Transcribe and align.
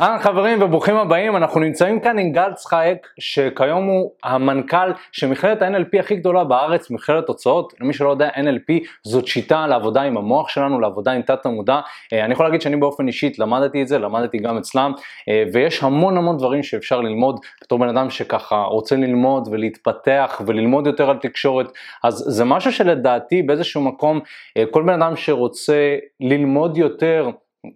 אהלן 0.00 0.18
חברים 0.18 0.62
וברוכים 0.62 0.96
הבאים, 0.96 1.36
אנחנו 1.36 1.60
נמצאים 1.60 2.00
כאן 2.00 2.18
עם 2.18 2.32
גל 2.32 2.52
צחייק 2.52 3.06
שכיום 3.20 3.84
הוא 3.84 4.10
המנכ"ל 4.24 4.92
של 5.12 5.26
מכללת 5.26 5.62
ה-NLP 5.62 6.00
הכי 6.00 6.16
גדולה 6.16 6.44
בארץ, 6.44 6.90
מכללת 6.90 7.26
תוצאות, 7.26 7.74
למי 7.80 7.92
שלא 7.92 8.10
יודע 8.10 8.28
NLP 8.28 8.86
זאת 9.02 9.26
שיטה 9.26 9.66
לעבודה 9.66 10.02
עם 10.02 10.16
המוח 10.16 10.48
שלנו, 10.48 10.80
לעבודה 10.80 11.12
עם 11.12 11.22
תת 11.22 11.46
המודע, 11.46 11.80
אה, 12.12 12.24
אני 12.24 12.32
יכול 12.32 12.46
להגיד 12.46 12.60
שאני 12.60 12.76
באופן 12.76 13.06
אישית 13.06 13.38
למדתי 13.38 13.82
את 13.82 13.88
זה, 13.88 13.98
למדתי 13.98 14.38
גם 14.38 14.58
אצלם. 14.58 14.92
אה, 15.28 15.44
ויש 15.52 15.82
המון 15.82 16.16
המון 16.16 16.36
דברים 16.36 16.62
שאפשר 16.62 17.00
ללמוד. 17.00 17.40
בתור 17.62 17.78
בן 17.78 17.88
אדם 17.88 18.10
שככה 18.10 18.62
רוצה 18.62 18.96
ללמוד 18.96 19.48
ולהתפתח 19.50 20.42
וללמוד 20.46 20.86
יותר 20.86 21.10
על 21.10 21.16
תקשורת, 21.16 21.72
אז 22.04 22.14
זה 22.14 22.44
משהו 22.44 22.72
שלדעתי 22.72 23.42
באיזשהו 23.42 23.80
מקום 23.82 24.20
אה, 24.56 24.64
כל 24.70 24.82
בן 24.82 25.02
אדם 25.02 25.16
שרוצה 25.16 25.96
ללמוד 26.20 26.76
יותר 26.76 27.30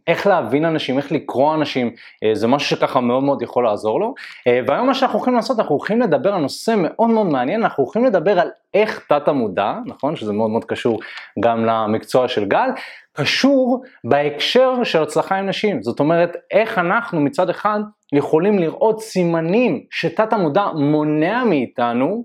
איך 0.06 0.26
להבין 0.26 0.64
אנשים, 0.64 0.98
איך 0.98 1.12
לקרוא 1.12 1.54
אנשים, 1.54 1.90
אה, 2.24 2.34
זה 2.34 2.46
משהו 2.46 2.76
שככה 2.76 3.00
מאוד 3.00 3.24
מאוד 3.24 3.42
יכול 3.42 3.64
לעזור 3.64 4.00
לו. 4.00 4.14
אה, 4.46 4.60
והיום 4.66 4.86
מה 4.86 4.94
שאנחנו 4.94 5.18
הולכים 5.18 5.34
לעשות, 5.34 5.58
אנחנו 5.58 5.74
הולכים 5.74 6.00
לדבר 6.00 6.34
על 6.34 6.40
נושא 6.40 6.74
מאוד 6.76 7.10
מאוד 7.10 7.26
מעניין, 7.26 7.62
אנחנו 7.62 7.84
הולכים 7.84 8.04
לדבר 8.04 8.40
על 8.40 8.48
איך 8.74 9.06
תת 9.08 9.28
המודע, 9.28 9.74
נכון? 9.86 10.16
שזה 10.16 10.32
מאוד 10.32 10.50
מאוד 10.50 10.64
קשור 10.64 11.00
גם 11.40 11.64
למקצוע 11.64 12.28
של 12.28 12.44
גל, 12.44 12.68
קשור 13.12 13.82
בהקשר 14.04 14.84
של 14.84 15.02
הצלחה 15.02 15.36
עם 15.36 15.46
נשים. 15.46 15.82
זאת 15.82 16.00
אומרת, 16.00 16.36
איך 16.50 16.78
אנחנו 16.78 17.20
מצד 17.20 17.50
אחד 17.50 17.80
יכולים 18.12 18.58
לראות 18.58 19.00
סימנים 19.00 19.84
שתת 19.90 20.32
המודע 20.32 20.66
מונע 20.74 21.44
מאיתנו 21.44 22.24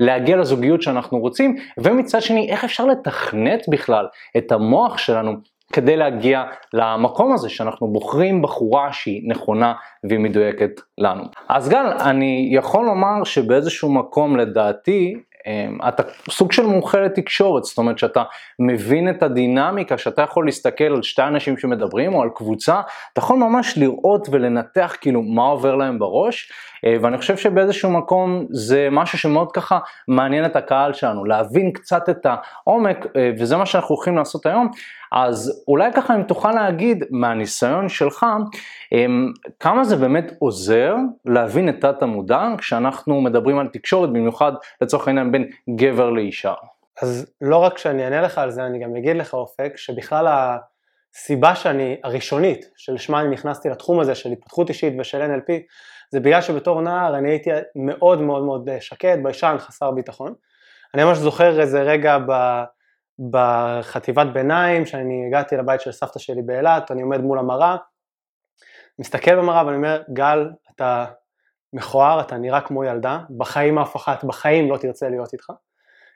להגיע 0.00 0.36
לזוגיות 0.36 0.82
שאנחנו 0.82 1.18
רוצים, 1.18 1.56
ומצד 1.78 2.22
שני, 2.22 2.50
איך 2.50 2.64
אפשר 2.64 2.86
לתכנת 2.86 3.68
בכלל 3.68 4.06
את 4.36 4.52
המוח 4.52 4.98
שלנו 4.98 5.32
כדי 5.72 5.96
להגיע 5.96 6.44
למקום 6.72 7.32
הזה 7.32 7.48
שאנחנו 7.48 7.88
בוחרים 7.88 8.42
בחורה 8.42 8.92
שהיא 8.92 9.22
נכונה 9.28 9.74
והיא 10.04 10.18
מדויקת 10.18 10.80
לנו. 10.98 11.24
אז 11.48 11.68
גל, 11.68 11.86
אני 12.00 12.48
יכול 12.52 12.86
לומר 12.86 13.24
שבאיזשהו 13.24 13.92
מקום 13.92 14.36
לדעתי 14.36 15.14
אמ, 15.46 15.78
אתה 15.88 16.02
סוג 16.30 16.52
של 16.52 16.66
מומחה 16.66 17.00
לתקשורת, 17.00 17.64
זאת 17.64 17.78
אומרת 17.78 17.98
שאתה 17.98 18.22
מבין 18.58 19.10
את 19.10 19.22
הדינמיקה, 19.22 19.98
שאתה 19.98 20.22
יכול 20.22 20.46
להסתכל 20.46 20.84
על 20.84 21.02
שתי 21.02 21.22
אנשים 21.22 21.58
שמדברים 21.58 22.14
או 22.14 22.22
על 22.22 22.28
קבוצה, 22.34 22.80
אתה 23.12 23.20
יכול 23.20 23.36
ממש 23.36 23.78
לראות 23.78 24.28
ולנתח 24.30 24.96
כאילו 25.00 25.22
מה 25.22 25.42
עובר 25.42 25.74
להם 25.74 25.98
בראש, 25.98 26.52
אה, 26.84 26.96
ואני 27.02 27.18
חושב 27.18 27.36
שבאיזשהו 27.36 27.90
מקום 27.90 28.46
זה 28.50 28.88
משהו 28.90 29.18
שמאוד 29.18 29.52
ככה 29.52 29.78
מעניין 30.08 30.44
את 30.44 30.56
הקהל 30.56 30.92
שלנו, 30.92 31.24
להבין 31.24 31.72
קצת 31.72 32.08
את 32.08 32.26
העומק, 32.26 33.06
אה, 33.16 33.30
וזה 33.38 33.56
מה 33.56 33.66
שאנחנו 33.66 33.94
הולכים 33.94 34.16
לעשות 34.16 34.46
היום. 34.46 34.70
אז 35.12 35.64
אולי 35.68 35.92
ככה 35.92 36.14
אם 36.14 36.22
תוכל 36.22 36.52
להגיד 36.52 37.04
מהניסיון 37.10 37.88
שלך, 37.88 38.26
אמ, 38.92 39.32
כמה 39.60 39.84
זה 39.84 39.96
באמת 39.96 40.32
עוזר 40.38 40.94
להבין 41.24 41.68
את 41.68 41.80
תת 41.80 42.02
המודע 42.02 42.48
כשאנחנו 42.58 43.20
מדברים 43.20 43.58
על 43.58 43.68
תקשורת, 43.68 44.10
במיוחד 44.10 44.52
לצורך 44.80 45.08
העניין 45.08 45.32
בין 45.32 45.50
גבר 45.76 46.10
לאישה. 46.10 46.54
אז 47.02 47.32
לא 47.40 47.56
רק 47.56 47.78
שאני 47.78 48.04
אענה 48.04 48.20
לך 48.22 48.38
על 48.38 48.50
זה, 48.50 48.66
אני 48.66 48.78
גם 48.78 48.96
אגיד 48.96 49.16
לך 49.16 49.34
אופק, 49.34 49.72
שבכלל 49.76 50.26
הסיבה 51.14 51.54
שאני, 51.54 51.96
הראשונית, 52.04 52.70
שלשמה 52.76 53.20
אני 53.20 53.28
נכנסתי 53.28 53.68
לתחום 53.68 54.00
הזה 54.00 54.14
של 54.14 54.32
התפתחות 54.32 54.68
אישית 54.68 54.94
ושל 55.00 55.22
NLP, 55.22 55.52
זה 56.10 56.20
בגלל 56.20 56.40
שבתור 56.40 56.80
נער 56.80 57.18
אני 57.18 57.30
הייתי 57.30 57.50
מאוד 57.76 58.22
מאוד 58.22 58.42
מאוד 58.42 58.70
שקט, 58.80 59.18
ביישן, 59.22 59.56
חסר 59.58 59.90
ביטחון. 59.90 60.34
אני 60.94 61.04
ממש 61.04 61.18
זוכר 61.18 61.60
איזה 61.60 61.82
רגע 61.82 62.18
ב... 62.18 62.62
בחטיבת 63.30 64.26
ביניים, 64.26 64.86
שאני 64.86 65.26
הגעתי 65.26 65.56
לבית 65.56 65.80
של 65.80 65.92
סבתא 65.92 66.18
שלי 66.18 66.42
באילת, 66.42 66.90
אני 66.90 67.02
עומד 67.02 67.20
מול 67.20 67.38
המראה, 67.38 67.76
מסתכל 68.98 69.36
במראה 69.36 69.66
ואני 69.66 69.76
אומר, 69.76 70.02
גל, 70.12 70.50
אתה 70.74 71.04
מכוער, 71.72 72.20
אתה 72.20 72.36
נראה 72.36 72.60
כמו 72.60 72.84
ילדה, 72.84 73.18
בחיים 73.36 73.78
אף 73.78 73.96
אחת, 73.96 74.24
בחיים 74.24 74.70
לא 74.70 74.76
תרצה 74.76 75.08
להיות 75.08 75.32
איתך. 75.32 75.50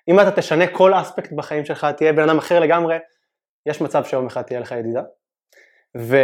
אם 0.08 0.20
אתה 0.20 0.30
תשנה 0.30 0.67
כל 0.67 0.95
אספקט 0.95 1.33
בחיים 1.33 1.64
שלך, 1.64 1.86
תהיה 1.96 2.13
בן 2.13 2.29
אדם 2.29 2.39
אחר 2.39 2.61
לגמרי, 2.61 2.96
יש 3.67 3.80
מצב 3.80 4.05
שיום 4.05 4.27
אחד 4.27 4.42
תהיה 4.42 4.61
לך 4.61 4.73
ידידה. 4.73 5.02
ו, 5.98 6.17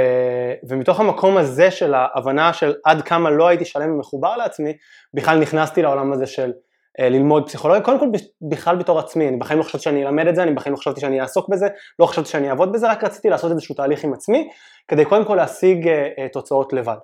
ומתוך 0.69 1.01
המקום 1.01 1.37
הזה 1.37 1.71
של 1.71 1.95
ההבנה 1.95 2.53
של 2.53 2.75
עד 2.85 3.03
כמה 3.03 3.31
לא 3.31 3.49
הייתי 3.49 3.65
שלם 3.65 3.93
ומחובר 3.93 4.37
לעצמי, 4.37 4.77
בכלל 5.15 5.39
נכנסתי 5.39 5.83
לעולם 5.83 6.13
הזה 6.13 6.27
של 6.27 6.53
ללמוד 6.99 7.47
פסיכולוגיה, 7.47 7.83
קודם 7.83 7.99
כל 7.99 8.07
בכלל 8.43 8.77
בתור 8.77 8.99
עצמי, 8.99 9.29
אני 9.29 9.37
בחיים 9.37 9.59
לא 9.59 9.65
חשבתי 9.65 9.85
שאני 9.85 10.07
אלמד 10.07 10.27
את 10.27 10.35
זה, 10.35 10.43
אני 10.43 10.53
בחיים 10.53 10.73
לא 10.73 10.79
חשבתי 10.79 11.01
שאני 11.01 11.21
אעסוק 11.21 11.49
בזה, 11.49 11.69
לא 11.99 12.07
חשבתי 12.07 12.29
שאני 12.29 12.51
אעבוד 12.51 12.73
בזה, 12.73 12.91
רק 12.91 13.05
רציתי 13.05 13.29
לעשות 13.29 13.51
איזשהו 13.51 13.75
תהליך 13.75 14.05
עם 14.05 14.13
עצמי, 14.13 14.49
כדי 14.89 15.05
קודם 15.05 15.25
כל 15.25 15.35
להשיג 15.35 15.89
אה, 15.89 16.09
אה, 16.19 16.29
תוצאות 16.33 16.73
לבד. 16.73 16.97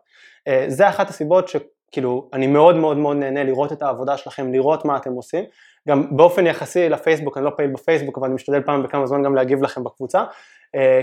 זה 0.68 0.88
אחת 0.88 1.08
הסיבות 1.08 1.48
שכאילו 1.48 2.28
אני 2.32 2.46
מאוד 2.46 2.76
מאוד 2.76 2.96
מאוד 2.96 3.16
נהנה 3.16 3.44
לראות 3.44 3.72
את 3.72 3.82
העבודה 3.82 4.16
שלכם, 4.16 4.52
לראות 4.52 4.84
מה 4.84 4.96
אתם 4.96 5.12
עושים, 5.12 5.44
גם 5.88 6.16
באופן 6.16 6.46
יחסי 6.46 6.88
לפייסבוק, 6.88 7.36
אני 7.36 7.44
לא 7.44 7.50
פעיל 7.56 7.70
בפייסבוק, 7.70 8.18
אבל 8.18 8.26
אני 8.26 8.34
משתדל 8.34 8.62
פעם 8.62 8.82
בכמה 8.82 9.06
זמן 9.06 9.22
גם 9.22 9.34
להגיב 9.34 9.62
לכם 9.62 9.84
בקבוצה, 9.84 10.24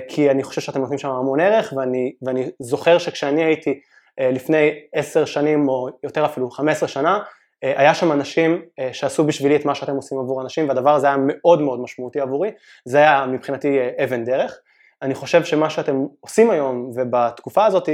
כי 0.07 0.31
אני 0.31 0.43
חושב 0.43 0.61
שאתם 0.61 0.79
נותנים 0.79 0.99
שם 0.99 1.09
המון 1.09 1.39
ערך, 1.39 1.73
ואני, 1.77 2.11
ואני 2.21 2.49
זוכר 2.59 2.97
שכשאני 2.97 3.43
הייתי 3.43 3.79
לפני 4.19 4.71
עשר 4.93 5.25
שנים 5.25 5.69
או 5.69 5.89
יותר 6.03 6.25
אפילו 6.25 6.49
חמש 6.49 6.77
עשרה 6.77 6.89
שנה, 6.89 7.15
אה, 7.15 7.21
היה 7.61 7.93
שם 7.93 8.11
אנשים 8.11 8.61
אה, 8.79 8.93
שעשו 8.93 9.23
בשבילי 9.23 9.55
את 9.55 9.65
מה 9.65 9.75
שאתם 9.75 9.95
עושים 9.95 10.19
עבור 10.19 10.41
אנשים 10.41 10.69
והדבר 10.69 10.95
הזה 10.95 11.07
היה 11.07 11.15
מאוד 11.19 11.61
מאוד 11.61 11.79
משמעותי 11.79 12.19
עבורי, 12.19 12.51
זה 12.85 12.97
היה 12.97 13.25
מבחינתי 13.25 13.79
אה, 13.79 14.03
אבן 14.03 14.25
דרך. 14.25 14.59
אני 15.01 15.15
חושב 15.15 15.43
שמה 15.43 15.69
שאתם 15.69 16.05
עושים 16.19 16.51
היום 16.51 16.91
ובתקופה 16.95 17.65
הזאת 17.65 17.89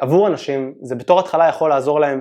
עבור 0.00 0.26
אנשים 0.26 0.74
זה 0.82 0.94
בתור 0.94 1.20
התחלה 1.20 1.48
יכול 1.48 1.70
לעזור 1.70 2.00
להם 2.00 2.20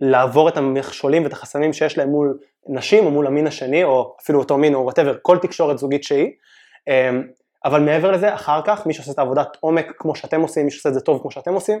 לעבור 0.00 0.48
את 0.48 0.56
המכשולים 0.56 1.24
ואת 1.24 1.32
החסמים 1.32 1.72
שיש 1.72 1.98
להם 1.98 2.08
מול 2.08 2.38
נשים 2.68 3.06
או 3.06 3.10
מול 3.10 3.26
המין 3.26 3.46
השני 3.46 3.84
או 3.84 4.16
אפילו 4.22 4.38
אותו 4.38 4.58
מין 4.58 4.74
או 4.74 4.80
whatever, 4.80 5.16
כל 5.22 5.38
תקשורת 5.38 5.78
זוגית 5.78 6.04
שהיא. 6.04 6.30
אבל 7.64 7.80
מעבר 7.80 8.10
לזה, 8.10 8.34
אחר 8.34 8.60
כך, 8.64 8.86
מי 8.86 8.94
שעושה 8.94 9.12
את 9.12 9.18
העבודת 9.18 9.56
עומק 9.60 9.86
כמו 9.98 10.16
שאתם 10.16 10.40
עושים, 10.40 10.64
מי 10.64 10.70
שעושה 10.70 10.88
את 10.88 10.94
זה 10.94 11.00
טוב 11.00 11.20
כמו 11.22 11.30
שאתם 11.30 11.54
עושים, 11.54 11.78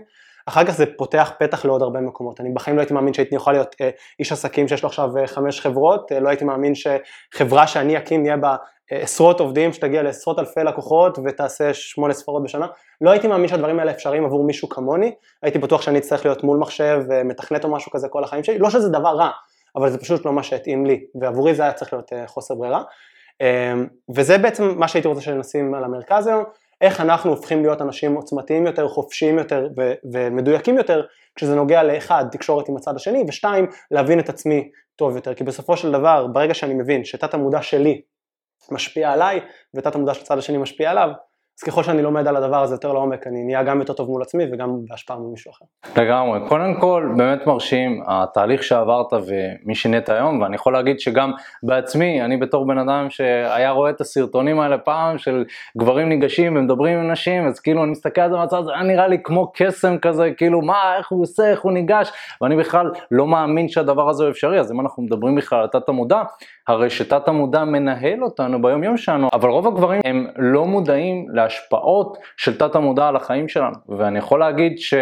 אחר 0.48 0.64
כך 0.64 0.70
זה 0.70 0.84
פותח 0.96 1.32
פתח 1.38 1.64
לעוד 1.64 1.82
הרבה 1.82 2.00
מקומות. 2.00 2.40
אני 2.40 2.50
בחיים 2.50 2.76
לא 2.76 2.80
הייתי 2.80 2.94
מאמין 2.94 3.14
שהייתי 3.14 3.34
יכול 3.34 3.52
להיות 3.52 3.76
אה, 3.80 3.90
איש 4.18 4.32
עסקים 4.32 4.68
שיש 4.68 4.82
לו 4.82 4.88
עכשיו 4.88 5.18
אה, 5.18 5.26
חמש 5.26 5.60
חברות, 5.60 6.12
אה, 6.12 6.20
לא 6.20 6.28
הייתי 6.28 6.44
מאמין 6.44 6.72
שחברה 6.74 7.66
שאני 7.66 7.98
אקים 7.98 8.26
יהיה 8.26 8.36
בה 8.36 8.56
עשרות 8.90 9.40
עובדים, 9.40 9.72
שתגיע 9.72 10.02
לעשרות 10.02 10.38
אלפי 10.38 10.60
לקוחות 10.60 11.18
ותעשה 11.24 11.74
שמונה 11.74 12.14
ספרות 12.14 12.42
בשנה. 12.42 12.66
לא 13.00 13.10
הייתי 13.10 13.28
מאמין 13.28 13.48
שהדברים 13.48 13.78
האלה 13.78 13.90
אפשריים 13.90 14.24
עבור 14.24 14.44
מישהו 14.44 14.68
כמוני, 14.68 15.14
הייתי 15.42 15.58
בטוח 15.58 15.82
שאני 15.82 15.98
אצטרך 15.98 16.24
להיות 16.24 16.44
מול 16.44 16.58
מחשב, 16.58 17.02
אה, 17.12 17.24
מתכנת 17.24 17.64
או 17.64 17.70
משהו 17.70 17.92
כזה 17.92 18.08
כל 18.08 18.24
החיים 18.24 18.44
שלי, 18.44 18.58
לא 18.58 18.70
שזה 18.70 18.88
דבר 18.88 19.16
רע, 19.16 19.30
אבל 19.76 19.90
זה 19.90 19.98
פשוט 19.98 20.26
לא 20.26 20.32
מה 20.32 20.42
שהתאים 20.42 20.86
לי, 20.86 21.04
ועבורי 21.20 21.54
זה 21.54 21.62
היה 21.62 21.72
צריך 21.72 21.92
להיות 21.92 22.12
חוסר 22.26 22.54
ברירה. 22.54 22.82
אה, 23.40 23.74
וזה 24.14 24.38
בעצם 24.38 24.78
מה 24.78 24.88
שהייתי 24.88 25.08
רוצה 25.08 25.20
שנשים 25.20 25.74
על 25.74 25.84
המרכז 25.84 26.26
היום. 26.26 26.44
איך 26.80 27.00
אנחנו 27.00 27.30
הופכים 27.30 27.62
להיות 27.62 27.82
אנשים 27.82 28.14
עוצמתיים 28.14 28.66
יותר, 28.66 28.88
חופשיים 28.88 29.38
יותר 29.38 29.68
ו- 29.78 29.92
ומדויקים 30.12 30.76
יותר 30.76 31.02
כשזה 31.34 31.54
נוגע 31.54 31.82
לאחד, 31.82 32.24
תקשורת 32.32 32.68
עם 32.68 32.76
הצד 32.76 32.96
השני, 32.96 33.24
ושתיים, 33.28 33.66
להבין 33.90 34.20
את 34.20 34.28
עצמי 34.28 34.70
טוב 34.96 35.16
יותר, 35.16 35.34
כי 35.34 35.44
בסופו 35.44 35.76
של 35.76 35.92
דבר, 35.92 36.26
ברגע 36.26 36.54
שאני 36.54 36.74
מבין 36.74 37.04
שתת 37.04 37.34
המודע 37.34 37.62
שלי 37.62 38.02
משפיע 38.70 39.12
עליי 39.12 39.40
ותת 39.74 39.94
המודע 39.94 40.14
של 40.14 40.20
הצד 40.20 40.38
השני 40.38 40.58
משפיע 40.58 40.90
עליו, 40.90 41.08
אז 41.58 41.62
ככל 41.62 41.82
שאני 41.82 42.02
לומד 42.02 42.26
על 42.26 42.36
הדבר 42.36 42.62
הזה 42.62 42.74
יותר 42.74 42.92
לעומק, 42.92 43.26
אני 43.26 43.44
נהיה 43.44 43.62
גם 43.62 43.78
יותר 43.78 43.92
טוב 43.92 44.10
מול 44.10 44.22
עצמי 44.22 44.44
וגם 44.52 44.76
בהשפעה 44.88 45.16
מול 45.16 45.30
מישהו 45.30 45.50
אחר. 45.50 45.64
לגמרי. 46.02 46.40
קודם 46.48 46.74
כל, 46.80 47.08
באמת 47.16 47.46
מרשים 47.46 48.02
התהליך 48.06 48.62
שעברת 48.62 49.06
ומי 49.12 49.74
שנהיית 49.74 50.08
היום, 50.08 50.42
ואני 50.42 50.54
יכול 50.54 50.72
להגיד 50.72 51.00
שגם 51.00 51.32
בעצמי, 51.62 52.22
אני 52.22 52.36
בתור 52.36 52.66
בן 52.66 52.78
אדם 52.78 53.10
שהיה 53.10 53.70
רואה 53.70 53.90
את 53.90 54.00
הסרטונים 54.00 54.60
האלה 54.60 54.78
פעם, 54.78 55.18
של 55.18 55.44
גברים 55.78 56.08
ניגשים 56.08 56.56
ומדברים 56.56 56.98
עם 56.98 57.10
נשים, 57.10 57.46
אז 57.46 57.60
כאילו 57.60 57.82
אני 57.82 57.90
מסתכל 57.90 58.20
על 58.20 58.30
זה 58.30 58.36
מהצד, 58.36 58.64
זה 58.64 58.72
היה 58.72 58.82
נראה 58.82 59.08
לי 59.08 59.18
כמו 59.24 59.52
קסם 59.54 59.98
כזה, 59.98 60.30
כאילו 60.36 60.62
מה, 60.62 60.96
איך 60.98 61.10
הוא 61.10 61.22
עושה, 61.22 61.50
איך 61.50 61.60
הוא 61.60 61.72
ניגש, 61.72 62.12
ואני 62.40 62.56
בכלל 62.56 62.90
לא 63.10 63.26
מאמין 63.26 63.68
שהדבר 63.68 64.08
הזה 64.08 64.24
הוא 64.24 64.30
אפשרי, 64.30 64.60
אז 64.60 64.72
אם 64.72 64.80
אנחנו 64.80 65.02
מדברים 65.02 65.34
בכלל 65.34 65.60
על 65.60 65.66
תת 65.66 65.88
המודע, 65.88 66.22
הרי 66.68 66.90
שתת 66.90 67.28
המודע 67.28 67.64
מנהל 67.64 68.22
אותנו 68.22 68.62
ביום 68.62 68.84
יום 68.84 68.96
שלנו, 68.96 69.28
אבל 69.32 69.48
רוב 69.48 69.66
הגברים 69.66 70.00
הם 70.04 70.26
לא 70.36 70.64
מודעים 70.64 71.26
להשפעות 71.48 72.18
של 72.36 72.58
תת 72.58 72.74
המודע 72.74 73.08
על 73.08 73.16
החיים 73.16 73.48
שלנו, 73.48 73.74
ואני 73.88 74.18
יכול 74.18 74.40
להגיד 74.40 74.78
ש... 74.78 74.94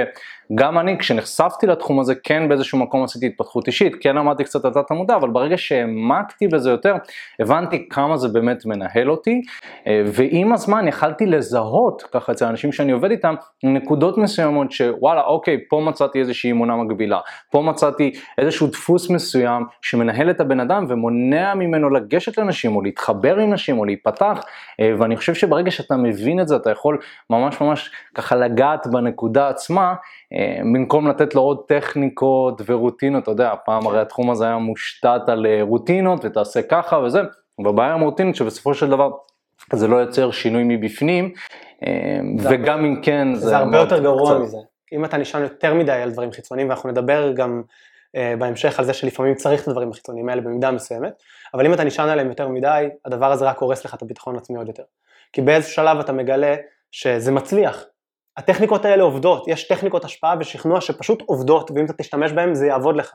גם 0.55 0.79
אני 0.79 0.99
כשנחשפתי 0.99 1.67
לתחום 1.67 2.01
הזה 2.01 2.15
כן 2.15 2.49
באיזשהו 2.49 2.79
מקום 2.79 3.05
עשיתי 3.05 3.27
התפתחות 3.27 3.67
אישית, 3.67 3.97
כן 4.01 4.17
למדתי 4.17 4.45
קצת 4.45 4.65
על 4.65 4.73
תת 4.73 4.91
המודע, 4.91 5.17
אבל 5.17 5.29
ברגע 5.31 5.59
שהעמקתי 5.59 6.49
בזה 6.49 6.71
יותר, 6.71 6.95
הבנתי 7.41 7.89
כמה 7.89 8.17
זה 8.17 8.29
באמת 8.29 8.67
מנהל 8.67 9.11
אותי, 9.11 9.43
אה, 9.87 10.03
ועם 10.07 10.53
הזמן 10.53 10.89
יכלתי 10.89 11.27
לזהות, 11.27 12.03
ככה 12.13 12.33
אצל 12.33 12.45
האנשים 12.45 12.73
שאני 12.73 12.93
עובד 12.93 13.11
איתם, 13.11 13.35
נקודות 13.63 14.19
מסוימות 14.19 14.73
שוואלה 14.73 15.23
אוקיי, 15.23 15.59
פה 15.69 15.81
מצאתי 15.81 16.19
איזושהי 16.19 16.51
אמונה 16.51 16.77
מגבילה, 16.77 17.21
פה 17.51 17.63
מצאתי 17.63 18.13
איזשהו 18.39 18.67
דפוס 18.67 19.11
מסוים 19.11 19.65
שמנהל 19.83 20.31
את 20.31 20.41
הבן 20.41 20.61
אדם 20.61 20.87
ומונע 20.89 21.55
ממנו 21.55 21.91
לגשת 21.91 22.39
לנשים 22.39 22.77
או 22.77 22.83
להתחבר 22.83 23.37
עם 23.37 23.53
נשים 23.53 23.79
או 23.79 23.85
להיפתח, 23.85 24.41
אה, 24.81 24.93
ואני 24.99 25.17
חושב 25.17 25.35
שברגע 25.35 25.71
שאתה 25.71 25.97
מבין 25.97 26.36
מבין 26.37 26.43
את 26.43 26.49
זה, 26.49 26.57
אתה 26.57 26.71
יכול 26.71 26.99
ממש 27.31 27.61
ממש 27.61 27.91
ככה 28.15 28.37
לגעת 28.37 28.87
בנקודה 28.87 29.49
עצמה, 29.49 29.95
אה, 30.33 30.59
במקום 30.61 31.09
לתת 31.09 31.35
לו 31.35 31.41
עוד 31.41 31.59
טכניקות 31.69 32.63
ורוטינות, 32.67 33.23
אתה 33.23 33.31
יודע, 33.31 33.55
פעם 33.65 33.87
הרי 33.87 34.01
התחום 34.01 34.31
הזה 34.31 34.45
היה 34.45 34.59
מושתת 34.59 35.21
על 35.27 35.47
אה, 35.47 35.59
רוטינות 35.63 36.25
ותעשה 36.25 36.63
ככה 36.63 36.99
וזה, 36.99 37.21
והבעיה 37.65 37.95
עם 37.95 38.01
רוטינות 38.01 38.35
שבסופו 38.35 38.75
של 38.75 38.91
דבר 38.91 39.11
זה 39.73 39.89
לא 39.89 39.97
יוצר 39.97 40.31
שינוי 40.31 40.63
מבפנים, 40.67 41.33
וגם 42.39 42.85
אם 42.85 43.01
כן 43.03 43.35
זה... 43.35 43.47
זה 43.47 43.57
הרבה 43.57 43.79
יותר 43.79 44.03
גרוע 44.03 44.31
קצת. 44.31 44.41
מזה. 44.41 44.59
אם 44.93 45.05
אתה 45.05 45.17
נשען 45.17 45.43
יותר 45.43 45.75
מדי 45.75 45.93
על 45.93 46.11
דברים 46.11 46.33
חיצוניים, 46.33 46.69
ואנחנו 46.69 46.91
נדבר 46.91 47.33
גם 47.33 47.63
uh, 48.17 48.19
בהמשך 48.39 48.79
על 48.79 48.85
זה 48.85 48.93
שלפעמים 48.93 49.35
צריך 49.35 49.63
את 49.63 49.69
הדברים 49.69 49.91
החיצוניים 49.91 50.29
האלה 50.29 50.41
במידה 50.41 50.71
מסוימת, 50.71 51.13
אבל 51.55 51.67
אם 51.67 51.75
אתה 51.75 51.85
נשען 51.85 52.09
עליהם 52.09 52.29
יותר 52.29 52.49
מדי, 52.49 52.89
הדבר 53.05 53.33
הזה 53.33 53.45
רק 53.45 53.59
הורס 53.59 53.85
לך 53.85 53.95
את 53.95 54.03
הביטחון 54.03 54.35
העצמי 54.35 54.59
עוד 54.59 54.69
יותר. 54.69 54.83
כי 55.33 55.41
באיזשהו 55.41 55.75
שלב 55.75 55.99
אתה 55.99 56.13
מגלה 56.13 56.57
שזה 56.91 57.33
מצליח. 57.33 57.85
הטכניקות 58.37 58.85
האלה 58.85 59.03
עובדות, 59.03 59.49
יש 59.49 59.69
טכניקות 59.69 60.05
השפעה 60.05 60.35
ושכנוע 60.41 60.81
שפשוט 60.81 61.23
עובדות, 61.27 61.71
ואם 61.71 61.85
אתה 61.85 61.93
תשתמש 61.93 62.33
בהן 62.33 62.55
זה 62.55 62.67
יעבוד 62.67 62.97
לך. 62.97 63.13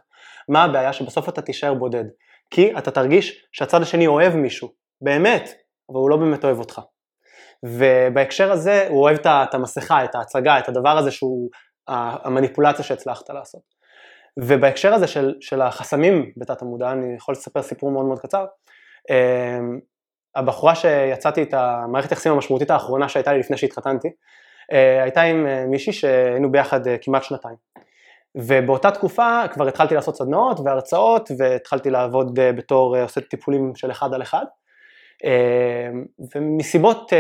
מה 0.50 0.64
הבעיה? 0.64 0.94
שבסוף 0.94 1.30
אתה 1.30 1.42
תישאר 1.42 1.74
בודד. 1.74 2.04
כי 2.50 2.78
אתה 2.78 2.92
תרגיש 2.92 3.46
שהצד 3.52 3.82
השני 3.82 4.08
אוהב 4.08 4.36
מישהו, 4.36 4.70
באמת, 5.02 5.50
אבל 5.90 6.00
הוא 6.00 6.10
לא 6.10 6.18
באמת 6.18 6.46
אוהב 6.46 6.60
אותך. 6.60 6.82
ובהקשר 7.66 8.52
הזה 8.52 8.88
הוא 8.90 9.02
אוהב 9.02 9.18
את 9.28 9.54
המסכה, 9.54 10.04
את 10.04 10.16
ההצגה, 10.16 10.60
את 10.60 10.70
הדבר 10.70 10.98
הזה 10.98 11.12
שהוא 11.12 11.50
המניפולציה 11.88 12.86
שהצלחת 12.86 13.30
לעשות. 13.30 13.62
ובהקשר 14.40 14.94
הזה 14.94 15.08
של, 15.08 15.36
של 15.42 15.62
החסמים 15.62 16.32
בתת 16.38 16.62
המודע, 16.62 16.92
אני 16.92 17.16
יכול 17.16 17.32
לספר 17.32 17.62
סיפור 17.62 17.92
מאוד 17.92 18.06
מאוד 18.06 18.20
קצר. 18.20 18.46
הבחורה 20.36 20.76
שיצאתי 20.76 21.44
את 21.44 21.54
המערכת 21.54 22.10
היחסים 22.10 22.32
המשמעותית 22.32 22.72
האחרונה 22.72 23.10
שהייתה 23.10 23.34
לי 23.34 23.40
לפני 23.40 23.58
שהתחתנתי, 23.58 24.10
אה, 24.72 25.04
הייתה 25.04 25.22
עם 25.22 25.48
אה, 25.48 25.66
מישהי 25.66 25.94
שהיינו 25.94 26.52
ביחד 26.52 26.88
אה, 26.88 26.98
כמעט 27.02 27.24
שנתיים. 27.24 27.56
ובאותה 28.36 28.92
תקופה 28.92 29.42
כבר 29.52 29.68
התחלתי 29.68 29.96
לעשות 29.96 30.16
סדנאות 30.16 30.60
והרצאות 30.66 31.32
והתחלתי 31.38 31.90
לעבוד 31.90 32.40
בתור 32.56 32.98
עושה 32.98 33.22
טיפולים 33.22 33.76
של 33.76 33.92
אחד 33.92 34.14
על 34.14 34.22
אחד. 34.22 34.46
ומסיבות 36.36 37.14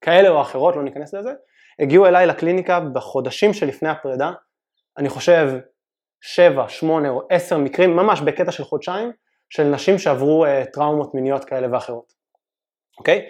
כאלה 0.00 0.28
או 0.28 0.40
אחרות, 0.40 0.76
לא 0.76 0.82
ניכנס 0.82 1.14
לזה, 1.14 1.30
הגיעו 1.78 2.06
אליי 2.06 2.26
לקליניקה 2.26 2.80
בחודשים 2.80 3.52
שלפני 3.52 3.88
הפרידה, 3.88 4.32
אני 4.98 5.08
חושב 5.08 5.58
שבע, 6.20 6.68
שמונה 6.68 7.08
או 7.08 7.22
עשר 7.30 7.58
מקרים, 7.58 7.96
ממש 7.96 8.20
בקטע 8.20 8.52
של 8.52 8.64
חודשיים, 8.64 9.12
של 9.50 9.64
נשים 9.64 9.98
שעברו 9.98 10.44
טראומות 10.72 11.14
מיניות 11.14 11.44
כאלה 11.44 11.68
ואחרות, 11.72 12.12
אוקיי? 13.00 13.26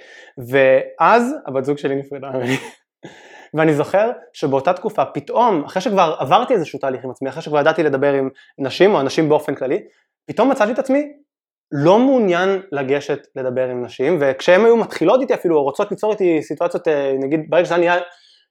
ואז 0.50 1.34
הבת 1.46 1.64
זוג 1.64 1.78
שלי 1.78 1.94
נפרדה 1.94 2.30
ממני. 2.30 2.56
ואני 3.54 3.74
זוכר 3.74 4.10
שבאותה 4.32 4.72
תקופה 4.72 5.04
פתאום, 5.04 5.64
אחרי 5.64 5.82
שכבר 5.82 6.16
עברתי 6.18 6.54
איזשהו 6.54 6.78
תהליך 6.78 7.04
עם 7.04 7.10
עצמי, 7.10 7.28
אחרי 7.28 7.42
שכבר 7.42 7.60
ידעתי 7.60 7.82
לדבר 7.82 8.12
עם 8.12 8.28
נשים 8.58 8.94
או 8.94 9.00
אנשים 9.00 9.28
באופן 9.28 9.54
כללי, 9.54 9.78
פתאום 10.26 10.50
מצאתי 10.50 10.72
את 10.72 10.78
עצמי 10.78 11.12
לא 11.72 11.98
מעוניין 11.98 12.62
לגשת 12.72 13.26
לדבר 13.36 13.68
עם 13.68 13.84
נשים, 13.84 14.18
וכשהן 14.20 14.64
היו 14.64 14.76
מתחילות 14.76 15.20
איתי 15.20 15.34
אפילו, 15.34 15.56
או 15.56 15.62
רוצות 15.62 15.90
ליצור 15.90 16.12
איתי 16.12 16.42
סיטואציות, 16.42 16.88
אה, 16.88 17.14
נגיד 17.20 17.40
ברגע 17.48 17.64
שזה 17.64 17.76
נהיה 17.76 17.96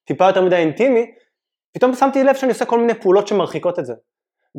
טיפה 0.06 0.28
יותר 0.28 0.42
מדי 0.42 0.56
אינטימי, 0.56 1.06
פתאום 1.74 1.94
שמתי 1.94 2.24
לב 2.24 2.36
שאני 2.36 2.52
עושה 2.52 2.66
כל 2.66 2.80
מיני 2.80 2.94
פעולות 2.94 3.28
שמרחיקות 3.28 3.80
את 3.80 3.86
זה. 3.86 3.94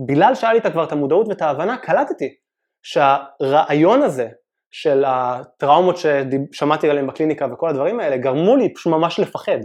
בגלל 0.07 0.35
שהיה 0.35 0.53
לי 0.53 0.61
כבר 0.61 0.85
את 0.85 0.93
המודעות 0.93 1.29
ואת 1.29 1.43
ההבנה, 1.43 1.77
קלטתי 1.77 2.35
שהרעיון 2.83 4.03
הזה 4.03 4.29
של 4.71 5.05
הטראומות 5.07 5.97
ששמעתי 5.97 6.91
עליהן 6.91 7.07
בקליניקה 7.07 7.47
וכל 7.53 7.69
הדברים 7.69 8.01
האלה, 8.01 8.17
גרמו 8.17 8.57
לי 8.57 8.75
פשוט 8.75 8.93
ממש 8.93 9.21
לפחד. 9.21 9.59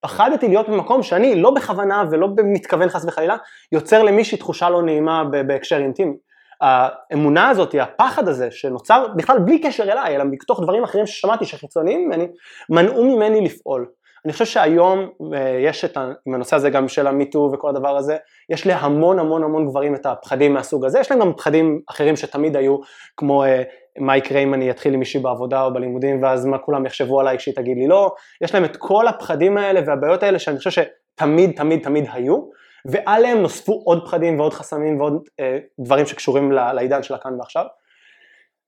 פחדתי 0.00 0.48
להיות 0.48 0.68
במקום 0.68 1.02
שאני 1.02 1.42
לא 1.42 1.50
בכוונה 1.50 2.04
ולא 2.10 2.26
במתכוון 2.26 2.88
חס 2.88 3.04
וחלילה, 3.04 3.36
יוצר 3.72 4.02
למישהי 4.02 4.38
תחושה 4.38 4.70
לא 4.70 4.82
נעימה 4.82 5.24
בהקשר 5.46 5.76
אינטימי. 5.76 6.16
האמונה 6.60 7.48
הזאת, 7.48 7.74
הפחד 7.80 8.28
הזה 8.28 8.50
שנוצר 8.50 9.06
בכלל 9.16 9.38
בלי 9.38 9.58
קשר 9.58 9.82
אליי, 9.82 10.16
אלא 10.16 10.24
מתוך 10.24 10.60
דברים 10.62 10.84
אחרים 10.84 11.06
ששמעתי 11.06 11.44
שחיצוניים 11.44 12.06
ממני, 12.08 12.26
מנעו 12.70 13.04
ממני 13.04 13.40
לפעול. 13.40 13.86
אני 14.24 14.32
חושב 14.32 14.44
שהיום 14.44 15.10
אה, 15.34 15.58
יש 15.64 15.84
את, 15.84 15.96
הנושא 16.26 16.56
הזה 16.56 16.70
גם 16.70 16.88
של 16.88 17.06
המיטו 17.06 17.50
וכל 17.52 17.68
הדבר 17.68 17.96
הזה, 17.96 18.16
יש 18.50 18.66
להמון 18.66 19.18
המון 19.18 19.42
המון 19.42 19.68
גברים 19.68 19.94
את 19.94 20.06
הפחדים 20.06 20.54
מהסוג 20.54 20.84
הזה, 20.84 20.98
יש 21.00 21.10
להם 21.10 21.20
גם 21.20 21.32
פחדים 21.32 21.80
אחרים 21.90 22.16
שתמיד 22.16 22.56
היו, 22.56 22.76
כמו 23.16 23.44
אה, 23.44 23.62
מה 24.00 24.16
יקרה 24.16 24.40
אם 24.40 24.54
אני 24.54 24.70
אתחיל 24.70 24.94
עם 24.94 24.98
מישהי 24.98 25.20
בעבודה 25.20 25.62
או 25.62 25.74
בלימודים 25.74 26.22
ואז 26.22 26.46
מה 26.46 26.58
כולם 26.58 26.86
יחשבו 26.86 27.20
עליי 27.20 27.38
כשהיא 27.38 27.54
תגיד 27.54 27.76
לי 27.76 27.86
לא, 27.86 28.14
יש 28.40 28.54
להם 28.54 28.64
את 28.64 28.76
כל 28.76 29.08
הפחדים 29.08 29.58
האלה 29.58 29.80
והבעיות 29.86 30.22
האלה 30.22 30.38
שאני 30.38 30.58
חושב 30.58 30.70
שתמיד 30.70 31.52
תמיד 31.56 31.82
תמיד 31.82 32.04
היו, 32.12 32.48
ועליהם 32.84 33.38
נוספו 33.38 33.82
עוד 33.84 34.04
פחדים 34.04 34.40
ועוד 34.40 34.54
חסמים 34.54 35.00
ועוד 35.00 35.28
אה, 35.40 35.58
דברים 35.78 36.06
שקשורים 36.06 36.52
לעידן 36.52 37.02
של 37.02 37.14
הכאן 37.14 37.34
ועכשיו. 37.38 37.64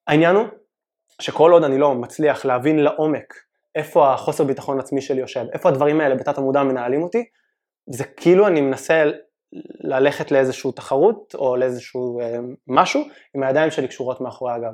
העניין 0.06 0.36
הוא 0.36 0.46
שכל 1.20 1.52
עוד 1.52 1.64
אני 1.64 1.78
לא 1.78 1.94
מצליח 1.94 2.44
להבין 2.44 2.78
לעומק 2.78 3.34
איפה 3.74 4.12
החוסר 4.12 4.44
ביטחון 4.44 4.80
עצמי 4.80 5.00
שלי 5.00 5.20
יושב, 5.20 5.44
איפה 5.52 5.68
הדברים 5.68 6.00
האלה 6.00 6.14
בתת 6.14 6.38
המודע 6.38 6.62
מנהלים 6.62 7.02
אותי, 7.02 7.24
זה 7.90 8.04
כאילו 8.04 8.46
אני 8.46 8.60
מנסה 8.60 9.04
ללכת 9.81 10.31
לאיזושהי 10.31 10.73
תחרות 10.73 11.35
או 11.35 11.56
לאיזשהו 11.56 12.20
אה, 12.20 12.37
משהו 12.69 13.00
עם 13.35 13.43
הידיים 13.43 13.70
שלי 13.70 13.88
קשורות 13.88 14.20
מאחורי 14.20 14.52
הגב. 14.52 14.73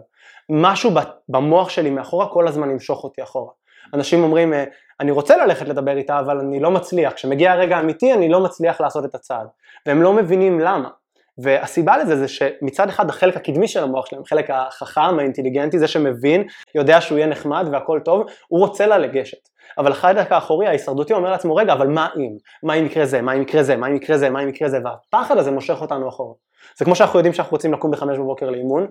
משהו 0.50 0.90
במוח 1.28 1.68
שלי 1.68 1.90
מאחורה 1.90 2.28
כל 2.28 2.48
הזמן 2.48 2.70
ימשוך 2.70 3.04
אותי 3.04 3.22
אחורה. 3.22 3.52
אנשים 3.94 4.22
אומרים, 4.22 4.54
אה, 4.54 4.64
אני 5.00 5.10
רוצה 5.10 5.36
ללכת 5.36 5.68
לדבר 5.68 5.96
איתה 5.96 6.18
אבל 6.18 6.38
אני 6.38 6.60
לא 6.60 6.70
מצליח, 6.70 7.12
כשמגיע 7.12 7.52
הרגע 7.52 7.76
האמיתי 7.76 8.12
אני 8.12 8.28
לא 8.28 8.40
מצליח 8.40 8.80
לעשות 8.80 9.04
את 9.04 9.14
הצעד, 9.14 9.46
והם 9.86 10.02
לא 10.02 10.12
מבינים 10.12 10.60
למה. 10.60 10.88
והסיבה 11.38 11.96
לזה 11.96 12.16
זה 12.16 12.28
שמצד 12.28 12.88
אחד 12.88 13.08
החלק 13.08 13.36
הקדמי 13.36 13.68
של 13.68 13.82
המוח 13.82 14.06
שלהם, 14.06 14.24
חלק 14.24 14.50
החכם, 14.50 15.18
האינטליגנטי, 15.18 15.78
זה 15.78 15.88
שמבין, 15.88 16.44
יודע 16.74 17.00
שהוא 17.00 17.18
יהיה 17.18 17.28
נחמד 17.28 17.66
והכל 17.72 18.00
טוב, 18.04 18.26
הוא 18.48 18.60
רוצה 18.60 18.86
לה 18.86 18.98
לגשת. 18.98 19.48
אבל 19.78 19.92
החלק 19.92 20.32
האחורי, 20.32 20.66
ההישרדותי, 20.66 21.12
אומר 21.12 21.30
לעצמו, 21.30 21.54
רגע, 21.54 21.72
אבל 21.72 21.86
מה 21.86 22.08
אם? 22.16 22.36
מה 22.62 22.74
אם 22.74 22.86
יקרה 22.86 23.06
זה? 23.06 23.22
מה 23.22 23.32
אם 23.32 23.42
יקרה 23.42 23.62
זה? 23.62 23.76
מה 23.76 23.88
אם 23.88 23.96
יקרה 23.96 24.18
זה? 24.18 24.30
מה 24.30 24.42
אם 24.42 24.48
יקרה 24.48 24.68
זה? 24.68 24.78
והפחד 24.84 25.38
הזה 25.38 25.50
מושך 25.50 25.76
אותנו 25.80 26.08
אחורה. 26.08 26.34
זה 26.78 26.84
כמו 26.84 26.94
שאנחנו 26.94 27.18
יודעים 27.18 27.32
שאנחנו 27.32 27.54
רוצים 27.54 27.72
לקום 27.72 27.90
בחמש 27.90 28.18
בבוקר 28.18 28.50
לאימון, 28.50 28.86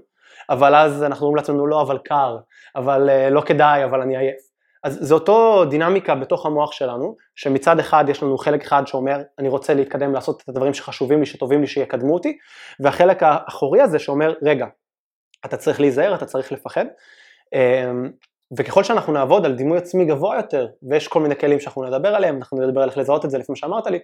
אבל 0.50 0.75
אז 0.75 1.03
אנחנו 1.03 1.25
אומרים 1.25 1.36
לעצמנו, 1.36 1.68
לא, 1.68 1.81
אבל 1.81 1.98
קר, 1.98 2.38
אבל 2.75 3.09
uh, 3.09 3.33
לא 3.33 3.41
כדאי, 3.41 3.83
אבל 3.83 4.01
אני 4.01 4.18
עייף. 4.18 4.36
אז 4.86 4.98
זה 5.02 5.14
אותו 5.14 5.66
דינמיקה 5.66 6.16
בתוך 6.16 6.46
המוח 6.46 6.72
שלנו, 6.72 7.16
שמצד 7.36 7.80
אחד 7.80 8.06
יש 8.08 8.24
לנו 8.24 8.38
חלק 8.38 8.64
אחד 8.64 8.88
שאומר 8.88 9.22
אני 9.40 9.50
רוצה 9.50 9.74
להתקדם 9.74 10.14
לעשות 10.14 10.42
את 10.42 10.50
הדברים 10.50 10.74
שחשובים 10.74 11.20
לי, 11.20 11.25
שטובים 11.25 11.62
לי, 11.62 11.68
שיקדמו 11.68 12.13
אותי, 12.13 12.38
והחלק 12.80 13.24
האחורי 13.24 13.82
הזה 13.82 14.00
שאומר 14.00 14.34
רגע, 14.44 14.65
אתה 15.46 15.58
צריך 15.58 15.80
להיזהר, 15.80 16.15
אתה 16.15 16.25
צריך 16.25 16.51
לפחד, 16.51 16.86
אמ, 17.54 18.12
וככל 18.58 18.84
שאנחנו 18.84 19.13
נעבוד 19.13 19.46
על 19.46 19.56
דימוי 19.56 19.77
עצמי 19.77 20.06
גבוה 20.06 20.36
יותר, 20.38 20.68
ויש 20.89 21.08
כל 21.08 21.20
מיני 21.20 21.36
כלים 21.36 21.60
שאנחנו 21.60 21.84
נדבר 21.84 22.15
עליהם, 22.15 22.38
אנחנו 22.38 22.62
נדבר 22.62 22.82
על 22.82 22.89
איך 22.89 22.98
לזהות 22.98 23.25
את 23.25 23.30
זה 23.30 23.38
לפי 23.38 23.51
מה 23.51 23.56
שאמרת 23.56 23.88
לי, 23.88 24.00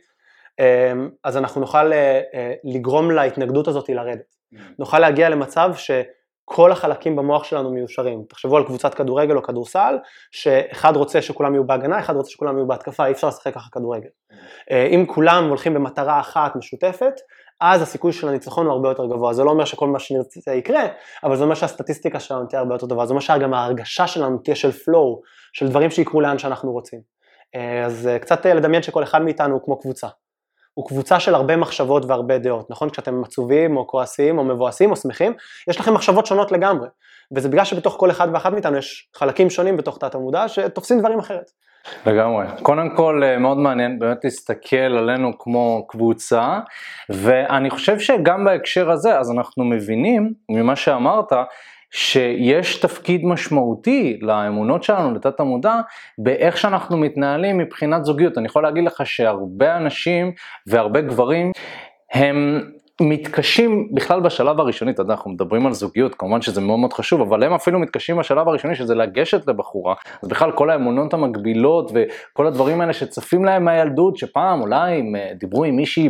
אמ, 0.60 1.10
אז 1.24 1.38
אנחנו 1.38 1.62
נוכל 1.62 1.94
אה, 1.94 2.22
אה, 2.34 2.54
לגרום 2.64 3.12
להתנגדות 3.12 3.68
הזאת 3.68 3.90
לרדת. 3.90 4.36
Mm. 4.54 4.58
נוכל 4.80 5.00
להגיע 5.00 5.30
למצב 5.30 5.72
ש... 5.76 5.92
כל 6.46 6.72
החלקים 6.72 7.16
במוח 7.16 7.44
שלנו 7.44 7.72
מיושרים. 7.72 8.24
תחשבו 8.30 8.58
על 8.58 8.64
קבוצת 8.64 8.94
כדורגל 8.94 9.38
או 9.38 9.44
כדורסל, 9.44 9.98
שאחד 10.32 10.96
רוצה 10.96 11.22
שכולם 11.22 11.54
יהיו 11.54 11.68
בהגנה, 11.68 12.00
אחד 12.00 12.16
רוצה 12.16 12.32
שכולם 12.32 12.58
יהיו 12.58 12.68
בהתקפה, 12.68 13.06
אי 13.06 13.12
אפשר 13.12 13.28
לשחק 13.28 13.54
ככה 13.54 13.70
כדורגל. 13.72 14.10
אה, 14.72 14.86
אם 14.86 15.06
כולם 15.08 15.50
הולכים 15.50 15.74
במטרה 15.74 16.20
אחת 16.20 16.56
משותפת, 16.56 17.14
אז 17.62 17.82
הסיכוי 17.82 18.14
של 18.14 18.28
הניצחון 18.28 18.66
הוא 18.66 18.74
הרבה 18.74 18.90
יותר 18.90 19.06
גבוה. 19.06 19.34
זה 19.34 19.44
לא 19.44 19.50
אומר 19.50 19.66
שכל 19.66 19.88
מה 19.88 20.00
שנרצה 20.00 20.54
יקרה, 20.54 20.84
אבל 21.24 21.36
זה 21.36 21.44
אומר 21.44 21.56
שהסטטיסטיקה 21.56 22.20
שלנו 22.20 22.46
תהיה 22.46 22.60
הרבה 22.60 22.76
יותר 22.76 22.88
טובה. 22.88 23.06
זה 23.06 23.12
אומר 23.12 23.22
שגם 23.22 23.54
ההרגשה 23.54 24.08
שלנו 24.08 24.38
תהיה 24.38 24.56
של 24.56 24.70
flow, 24.70 25.20
של 25.54 25.68
דברים 25.68 25.92
שיקרו 25.92 26.22
לאן 26.22 26.38
שאנחנו 26.38 26.72
רוצים. 26.72 27.00
אה, 27.56 27.86
אז 27.86 28.08
אה, 28.08 28.20
קצת 28.20 28.46
לדמיין 28.46 28.84
שכל 28.84 29.04
אחד 29.04 29.22
מאיתנו 29.22 29.54
הוא 29.54 29.62
כמו 29.66 29.80
קבוצה. 29.80 30.08
הוא 30.82 30.88
קבוצה 30.88 31.20
של 31.20 31.36
הרבה 31.36 31.58
מחשבות 31.58 32.06
והרבה 32.06 32.38
דעות, 32.38 32.70
נכון? 32.70 32.90
כשאתם 32.90 33.24
עצובים 33.24 33.78
או 33.78 33.88
כועסים 33.88 34.38
או 34.38 34.44
מבואסים 34.44 34.92
או 34.92 34.96
שמחים, 34.96 35.34
יש 35.70 35.80
לכם 35.80 35.94
מחשבות 35.94 36.26
שונות 36.26 36.52
לגמרי, 36.52 36.88
וזה 37.36 37.50
בגלל 37.50 37.66
שבתוך 37.66 37.96
כל 38.00 38.12
אחד 38.12 38.28
ואחת 38.34 38.52
מאיתנו 38.52 38.78
יש 38.78 39.10
חלקים 39.16 39.50
שונים 39.50 39.78
בתוך 39.78 39.98
תת 39.98 40.16
המודע 40.16 40.48
שתופסים 40.48 41.00
דברים 41.00 41.20
אחרת. 41.20 41.52
לגמרי. 42.06 42.46
קודם 42.62 42.96
כל 42.96 43.22
אה, 43.24 43.38
מאוד 43.38 43.58
מעניין 43.58 44.00
באמת 44.00 44.18
להסתכל 44.24 44.76
עלינו 44.76 45.38
כמו 45.40 45.86
קבוצה, 45.88 46.60
ואני 47.10 47.70
חושב 47.70 48.00
שגם 48.00 48.46
בהקשר 48.46 48.92
הזה 48.92 49.20
אז 49.20 49.32
אנחנו 49.32 49.66
מבינים 49.66 50.34
ממה 50.50 50.76
שאמרת 50.76 51.34
שיש 51.92 52.80
תפקיד 52.80 53.26
משמעותי 53.26 54.20
לאמונות 54.22 54.84
שלנו, 54.84 55.14
לתת 55.16 55.40
המודע, 55.40 55.76
באיך 56.18 56.58
שאנחנו 56.58 56.98
מתנהלים 56.98 57.58
מבחינת 57.58 58.06
זוגיות. 58.06 58.38
אני 58.38 58.46
יכול 58.46 58.64
להגיד 58.64 58.84
לך 58.84 59.06
שהרבה 59.06 59.78
אנשים 59.78 60.32
והרבה 60.68 61.02
גברים 61.02 61.52
הם 62.14 62.62
מתקשים 63.02 63.90
בכלל 63.94 64.20
בשלב 64.20 64.60
הראשוני, 64.60 64.92
אתה 64.92 65.02
יודע, 65.02 65.14
אנחנו 65.14 65.32
מדברים 65.32 65.66
על 65.66 65.74
זוגיות, 65.74 66.16
כמובן 66.16 66.42
שזה 66.42 66.62
מאוד 66.62 66.80
מאוד 66.80 66.94
חשוב, 66.94 67.22
אבל 67.22 67.44
הם 67.44 67.54
אפילו 67.54 67.80
מתקשים 67.80 68.18
בשלב 68.18 68.48
הראשוני, 68.48 68.76
שזה 68.76 68.96
לגשת 68.96 69.48
לבחורה, 69.48 69.96
אז 70.24 70.30
בכלל 70.30 70.52
כל 70.52 70.70
האמונות 70.70 71.14
המקבילות 71.14 71.92
וכל 71.94 72.48
הדברים 72.48 72.82
האלה 72.82 72.94
שצפים 72.94 73.46
להם 73.46 73.66
מהילדות, 73.66 74.18
שפעם 74.18 74.62
אולי 74.62 75.00
הם 75.00 75.16
אה, 75.16 75.32
דיברו 75.40 75.64
עם 75.64 75.76
מישהי 75.76 76.10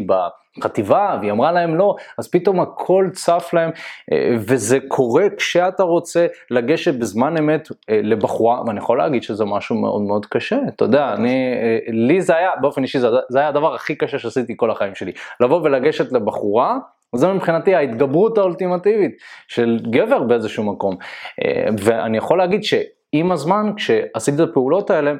בחטיבה 0.57 1.17
והיא 1.19 1.31
אמרה 1.31 1.51
להם 1.51 1.75
לא, 1.75 1.95
אז 2.17 2.31
פתאום 2.31 2.59
הכל 2.59 3.09
צף 3.13 3.49
להם, 3.53 3.71
אה, 4.11 4.35
וזה 4.47 4.77
קורה 4.87 5.25
כשאתה 5.37 5.83
רוצה 5.83 6.27
לגשת 6.51 6.93
בזמן 6.93 7.37
אמת 7.37 7.67
אה, 7.89 7.99
לבחורה, 8.03 8.61
ואני 8.67 8.79
יכול 8.79 8.97
להגיד 8.97 9.23
שזה 9.23 9.45
משהו 9.45 9.75
מאוד 9.75 10.01
מאוד 10.01 10.25
קשה, 10.25 10.57
אתה 10.67 10.85
יודע, 10.85 11.13
אני, 11.13 11.55
לי 11.87 12.21
זה 12.21 12.35
היה, 12.35 12.49
באופן 12.61 12.83
אישי, 12.83 12.99
זה 13.29 13.39
היה 13.39 13.47
הדבר 13.47 13.75
הכי 13.75 13.95
קשה 13.95 14.19
שעשיתי 14.19 14.53
כל 14.57 14.71
החיים 14.71 14.95
שלי, 14.95 15.11
לבוא 15.39 15.61
ולגשת 15.63 16.11
לבחורה, 16.11 16.77
זו 17.15 17.33
מבחינתי 17.33 17.75
ההתגברות 17.75 18.37
האולטימטיבית 18.37 19.11
של 19.47 19.79
גבר 19.89 20.23
באיזשהו 20.23 20.63
מקום. 20.63 20.95
אה, 21.43 21.65
ואני 21.79 22.17
יכול 22.17 22.37
להגיד 22.37 22.63
שעם 22.63 23.31
הזמן, 23.31 23.71
כשעשיתי 23.75 24.43
את 24.43 24.49
הפעולות 24.49 24.89
האלה, 24.89 25.11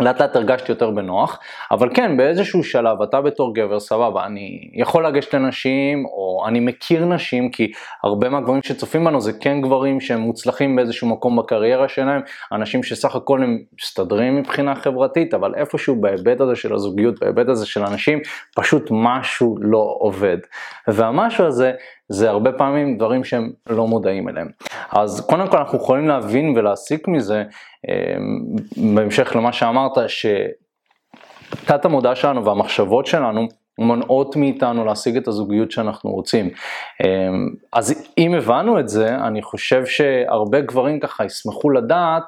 לאט 0.00 0.20
לאט 0.20 0.36
הרגשתי 0.36 0.72
יותר 0.72 0.90
בנוח, 0.90 1.38
אבל 1.70 1.90
כן, 1.94 2.16
באיזשהו 2.16 2.64
שלב, 2.64 3.02
אתה 3.02 3.20
בתור 3.20 3.54
גבר, 3.54 3.80
סבבה, 3.80 4.26
אני 4.26 4.70
יכול 4.74 5.06
לגשת 5.06 5.34
לנשים, 5.34 6.04
או 6.04 6.44
אני 6.48 6.60
מכיר 6.60 7.04
נשים, 7.04 7.50
כי 7.50 7.72
הרבה 8.04 8.28
מהגברים 8.28 8.62
שצופים 8.62 9.04
בנו 9.04 9.20
זה 9.20 9.32
כן 9.32 9.60
גברים 9.60 10.00
שהם 10.00 10.20
מוצלחים 10.20 10.76
באיזשהו 10.76 11.08
מקום 11.08 11.36
בקריירה 11.36 11.88
שלהם, 11.88 12.20
אנשים 12.52 12.82
שסך 12.82 13.16
הכל 13.16 13.42
הם 13.42 13.58
מסתדרים 13.82 14.36
מבחינה 14.36 14.74
חברתית, 14.74 15.34
אבל 15.34 15.54
איפשהו 15.54 16.00
בהיבט 16.00 16.40
הזה 16.40 16.56
של 16.56 16.74
הזוגיות, 16.74 17.20
בהיבט 17.20 17.48
הזה 17.48 17.66
של 17.66 17.84
אנשים, 17.84 18.18
פשוט 18.56 18.88
משהו 18.90 19.56
לא 19.60 19.96
עובד. 19.98 20.38
והמשהו 20.88 21.46
הזה, 21.46 21.72
זה 22.08 22.30
הרבה 22.30 22.52
פעמים 22.52 22.98
דברים 22.98 23.24
שהם 23.24 23.52
לא 23.68 23.86
מודעים 23.86 24.28
אליהם. 24.28 24.48
אז 24.90 25.26
קודם 25.26 25.48
כל 25.48 25.56
אנחנו 25.56 25.78
יכולים 25.78 26.08
להבין 26.08 26.58
ולהסיק 26.58 27.08
מזה, 27.08 27.44
אמ, 27.88 28.94
בהמשך 28.94 29.36
למה 29.36 29.52
שאמרת, 29.52 29.92
שתת 30.08 31.84
המודע 31.84 32.14
שלנו 32.14 32.44
והמחשבות 32.44 33.06
שלנו 33.06 33.48
מונעות 33.78 34.36
מאיתנו 34.36 34.84
להשיג 34.84 35.16
את 35.16 35.28
הזוגיות 35.28 35.70
שאנחנו 35.70 36.10
רוצים. 36.10 36.50
אמ, 37.04 37.48
אז 37.72 38.12
אם 38.18 38.34
הבנו 38.34 38.80
את 38.80 38.88
זה, 38.88 39.14
אני 39.14 39.42
חושב 39.42 39.86
שהרבה 39.86 40.60
גברים 40.60 41.00
ככה 41.00 41.24
ישמחו 41.24 41.70
לדעת 41.70 42.22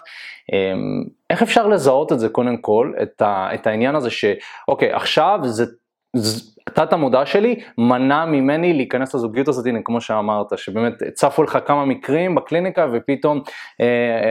אמ, 0.52 1.04
איך 1.30 1.42
אפשר 1.42 1.66
לזהות 1.66 2.12
את 2.12 2.20
זה 2.20 2.28
קודם 2.28 2.56
כל, 2.56 2.92
את, 3.02 3.66
העניין 3.66 3.94
הזה 3.94 4.10
שאוקיי, 4.10 4.92
עכשיו 4.92 5.38
זה 5.42 5.64
תת 6.74 6.92
המודע 6.92 7.26
שלי 7.26 7.60
מנע 7.78 8.24
ממני 8.24 8.72
להיכנס 8.72 9.14
לזוגיות 9.14 9.48
הזאת, 9.48 9.66
הנה 9.66 9.78
כמו 9.84 10.00
שאמרת, 10.00 10.58
שבאמת 10.58 10.94
צפו 11.14 11.42
לך 11.42 11.58
כמה 11.66 11.84
מקרים 11.84 12.34
בקליניקה 12.34 12.86
ופתאום 12.92 13.42
אה, 13.80 13.86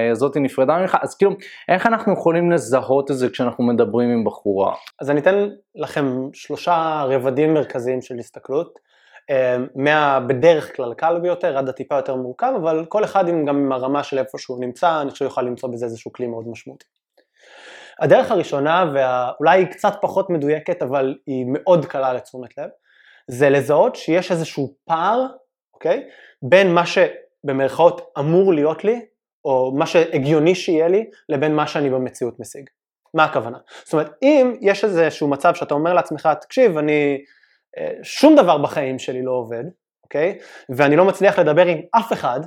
אה, 0.10 0.15
זאתי 0.15 0.39
נפרדה 0.39 0.77
ממך, 0.77 0.98
אז 1.01 1.15
כאילו 1.15 1.31
איך 1.69 1.86
אנחנו 1.88 2.13
יכולים 2.13 2.51
לזהות 2.51 3.12
את 3.12 3.17
זה 3.17 3.29
כשאנחנו 3.29 3.63
מדברים 3.63 4.10
עם 4.10 4.24
בחורה? 4.24 4.74
אז 5.01 5.10
אני 5.10 5.19
אתן 5.19 5.50
לכם 5.75 6.05
שלושה 6.34 7.03
רבדים 7.07 7.53
מרכזיים 7.53 8.01
של 8.01 8.19
הסתכלות, 8.19 8.79
אה, 9.29 9.57
מה 9.75 10.19
בדרך 10.19 10.75
כלל 10.75 10.93
קל 10.93 11.19
ביותר 11.19 11.57
עד 11.57 11.69
הטיפה 11.69 11.96
יותר 11.96 12.15
מורכב, 12.15 12.53
אבל 12.62 12.86
כל 12.89 13.03
אחד 13.03 13.27
עם, 13.27 13.46
גם 13.46 13.57
עם 13.57 13.72
הרמה 13.72 14.03
של 14.03 14.17
איפה 14.17 14.38
שהוא 14.38 14.60
נמצא, 14.62 15.01
אני 15.01 15.12
חושב 15.12 15.25
יוכל 15.25 15.41
למצוא 15.41 15.69
בזה 15.69 15.86
איזשהו 15.86 16.13
כלי 16.13 16.27
מאוד 16.27 16.48
משמעותי. 16.48 16.86
הדרך 18.01 18.31
הראשונה, 18.31 18.91
ואולי 18.93 19.59
היא 19.59 19.67
קצת 19.67 19.93
פחות 20.01 20.29
מדויקת, 20.29 20.81
אבל 20.81 21.15
היא 21.25 21.45
מאוד 21.47 21.85
קלה 21.85 22.13
לתשומת 22.13 22.57
לב, 22.57 22.69
זה 23.27 23.49
לזהות 23.49 23.95
שיש 23.95 24.31
איזשהו 24.31 24.73
פער, 24.85 25.25
אוקיי? 25.73 26.03
בין 26.41 26.73
מה 26.73 26.83
שבמרכאות 26.85 28.13
אמור 28.19 28.53
להיות 28.53 28.83
לי, 28.83 29.05
או 29.45 29.71
מה 29.75 29.85
שהגיוני 29.85 30.55
שיהיה 30.55 30.87
לי, 30.87 31.09
לבין 31.29 31.55
מה 31.55 31.67
שאני 31.67 31.89
במציאות 31.89 32.39
משיג. 32.39 32.69
מה 33.13 33.23
הכוונה? 33.23 33.57
זאת 33.83 33.93
אומרת, 33.93 34.11
אם 34.21 34.55
יש 34.61 34.83
איזשהו 34.83 35.27
מצב 35.27 35.55
שאתה 35.55 35.73
אומר 35.73 35.93
לעצמך, 35.93 36.29
תקשיב, 36.41 36.77
אני, 36.77 37.23
אה, 37.77 37.91
שום 38.03 38.35
דבר 38.35 38.57
בחיים 38.57 38.99
שלי 38.99 39.21
לא 39.21 39.31
עובד, 39.31 39.63
אוקיי? 40.03 40.37
ואני 40.69 40.95
לא 40.95 41.05
מצליח 41.05 41.39
לדבר 41.39 41.65
עם 41.65 41.77
אף 41.97 42.13
אחד, 42.13 42.39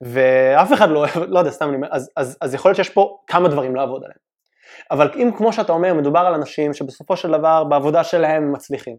ואף 0.00 0.72
אחד 0.72 0.90
לא, 0.90 1.04
לא 1.28 1.38
יודע, 1.38 1.50
סתם 1.50 1.68
אני 1.68 1.76
אומר, 1.76 1.88
אז, 1.90 2.10
אז, 2.16 2.38
אז 2.40 2.54
יכול 2.54 2.68
להיות 2.68 2.76
שיש 2.76 2.90
פה 2.90 3.18
כמה 3.26 3.48
דברים 3.48 3.76
לעבוד 3.76 4.04
עליהם. 4.04 4.18
אבל 4.90 5.10
אם 5.16 5.30
כמו 5.36 5.52
שאתה 5.52 5.72
אומר 5.72 5.94
מדובר 5.94 6.20
על 6.20 6.34
אנשים 6.34 6.74
שבסופו 6.74 7.16
של 7.16 7.32
דבר 7.32 7.64
בעבודה 7.64 8.04
שלהם 8.04 8.52
מצליחים. 8.52 8.96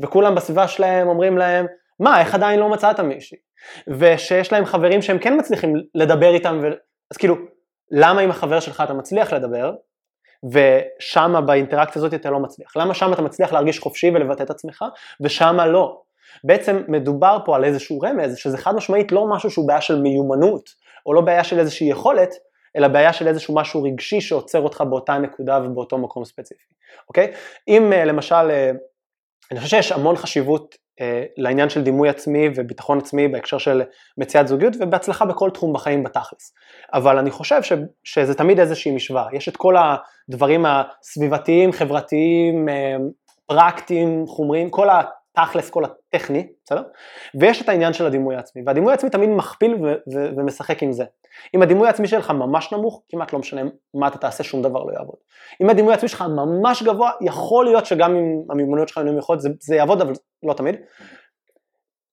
וכולם 0.00 0.34
בסביבה 0.34 0.68
שלהם 0.68 1.08
אומרים 1.08 1.38
להם 1.38 1.66
מה 2.00 2.20
איך 2.20 2.34
עדיין 2.34 2.60
לא 2.60 2.68
מצאת 2.68 3.00
מישהי? 3.00 3.38
ושיש 3.88 4.52
להם 4.52 4.64
חברים 4.64 5.02
שהם 5.02 5.18
כן 5.18 5.38
מצליחים 5.38 5.74
לדבר 5.94 6.34
איתם 6.34 6.58
ו... 6.62 6.66
אז 7.10 7.16
כאילו 7.16 7.36
למה 7.90 8.20
עם 8.20 8.30
החבר 8.30 8.60
שלך 8.60 8.80
אתה 8.84 8.92
מצליח 8.92 9.32
לדבר 9.32 9.74
ושמה 10.52 11.40
באינטראקציה 11.40 12.00
הזאת 12.00 12.14
אתה 12.14 12.30
לא 12.30 12.40
מצליח? 12.40 12.76
למה 12.76 12.94
שם 12.94 13.12
אתה 13.12 13.22
מצליח 13.22 13.52
להרגיש 13.52 13.78
חופשי 13.78 14.10
ולבטא 14.14 14.42
את 14.42 14.50
עצמך 14.50 14.84
ושמה 15.20 15.66
לא? 15.66 16.00
בעצם 16.44 16.82
מדובר 16.88 17.38
פה 17.44 17.56
על 17.56 17.64
איזשהו 17.64 18.00
רמז 18.00 18.36
שזה 18.36 18.58
חד 18.58 18.74
משמעית 18.74 19.12
לא 19.12 19.26
משהו 19.26 19.50
שהוא 19.50 19.68
בעיה 19.68 19.80
של 19.80 20.00
מיומנות 20.00 20.70
או 21.06 21.14
לא 21.14 21.20
בעיה 21.20 21.44
של 21.44 21.58
איזושהי 21.58 21.86
יכולת 21.86 22.30
אלא 22.76 22.88
בעיה 22.88 23.12
של 23.12 23.28
איזשהו 23.28 23.54
משהו 23.54 23.82
רגשי 23.82 24.20
שעוצר 24.20 24.60
אותך 24.60 24.80
באותה 24.80 25.18
נקודה 25.18 25.60
ובאותו 25.64 25.98
מקום 25.98 26.24
ספציפי, 26.24 26.74
אוקיי? 27.08 27.32
אם 27.68 27.92
אה, 27.92 28.04
למשל, 28.04 28.50
אה, 28.50 28.70
אני 29.50 29.60
חושב 29.60 29.76
שיש 29.76 29.92
המון 29.92 30.16
חשיבות 30.16 30.74
אה, 31.00 31.24
לעניין 31.36 31.68
של 31.68 31.82
דימוי 31.82 32.08
עצמי 32.08 32.48
וביטחון 32.54 32.98
עצמי 32.98 33.28
בהקשר 33.28 33.58
של 33.58 33.82
מציאת 34.18 34.48
זוגיות 34.48 34.74
ובהצלחה 34.80 35.24
בכל 35.24 35.50
תחום 35.50 35.72
בחיים 35.72 36.04
בתכלס. 36.04 36.54
אבל 36.94 37.18
אני 37.18 37.30
חושב 37.30 37.62
ש, 37.62 37.72
שזה 38.04 38.34
תמיד 38.34 38.60
איזושהי 38.60 38.94
משוואה, 38.94 39.26
יש 39.32 39.48
את 39.48 39.56
כל 39.56 39.74
הדברים 39.76 40.64
הסביבתיים, 40.66 41.72
חברתיים, 41.72 42.68
פרקטיים, 43.46 44.26
חומריים, 44.26 44.70
כל 44.70 44.88
התכלס, 45.36 45.70
כל 45.70 45.84
הטכני, 45.84 46.52
בסדר? 46.64 46.82
ויש 47.40 47.62
את 47.62 47.68
העניין 47.68 47.92
של 47.92 48.06
הדימוי 48.06 48.36
העצמי, 48.36 48.62
והדימוי 48.66 48.92
העצמי 48.92 49.10
תמיד 49.10 49.30
מכפיל 49.30 49.76
ומשחק 50.36 50.82
עם 50.82 50.92
זה. 50.92 51.04
אם 51.54 51.62
הדימוי 51.62 51.86
העצמי 51.86 52.08
שלך 52.08 52.30
ממש 52.30 52.72
נמוך, 52.72 53.02
כמעט 53.08 53.32
לא 53.32 53.38
משנה 53.38 53.62
מה 53.94 54.08
אתה 54.08 54.18
תעשה, 54.18 54.44
שום 54.44 54.62
דבר 54.62 54.84
לא 54.84 54.92
יעבוד. 54.92 55.16
אם 55.62 55.70
הדימוי 55.70 55.92
העצמי 55.92 56.08
שלך 56.08 56.22
ממש 56.22 56.82
גבוה, 56.82 57.10
יכול 57.20 57.64
להיות 57.64 57.86
שגם 57.86 58.16
אם 58.16 58.42
המיומנויות 58.50 58.88
שלך 58.88 58.96
יהיו 58.96 59.12
נמוכות 59.12 59.40
זה, 59.40 59.48
זה 59.60 59.76
יעבוד, 59.76 60.00
אבל 60.00 60.12
לא 60.42 60.54
תמיד. 60.54 60.76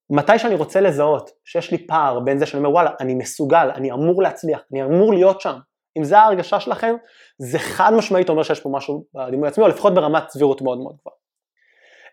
מתי 0.10 0.40
שאני 0.40 0.56
רוצה 0.56 0.82
לזהות 0.82 1.30
שיש 1.46 1.72
לי 1.72 1.88
פער 1.88 2.20
בין 2.20 2.40
זה 2.40 2.46
שאני 2.46 2.60
אומר 2.60 2.72
וואלה, 2.72 2.92
אני 3.00 3.16
מסוגל, 3.16 3.72
אני 3.76 3.92
אמור 3.92 4.24
להצליח, 4.24 4.62
אני 4.72 4.84
אמור 4.84 5.14
להיות 5.14 5.42
שם, 5.42 5.60
אם 5.98 6.04
זה 6.04 6.20
ההרגשה 6.20 6.60
שלכם, 6.60 6.96
זה 7.38 7.60
חד 7.60 7.94
משמעית 7.94 8.30
אומר 8.30 8.44
שיש 8.44 8.60
פה 8.60 8.70
משהו 8.70 9.06
בדימוי 9.14 9.48
העצמי, 9.48 9.64
או 9.64 9.70
לפחות 9.70 9.94
ברמת 9.94 10.30
סבירות 10.30 10.62
מאוד 10.62 10.78
מאוד 10.78 10.96
גבוהה. 11.02 11.19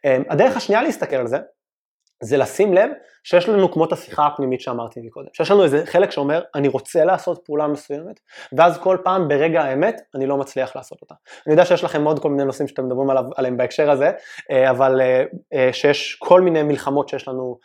אמ, 0.04 0.22
הדרך 0.30 0.56
השנייה 0.56 0.82
להסתכל 0.82 1.16
על 1.16 1.26
זה, 1.26 1.38
זה 2.22 2.36
לשים 2.36 2.74
לב 2.74 2.90
שיש 3.24 3.48
לנו 3.48 3.72
כמו 3.72 3.84
את 3.84 3.92
השיחה 3.92 4.26
הפנימית 4.26 4.60
שאמרתי 4.60 5.00
מקודם, 5.00 5.28
שיש 5.32 5.50
לנו 5.50 5.64
איזה 5.64 5.86
חלק 5.86 6.10
שאומר 6.10 6.42
אני 6.54 6.68
רוצה 6.68 7.04
לעשות 7.04 7.42
פעולה 7.44 7.66
מסוימת 7.66 8.20
ואז 8.52 8.78
כל 8.78 8.96
פעם 9.04 9.28
ברגע 9.28 9.62
האמת 9.62 10.00
אני 10.14 10.26
לא 10.26 10.36
מצליח 10.36 10.76
לעשות 10.76 10.98
אותה. 11.02 11.14
אני 11.46 11.52
יודע 11.52 11.64
שיש 11.64 11.84
לכם 11.84 12.04
עוד 12.04 12.18
כל 12.18 12.30
מיני 12.30 12.44
נושאים 12.44 12.68
שאתם 12.68 12.86
מדברים 12.86 13.10
עליו, 13.10 13.24
עליהם 13.36 13.56
בהקשר 13.56 13.90
הזה, 13.90 14.10
אה, 14.50 14.70
אבל 14.70 15.00
אה, 15.00 15.24
אה, 15.54 15.72
שיש 15.72 16.16
כל 16.18 16.40
מיני 16.40 16.62
מלחמות 16.62 17.08
שיש 17.08 17.28
לנו 17.28 17.58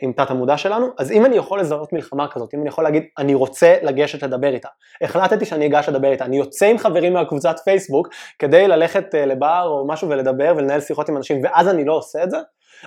עם 0.00 0.12
תת 0.12 0.30
המודע 0.30 0.56
שלנו, 0.56 0.86
אז 0.98 1.12
אם 1.12 1.24
אני 1.24 1.36
יכול 1.36 1.60
לזהות 1.60 1.92
מלחמה 1.92 2.28
כזאת, 2.28 2.54
אם 2.54 2.60
אני 2.60 2.68
יכול 2.68 2.84
להגיד 2.84 3.02
אני 3.18 3.34
רוצה 3.34 3.76
לגשת 3.82 4.22
לדבר 4.22 4.54
איתה, 4.54 4.68
החלטתי 5.02 5.44
שאני 5.44 5.66
אגש 5.66 5.88
לדבר 5.88 6.10
איתה, 6.10 6.24
אני 6.24 6.36
יוצא 6.36 6.66
עם 6.66 6.78
חברים 6.78 7.12
מהקבוצת 7.12 7.56
פייסבוק 7.64 8.08
כדי 8.38 8.68
ללכת 8.68 9.14
לבר 9.14 9.62
או 9.64 9.86
משהו 9.86 10.08
ולדבר 10.08 10.54
ולנהל 10.56 10.80
שיחות 10.80 11.08
עם 11.08 11.16
אנשים 11.16 11.40
ואז 11.44 11.68
אני 11.68 11.84
לא 11.84 11.92
עושה 11.92 12.22
את 12.22 12.30
זה, 12.30 12.38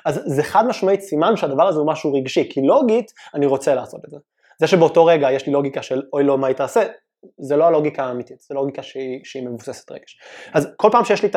אז 0.05 0.21
זה 0.25 0.43
חד 0.43 0.67
משמעית 0.67 1.01
סימן 1.01 1.35
שהדבר 1.35 1.67
הזה 1.67 1.79
הוא 1.79 1.87
משהו 1.87 2.13
רגשי, 2.13 2.49
כי 2.49 2.61
לוגית 2.61 3.13
אני 3.33 3.45
רוצה 3.45 3.75
לעשות 3.75 4.05
את 4.05 4.09
זה. 4.09 4.17
זה 4.59 4.67
שבאותו 4.67 5.05
רגע 5.05 5.31
יש 5.31 5.47
לי 5.47 5.53
לוגיקה 5.53 5.81
של 5.81 6.01
אוי 6.13 6.23
לא 6.23 6.37
מה 6.37 6.47
היא 6.47 6.55
תעשה, 6.55 6.81
זה 7.37 7.55
לא 7.55 7.65
הלוגיקה 7.65 8.03
האמיתית, 8.03 8.41
זה 8.41 8.55
לוגיקה 8.55 8.83
שהיא, 8.83 9.21
שהיא 9.23 9.43
מבוססת 9.43 9.91
רגש. 9.91 10.19
אז 10.53 10.67
כל 10.77 10.89
פעם 10.91 11.05
שיש 11.05 11.23
לי 11.23 11.29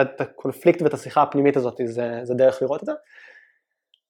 את 0.00 0.20
הקונפליקט 0.20 0.82
ואת 0.82 0.94
השיחה 0.94 1.22
הפנימית 1.22 1.56
הזאת 1.56 1.80
זה, 1.84 2.20
זה 2.22 2.34
דרך 2.34 2.62
לראות 2.62 2.80
את 2.80 2.86
זה. 2.86 2.92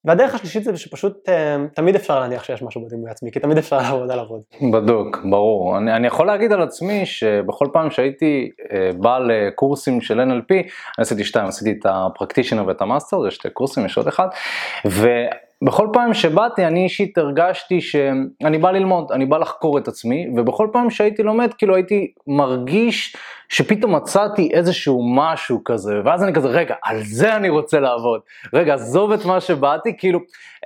והדרך 0.05 0.35
השלישית 0.35 0.65
זה 0.65 0.77
שפשוט 0.77 1.29
אה, 1.29 1.57
תמיד 1.75 1.95
אפשר 1.95 2.21
להניח 2.21 2.45
שיש 2.45 2.63
משהו 2.63 2.87
בדימוי 2.87 3.11
עצמי, 3.11 3.33
כי 3.33 3.41
תמיד 3.41 3.59
אפשר 3.59 3.77
לעבוד 3.77 4.11
על 4.11 4.19
עבוד. 4.19 4.41
בדוק, 4.73 5.19
ברור. 5.31 5.79
אני, 5.79 5.97
אני 5.97 6.07
יכול 6.07 6.27
להגיד 6.27 6.53
על 6.53 6.63
עצמי 6.63 7.07
שבכל 7.07 7.67
פעם 7.73 7.91
שהייתי 7.91 8.51
אה, 8.73 8.91
בא 8.99 9.19
לקורסים 9.19 10.01
של 10.01 10.21
NLP, 10.21 10.53
אני 10.55 10.63
עשיתי 10.99 11.25
שתיים, 11.25 11.47
עשיתי 11.47 11.73
את 11.73 11.87
ה 11.89 11.95
practitioner 11.95 12.67
ואת 12.67 12.83
ה 12.83 12.88
master, 12.88 13.23
זה 13.23 13.31
שתי 13.31 13.51
קורסים, 13.51 13.87
יש 13.87 13.97
עוד 13.97 14.09
אחד, 14.09 14.29
ו... 14.87 15.09
בכל 15.65 15.89
פעם 15.93 16.15
שבאתי 16.15 16.67
אני 16.67 16.85
אישית 16.85 17.19
הרגשתי 17.19 17.81
שאני 17.81 18.59
בא 18.59 18.71
ללמוד, 18.71 19.13
אני 19.13 19.27
בא 19.27 19.39
לחקור 19.39 19.79
את 19.79 19.89
עצמי, 19.89 20.27
ובכל 20.37 20.69
פעם 20.73 20.91
שהייתי 20.91 21.23
לומד 21.23 21.55
כאילו 21.55 21.75
הייתי 21.75 22.13
מרגיש 22.27 23.17
שפתאום 23.49 23.95
מצאתי 23.95 24.51
איזשהו 24.53 25.15
משהו 25.15 25.65
כזה, 25.65 26.01
ואז 26.05 26.23
אני 26.23 26.33
כזה 26.33 26.49
רגע 26.49 26.75
על 26.83 27.03
זה 27.03 27.37
אני 27.37 27.49
רוצה 27.49 27.81
לעבוד, 27.81 28.21
רגע 28.55 28.75
עזוב 28.75 29.13
את 29.13 29.25
מה 29.25 29.41
שבאתי, 29.41 29.97
כאילו 29.99 30.21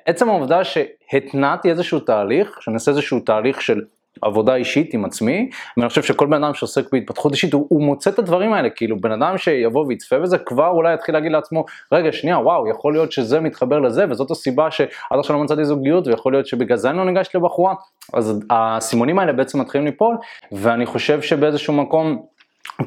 עצם 0.07 0.29
העובדה 0.29 0.61
שהתנעתי 0.65 1.71
איזשהו 1.71 2.01
תהליך, 2.01 2.59
שאני 2.61 2.75
אעשה 2.75 2.91
איזשהו 2.91 3.21
תהליך 3.21 3.63
של 3.63 3.81
עבודה 4.23 4.55
אישית 4.55 4.95
עם 4.95 5.05
עצמי, 5.05 5.49
ואני 5.77 5.89
חושב 5.89 6.03
שכל 6.03 6.27
בן 6.27 6.45
אדם 6.45 6.55
שעוסק 6.55 6.93
בהתפתחות 6.93 7.33
אישית, 7.33 7.53
הוא, 7.53 7.67
הוא 7.69 7.83
מוצא 7.83 8.11
את 8.11 8.19
הדברים 8.19 8.53
האלה, 8.53 8.71
כאילו 8.71 9.01
בן 9.01 9.13
אדם 9.13 9.39
שיבוא 9.39 9.85
ויצפה 9.87 10.19
בזה, 10.19 10.39
כבר 10.39 10.69
אולי 10.69 10.95
יתחיל 10.95 11.15
להגיד 11.15 11.33
לעצמו, 11.33 11.65
רגע 11.93 12.13
שנייה, 12.13 12.39
וואו, 12.39 12.69
יכול 12.69 12.93
להיות 12.93 13.13
שזה 13.13 13.41
מתחבר 13.41 13.79
לזה, 13.79 14.05
וזאת 14.11 14.31
הסיבה 14.31 14.71
שעד 14.71 15.19
עכשיו 15.19 15.37
לא 15.37 15.43
מצאתי 15.43 15.65
זוגיות, 15.65 16.07
ויכול 16.07 16.33
להיות 16.33 16.47
שבגלל 16.47 16.77
זה 16.77 16.91
אני 16.91 16.99
לא 16.99 17.05
ניגש 17.05 17.29
לבחורה, 17.35 17.75
אז 18.13 18.41
הסימונים 18.51 19.19
האלה 19.19 19.33
בעצם 19.33 19.61
מתחילים 19.61 19.87
ליפול, 19.87 20.17
ואני 20.53 20.87
חושב 20.87 21.23
שבאיזשהו 21.23 21.75
מקום, 21.75 22.23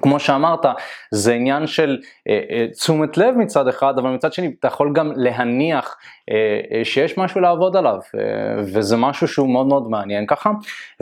כמו 0.02 0.20
שאמרת, 0.20 0.66
זה 1.12 1.34
עניין 1.34 1.68
של 1.68 1.98
אה, 2.30 2.40
אה, 2.52 2.68
תשומת 2.72 3.18
לב 3.18 3.36
מצד 3.38 3.68
אחד, 3.68 3.94
אבל 3.98 4.10
מצד 4.10 4.34
שני 4.34 4.52
אתה 4.60 4.68
יכול 4.68 4.94
גם 4.94 5.12
להניח 5.16 5.98
אה, 6.32 6.36
אה, 6.72 6.86
שיש 6.86 7.18
משהו 7.18 7.42
לעבוד 7.42 7.76
עליו, 7.76 8.00
אה, 8.18 8.22
וזה 8.58 8.98
משהו 8.98 9.28
שהוא 9.28 9.50
מאוד 9.50 9.68
מאוד 9.68 9.90
מעניין 9.90 10.26
ככה, 10.26 10.52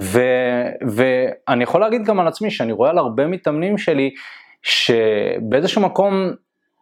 ו, 0.02 0.22
ואני 0.88 1.64
יכול 1.64 1.82
להגיד 1.82 2.06
גם 2.06 2.20
על 2.20 2.28
עצמי 2.28 2.52
שאני 2.52 2.72
רואה 2.72 2.90
על 2.90 2.98
הרבה 2.98 3.28
מתאמנים 3.28 3.78
שלי, 3.78 4.14
שבאיזשהו 4.62 5.82
מקום 5.82 6.32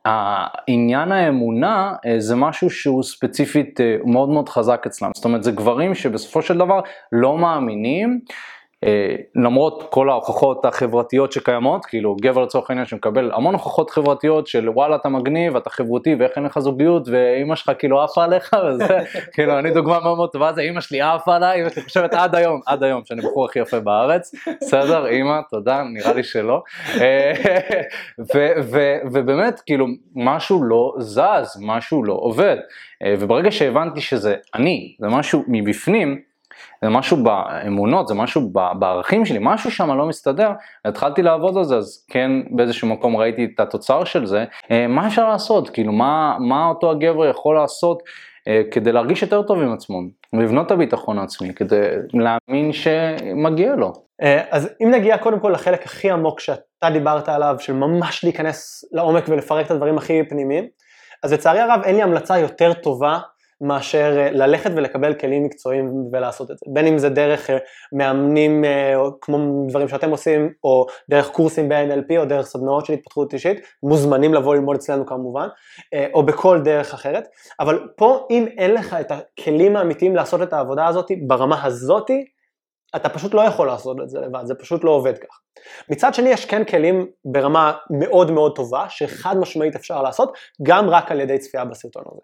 העניין 0.06 1.12
האמונה 1.12 1.94
אה, 2.06 2.20
זה 2.20 2.36
משהו 2.36 2.70
שהוא 2.70 3.04
ספציפית 3.04 3.82
אה, 3.82 3.98
מאוד 4.06 4.30
מאוד 4.30 4.50
חזק 4.50 4.84
אצלם, 4.88 5.12
זאת 5.16 5.26
אומרת 5.26 5.44
זה 5.44 5.52
גברים 5.52 5.96
שבסופו 5.96 6.42
של 6.42 6.58
דבר 6.58 6.80
לא 7.12 7.38
מאמינים 7.38 8.20
למרות 9.36 9.88
כל 9.90 10.10
ההוכחות 10.10 10.66
החברתיות 10.66 11.32
שקיימות, 11.32 11.86
כאילו 11.86 12.16
גבר 12.22 12.44
לצורך 12.44 12.70
העניין 12.70 12.86
שמקבל 12.86 13.32
המון 13.34 13.54
הוכחות 13.54 13.90
חברתיות 13.90 14.48
של 14.48 14.70
וואלה 14.70 14.96
אתה 14.96 15.10
מגניב, 15.10 15.56
אתה 15.56 15.70
חברותי 15.70 16.16
ואיך 16.20 16.32
אין 16.36 16.44
לך 16.44 16.60
זוגיות 16.60 17.08
ואימא 17.08 17.56
שלך 17.56 17.72
כאילו 17.80 18.02
עפה 18.02 18.24
עליך 18.24 18.52
וזה, 18.68 18.98
כאילו 19.34 19.60
אני 19.60 19.72
דוגמה 19.72 20.00
מאוד 20.00 20.18
מאוד 20.18 20.30
טובה, 20.30 20.54
זה 20.54 20.62
אימא 20.62 20.82
שלי 20.82 21.02
עפה 21.02 21.36
עליי, 21.36 21.60
אימא 21.60 21.70
שלי 21.70 21.84
חושבת 21.84 22.14
עד 22.14 22.36
היום, 22.36 22.62
עד 22.66 22.84
היום 22.84 23.02
שאני 23.06 23.22
בחור 23.22 23.46
הכי 23.46 23.60
יפה 23.60 23.80
בארץ, 23.80 24.36
בסדר 24.62 25.06
אימא 25.06 25.40
תודה, 25.50 25.84
נראה 25.94 26.14
לי 26.14 26.24
שלא, 26.24 26.64
אה, 27.02 27.34
ובאמת 29.12 29.60
כאילו 29.66 29.88
משהו 30.16 30.64
לא 30.64 30.94
זז, 31.00 31.58
משהו 31.62 32.04
לא 32.04 32.14
עובד, 32.14 32.58
אה, 33.04 33.14
וברגע 33.20 33.52
שהבנתי 33.52 34.02
שזה 34.02 34.36
אני, 34.56 34.96
זה 35.00 35.08
משהו 35.08 35.44
מבפנים, 35.48 36.33
זה 36.82 36.90
משהו 36.90 37.24
באמונות, 37.24 38.08
זה 38.08 38.14
משהו 38.14 38.50
בערכים 38.80 39.26
שלי, 39.26 39.40
משהו 39.42 39.72
שם 39.72 39.98
לא 39.98 40.06
מסתדר, 40.06 40.52
התחלתי 40.86 41.22
לעבוד 41.22 41.58
על 41.58 41.64
זה, 41.64 41.76
אז 41.76 42.06
כן 42.10 42.32
באיזשהו 42.52 42.88
מקום 42.88 43.18
ראיתי 43.18 43.48
את 43.56 43.60
התוצר 43.60 44.04
של 44.04 44.26
זה, 44.26 44.46
אה, 44.72 44.88
מה 44.88 45.08
אפשר 45.08 45.30
לעשות, 45.30 45.70
כאילו 45.70 45.92
מה, 45.92 46.38
מה 46.40 46.68
אותו 46.68 46.92
הגבר 46.92 47.26
יכול 47.26 47.56
לעשות 47.56 48.04
אה, 48.48 48.62
כדי 48.72 48.92
להרגיש 48.92 49.22
יותר 49.22 49.42
טוב 49.42 49.62
עם 49.62 49.74
עצמו, 49.74 50.00
ולבנות 50.34 50.66
את 50.66 50.72
הביטחון 50.72 51.20
העצמי, 51.20 51.54
כדי 51.54 51.82
להאמין 52.14 52.74
שמגיע 52.74 53.76
לו. 53.76 53.94
אה, 54.22 54.44
אז 54.52 54.70
אם 54.84 54.92
נגיע 54.92 55.18
קודם 55.18 55.40
כל 55.40 55.50
לחלק 55.50 55.86
הכי 55.86 56.12
עמוק 56.12 56.40
שאתה 56.40 56.90
דיברת 56.94 57.30
עליו, 57.30 57.56
של 57.60 57.74
ממש 57.74 58.24
להיכנס 58.24 58.86
לעומק 58.92 59.24
ולפרק 59.28 59.66
את 59.66 59.72
הדברים 59.72 59.98
הכי 59.98 60.24
פנימיים, 60.30 60.68
אז 61.24 61.34
לצערי 61.34 61.60
הרב 61.60 61.82
אין 61.84 61.96
לי 61.96 62.02
המלצה 62.02 62.38
יותר 62.38 62.74
טובה 62.74 63.20
מאשר 63.64 64.18
אה, 64.18 64.32
ללכת 64.32 64.72
ולקבל 64.76 65.14
כלים 65.14 65.44
מקצועיים 65.44 65.94
ולעשות 66.12 66.52
את 66.52 66.58
זה. 66.58 66.66
בין 66.74 66.88
אם 66.88 66.98
זה 66.98 67.10
דרך 67.10 67.50
אה, 67.50 67.58
מאמנים 67.94 68.66
אה, 68.66 68.94
כמו 69.22 69.66
דברים 69.70 69.88
שאתם 69.88 70.10
עושים, 70.10 70.50
או 70.64 70.86
דרך 71.10 71.30
קורסים 71.30 71.70
ב-NLP, 71.70 72.18
או 72.18 72.26
דרך 72.26 72.46
סדנאות 72.46 72.86
של 72.86 72.94
התפתחות 72.94 73.34
אישית, 73.34 73.60
מוזמנים 73.84 74.34
לבוא 74.34 74.56
ללמוד 74.56 74.76
אצלנו 74.76 75.06
כמובן, 75.06 75.48
או 76.14 76.24
בכל 76.24 76.62
דרך 76.62 76.94
אחרת, 76.94 77.28
אבל 77.60 77.88
פה 77.96 78.28
אם 78.30 78.46
אין 78.58 78.74
לך 78.74 78.94
את 78.94 79.12
הכלים 79.12 79.76
האמיתיים 79.76 80.16
לעשות 80.16 80.42
את 80.42 80.54
העבודה 80.54 80.88
הזאת 80.88 81.12
ברמה 81.28 81.64
הזאתי, 81.66 82.26
אתה 82.96 83.10
פשוט 83.10 83.34
לא 83.34 83.42
יכול 83.42 83.68
לעשות 83.68 83.98
את 84.04 84.10
זה 84.10 84.20
לבד, 84.20 84.46
זה 84.46 84.56
פשוט 84.56 84.84
לא 84.84 84.92
עובד 84.92 85.18
כך. 85.18 85.40
מצד 85.90 86.14
שני 86.14 86.30
יש 86.30 86.46
כן 86.46 86.64
כלים 86.64 87.08
ברמה 87.26 87.74
מאוד 87.90 88.32
מאוד 88.32 88.56
טובה, 88.56 88.86
שחד 88.90 89.38
משמעית 89.38 89.76
אפשר 89.76 90.02
לעשות, 90.02 90.38
גם 90.64 90.90
רק 90.90 91.12
על 91.12 91.20
ידי 91.20 91.38
צפייה 91.38 91.66
בסרטון 91.66 92.04
הזה. 92.12 92.22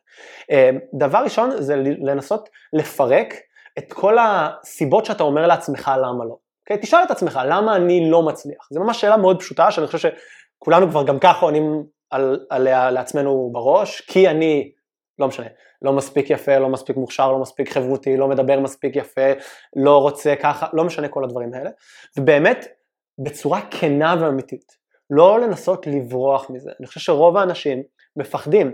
אה, 0.51 0.69
דבר 0.93 1.17
ראשון 1.23 1.61
זה 1.61 1.75
לנסות 2.01 2.49
לפרק 2.73 3.34
את 3.77 3.93
כל 3.93 4.17
הסיבות 4.21 5.05
שאתה 5.05 5.23
אומר 5.23 5.47
לעצמך 5.47 5.91
למה 5.97 6.25
לא. 6.25 6.34
Okay? 6.34 6.49
אוקיי? 6.62 6.77
תשאל 6.82 7.03
את 7.03 7.12
עצמך, 7.12 7.39
למה 7.45 7.75
אני 7.75 8.10
לא 8.10 8.23
מצליח? 8.23 8.67
זו 8.71 8.79
ממש 8.79 9.01
שאלה 9.01 9.17
מאוד 9.17 9.39
פשוטה, 9.39 9.71
שאני 9.71 9.88
חושב 9.88 10.10
שכולנו 10.58 10.89
כבר 10.89 11.03
גם 11.03 11.19
ככה 11.19 11.45
עונים 11.45 11.84
על, 12.10 12.39
עליה 12.49 12.91
לעצמנו 12.91 13.49
בראש, 13.53 14.01
כי 14.01 14.27
אני 14.27 14.71
לא 15.19 15.27
משנה, 15.27 15.45
לא 15.82 15.93
מספיק 15.93 16.29
יפה, 16.29 16.58
לא 16.58 16.69
מספיק 16.69 16.97
מוכשר, 16.97 17.32
לא 17.32 17.39
מספיק 17.39 17.69
חברותי, 17.69 18.17
לא 18.17 18.27
מדבר 18.27 18.60
מספיק 18.60 18.95
יפה, 18.95 19.32
לא 19.75 19.97
רוצה 20.01 20.36
ככה, 20.36 20.67
לא 20.73 20.84
משנה 20.84 21.08
כל 21.08 21.23
הדברים 21.23 21.53
האלה. 21.53 21.69
ובאמת, 22.17 22.67
בצורה 23.19 23.62
כנה 23.71 24.15
ואמיתית, 24.19 24.77
לא 25.10 25.39
לנסות 25.39 25.88
לברוח 25.88 26.49
מזה. 26.49 26.71
אני 26.79 26.88
חושב 26.88 26.99
שרוב 26.99 27.38
האנשים 27.38 27.84
מפחדים 28.15 28.73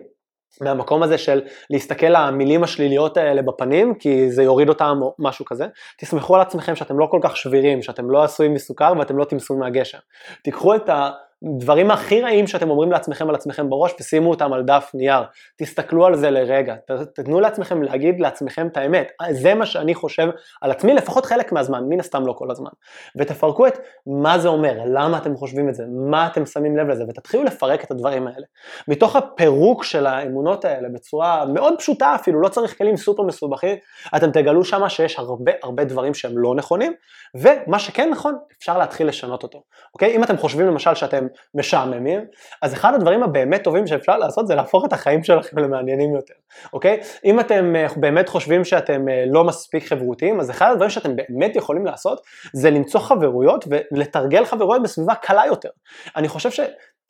מהמקום 0.62 1.04
הזה 1.04 1.18
של 1.18 1.42
להסתכל 1.70 2.08
למילים 2.10 2.64
השליליות 2.64 3.18
האלה 3.18 3.42
בפנים, 3.42 3.96
כי 3.96 4.32
זה 4.32 4.44
יוריד 4.44 4.70
אותם 4.70 4.98
או 5.02 5.16
משהו 5.20 5.46
כזה. 5.46 5.68
תסמכו 5.98 6.36
על 6.36 6.42
עצמכם 6.42 6.76
שאתם 6.76 7.00
לא 7.00 7.08
כל 7.12 7.20
כך 7.24 7.38
שבירים, 7.38 7.82
שאתם 7.82 8.12
לא 8.12 8.24
עשויים 8.24 8.54
מסוכר 8.54 8.94
ואתם 9.00 9.18
לא 9.18 9.26
תמסו 9.26 9.56
מהגשם. 9.56 9.98
תיקחו 10.44 10.76
את 10.76 10.90
ה... 10.90 11.12
דברים 11.46 11.92
הכי 11.92 12.22
רעים 12.22 12.48
שאתם 12.48 12.70
אומרים 12.70 12.92
לעצמכם 12.92 13.30
על 13.30 13.36
עצמכם 13.36 13.70
בראש 13.70 13.94
ושימו 14.00 14.30
אותם 14.30 14.54
על 14.54 14.64
דף 14.64 14.92
נייר, 14.94 15.24
תסתכלו 15.58 16.06
על 16.06 16.16
זה 16.16 16.30
לרגע, 16.30 16.76
תתנו 17.16 17.40
לעצמכם 17.40 17.84
להגיד 17.84 18.20
לעצמכם 18.20 18.68
את 18.68 18.78
האמת, 18.78 19.12
זה 19.32 19.54
מה 19.54 19.66
שאני 19.66 19.96
חושב 19.96 20.30
על 20.62 20.72
עצמי 20.72 20.94
לפחות 20.94 21.26
חלק 21.26 21.52
מהזמן, 21.52 21.84
מן 21.90 22.00
הסתם 22.00 22.26
לא 22.26 22.34
כל 22.34 22.52
הזמן, 22.52 22.70
ותפרקו 23.18 23.68
את 23.68 23.80
מה 24.08 24.40
זה 24.40 24.48
אומר, 24.48 24.80
למה 24.86 25.18
אתם 25.18 25.36
חושבים 25.36 25.70
את 25.70 25.76
זה, 25.76 25.84
מה 26.10 26.28
אתם 26.28 26.46
שמים 26.46 26.78
לב 26.78 26.88
לזה, 26.88 27.04
ותתחילו 27.10 27.44
לפרק 27.44 27.84
את 27.84 27.92
הדברים 27.92 28.28
האלה. 28.28 28.46
מתוך 28.88 29.16
הפירוק 29.16 29.84
של 29.84 30.06
האמונות 30.06 30.66
האלה 30.66 30.90
בצורה 30.94 31.46
מאוד 31.46 31.74
פשוטה 31.78 32.16
אפילו, 32.16 32.42
לא 32.42 32.50
צריך 32.50 32.78
כלים 32.78 32.98
סופר 32.98 33.24
מסובכים, 33.24 33.76
אתם 34.16 34.32
תגלו 34.32 34.66
שמה 34.66 34.90
שיש 34.90 35.20
הרבה 35.20 35.52
הרבה 35.64 35.84
דברים 35.84 36.14
שהם 36.14 36.38
לא 36.38 36.56
נכונים, 36.56 36.94
ומה 37.36 37.80
שכן 37.80 38.10
נכון, 38.10 38.38
אפשר 38.58 38.78
להתחיל 38.78 39.08
לשנות 39.08 39.44
אותו, 39.44 39.64
אוקיי? 39.94 40.16
אם 40.16 40.24
אתם 40.24 40.38
חושבים 40.38 40.68
למשל 40.68 40.96
שאתם 40.96 41.28
משעממים, 41.54 42.26
אז 42.62 42.74
אחד 42.74 42.94
הדברים 42.94 43.24
הבאמת 43.24 43.64
טובים 43.64 43.88
שאפשר 43.88 44.18
לעשות 44.18 44.48
זה 44.48 44.56
להפוך 44.56 44.86
את 44.86 44.94
החיים 44.94 45.24
שלכם 45.24 45.58
למעניינים 45.58 46.16
יותר, 46.16 46.34
אוקיי? 46.74 47.00
אם 47.26 47.40
אתם 47.40 47.76
אה, 47.76 47.88
באמת 47.96 48.30
חושבים 48.30 48.66
שאתם 48.66 49.10
אה, 49.10 49.24
לא 49.28 49.44
מספיק 49.44 49.88
חברותיים, 49.88 50.40
אז 50.40 50.50
אחד 50.50 50.72
הדברים 50.72 50.90
שאתם 50.90 51.16
באמת 51.16 51.56
יכולים 51.56 51.86
לעשות 51.86 52.22
זה 52.54 52.70
למצוא 52.70 53.00
חברויות 53.00 53.66
ולתרגל 53.92 54.46
חברויות 54.46 54.84
בסביבה 54.84 55.16
קלה 55.16 55.46
יותר. 55.46 55.70
אני 56.16 56.28
חושב 56.28 56.52
ש... 56.52 56.60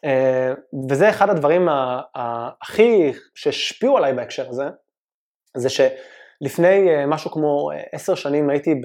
אה, 0.05 0.53
וזה 0.89 1.09
אחד 1.09 1.29
הדברים 1.29 1.67
הכי 2.15 3.11
שהשפיעו 3.35 3.97
עליי 3.97 4.13
בהקשר 4.13 4.49
הזה, 4.49 4.65
זה 5.57 5.69
ש... 5.69 5.81
לפני 6.41 7.05
משהו 7.07 7.31
כמו 7.31 7.69
עשר 7.91 8.15
שנים 8.15 8.49
הייתי 8.49 8.81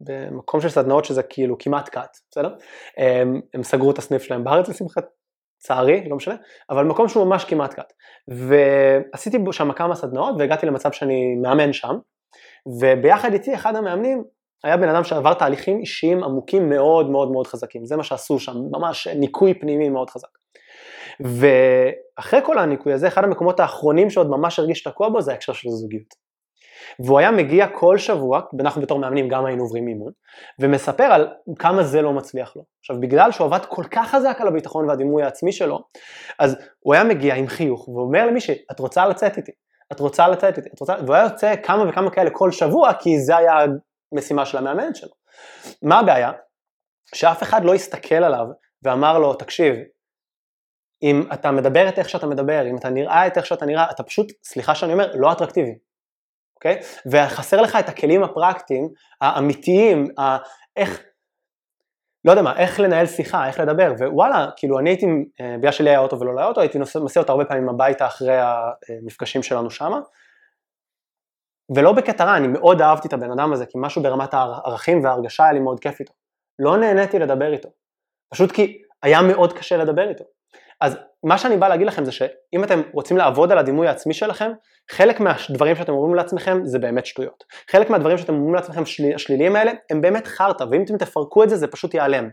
במקום 0.00 0.60
של 0.60 0.68
סדנאות 0.68 1.04
שזה 1.04 1.22
כאילו 1.22 1.58
כמעט 1.58 1.88
קאט, 1.88 2.16
בסדר? 2.30 2.54
הם, 2.98 3.40
הם 3.54 3.62
סגרו 3.62 3.90
את 3.90 3.98
הסניף 3.98 4.22
שלהם 4.22 4.44
בארץ 4.44 4.68
לשמחת 4.68 5.04
צערי, 5.58 6.08
לא 6.08 6.16
משנה, 6.16 6.34
אבל 6.70 6.84
מקום 6.84 7.08
שהוא 7.08 7.26
ממש 7.26 7.44
כמעט 7.44 7.74
קאט. 7.74 7.92
ועשיתי 8.28 9.38
שם 9.52 9.72
כמה 9.72 9.94
סדנאות 9.94 10.34
והגעתי 10.38 10.66
למצב 10.66 10.92
שאני 10.92 11.34
מאמן 11.42 11.72
שם, 11.72 11.94
וביחד 12.80 13.32
איתי 13.32 13.54
אחד 13.54 13.76
המאמנים 13.76 14.24
היה 14.64 14.76
בן 14.76 14.88
אדם 14.88 15.04
שעבר 15.04 15.34
תהליכים 15.34 15.80
אישיים 15.80 16.24
עמוקים 16.24 16.68
מאוד 16.68 17.10
מאוד 17.10 17.30
מאוד 17.30 17.46
חזקים, 17.46 17.84
זה 17.84 17.96
מה 17.96 18.04
שעשו 18.04 18.38
שם, 18.38 18.56
ממש 18.70 19.06
ניקוי 19.06 19.54
פנימי 19.54 19.88
מאוד 19.88 20.10
חזק. 20.10 20.28
ואחרי 21.20 22.40
כל 22.44 22.58
הניקוי 22.58 22.92
הזה, 22.92 23.08
אחד 23.08 23.24
המקומות 23.24 23.60
האחרונים 23.60 24.10
שעוד 24.10 24.30
ממש 24.30 24.58
הרגיש 24.58 24.82
תקוע 24.82 25.08
בו 25.08 25.22
זה 25.22 25.32
ההקשר 25.32 25.52
של 25.52 25.68
זוגיות. 25.68 26.23
והוא 26.98 27.18
היה 27.18 27.30
מגיע 27.30 27.66
כל 27.68 27.98
שבוע, 27.98 28.40
אנחנו 28.60 28.82
בתור 28.82 28.98
מאמנים 28.98 29.28
גם 29.28 29.46
היינו 29.46 29.62
עוברים 29.62 29.88
אימון, 29.88 30.12
ומספר 30.60 31.04
על 31.04 31.28
כמה 31.58 31.82
זה 31.82 32.02
לא 32.02 32.12
מצליח 32.12 32.56
לו. 32.56 32.64
עכשיו 32.80 33.00
בגלל 33.00 33.32
שהוא 33.32 33.46
עבד 33.46 33.64
כל 33.68 33.84
כך 33.90 34.10
חזק 34.10 34.36
על 34.40 34.48
הביטחון 34.48 34.88
והדימוי 34.88 35.22
העצמי 35.22 35.52
שלו, 35.52 35.80
אז 36.38 36.56
הוא 36.80 36.94
היה 36.94 37.04
מגיע 37.04 37.34
עם 37.34 37.46
חיוך 37.46 37.88
ואומר 37.88 38.26
למישהי, 38.26 38.54
את 38.72 38.80
רוצה 38.80 39.06
לצאת 39.06 39.36
איתי? 39.36 39.52
את 39.92 40.00
רוצה 40.00 40.28
לצאת 40.28 40.58
איתי? 40.58 40.68
את 40.74 40.80
רוצה... 40.80 40.94
והוא 41.04 41.14
היה 41.14 41.24
יוצא 41.24 41.54
כמה 41.62 41.88
וכמה 41.88 42.10
כאלה 42.10 42.30
כל 42.30 42.50
שבוע, 42.50 42.92
כי 42.92 43.20
זה 43.20 43.36
היה 43.36 43.54
המשימה 44.12 44.46
של 44.46 44.58
המאמנת 44.58 44.96
שלו. 44.96 45.12
מה 45.82 45.98
הבעיה? 45.98 46.32
שאף 47.14 47.42
אחד 47.42 47.64
לא 47.64 47.74
הסתכל 47.74 48.14
עליו 48.14 48.46
ואמר 48.82 49.18
לו, 49.18 49.34
תקשיב, 49.34 49.74
אם 51.02 51.24
אתה 51.32 51.50
מדבר 51.50 51.88
את 51.88 51.98
איך 51.98 52.08
שאתה 52.08 52.26
מדבר, 52.26 52.66
אם 52.70 52.76
אתה 52.76 52.88
נראה 52.88 53.26
את 53.26 53.36
איך 53.36 53.46
שאתה 53.46 53.66
נראה, 53.66 53.90
אתה 53.90 54.02
פשוט, 54.02 54.32
סליחה 54.44 54.74
שאני 54.74 54.92
אומר, 54.92 55.12
לא 55.14 55.32
אטרקטיבי. 55.32 55.74
אוקיי? 56.64 56.80
וחסר 57.06 57.60
לך 57.60 57.76
את 57.76 57.88
הכלים 57.88 58.22
הפרקטיים, 58.22 58.88
האמיתיים, 59.20 60.06
ה- 60.18 60.36
איך, 60.76 61.02
לא 62.24 62.30
יודע 62.30 62.42
מה, 62.42 62.58
איך 62.58 62.80
לנהל 62.80 63.06
שיחה, 63.06 63.46
איך 63.46 63.60
לדבר, 63.60 63.92
ווואלה, 63.98 64.46
כאילו 64.56 64.78
אני 64.78 64.90
הייתי, 64.90 65.06
אה, 65.40 65.56
בגלל 65.58 65.72
שלי 65.72 65.90
היה 65.90 65.98
אוטו 65.98 66.20
ולא 66.20 66.38
היה 66.38 66.48
אוטו, 66.48 66.60
הייתי 66.60 66.78
נוסע 66.78 67.20
אותו 67.20 67.32
הרבה 67.32 67.44
פעמים 67.44 67.68
הביתה 67.68 68.06
אחרי 68.06 68.36
המפגשים 68.40 69.42
שלנו 69.42 69.70
שמה, 69.70 70.00
ולא 71.76 71.92
בקטע 71.92 72.24
רע, 72.24 72.36
אני 72.36 72.48
מאוד 72.48 72.82
אהבתי 72.82 73.08
את 73.08 73.12
הבן 73.12 73.30
אדם 73.30 73.52
הזה, 73.52 73.66
כי 73.66 73.78
משהו 73.80 74.02
ברמת 74.02 74.34
הערכים 74.34 75.04
וההרגשה 75.04 75.44
היה 75.44 75.52
לי 75.52 75.60
מאוד 75.60 75.80
כיף 75.80 76.00
איתו. 76.00 76.12
לא 76.58 76.76
נהניתי 76.76 77.18
לדבר 77.18 77.52
איתו, 77.52 77.68
פשוט 78.32 78.52
כי 78.52 78.82
היה 79.02 79.22
מאוד 79.22 79.52
קשה 79.52 79.76
לדבר 79.76 80.08
איתו. 80.08 80.24
אז 80.84 80.96
מה 81.22 81.38
שאני 81.38 81.56
בא 81.56 81.68
להגיד 81.68 81.86
לכם 81.86 82.04
זה 82.04 82.12
שאם 82.12 82.64
אתם 82.64 82.82
רוצים 82.92 83.16
לעבוד 83.16 83.52
על 83.52 83.58
הדימוי 83.58 83.88
העצמי 83.88 84.14
שלכם, 84.14 84.52
חלק 84.90 85.20
מהדברים 85.20 85.76
שאתם 85.76 85.92
אומרים 85.92 86.14
לעצמכם 86.14 86.60
זה 86.64 86.78
באמת 86.78 87.06
שטויות. 87.06 87.44
חלק 87.70 87.90
מהדברים 87.90 88.18
שאתם 88.18 88.34
אומרים 88.34 88.54
לעצמכם 88.54 88.86
שלי, 88.86 89.14
השליליים 89.14 89.56
האלה 89.56 89.72
הם 89.90 90.00
באמת 90.00 90.26
חרטא, 90.26 90.64
ואם 90.70 90.82
אתם 90.82 90.96
תפרקו 90.96 91.42
את 91.42 91.48
זה 91.48 91.56
זה 91.56 91.66
פשוט 91.66 91.94
ייעלם. 91.94 92.28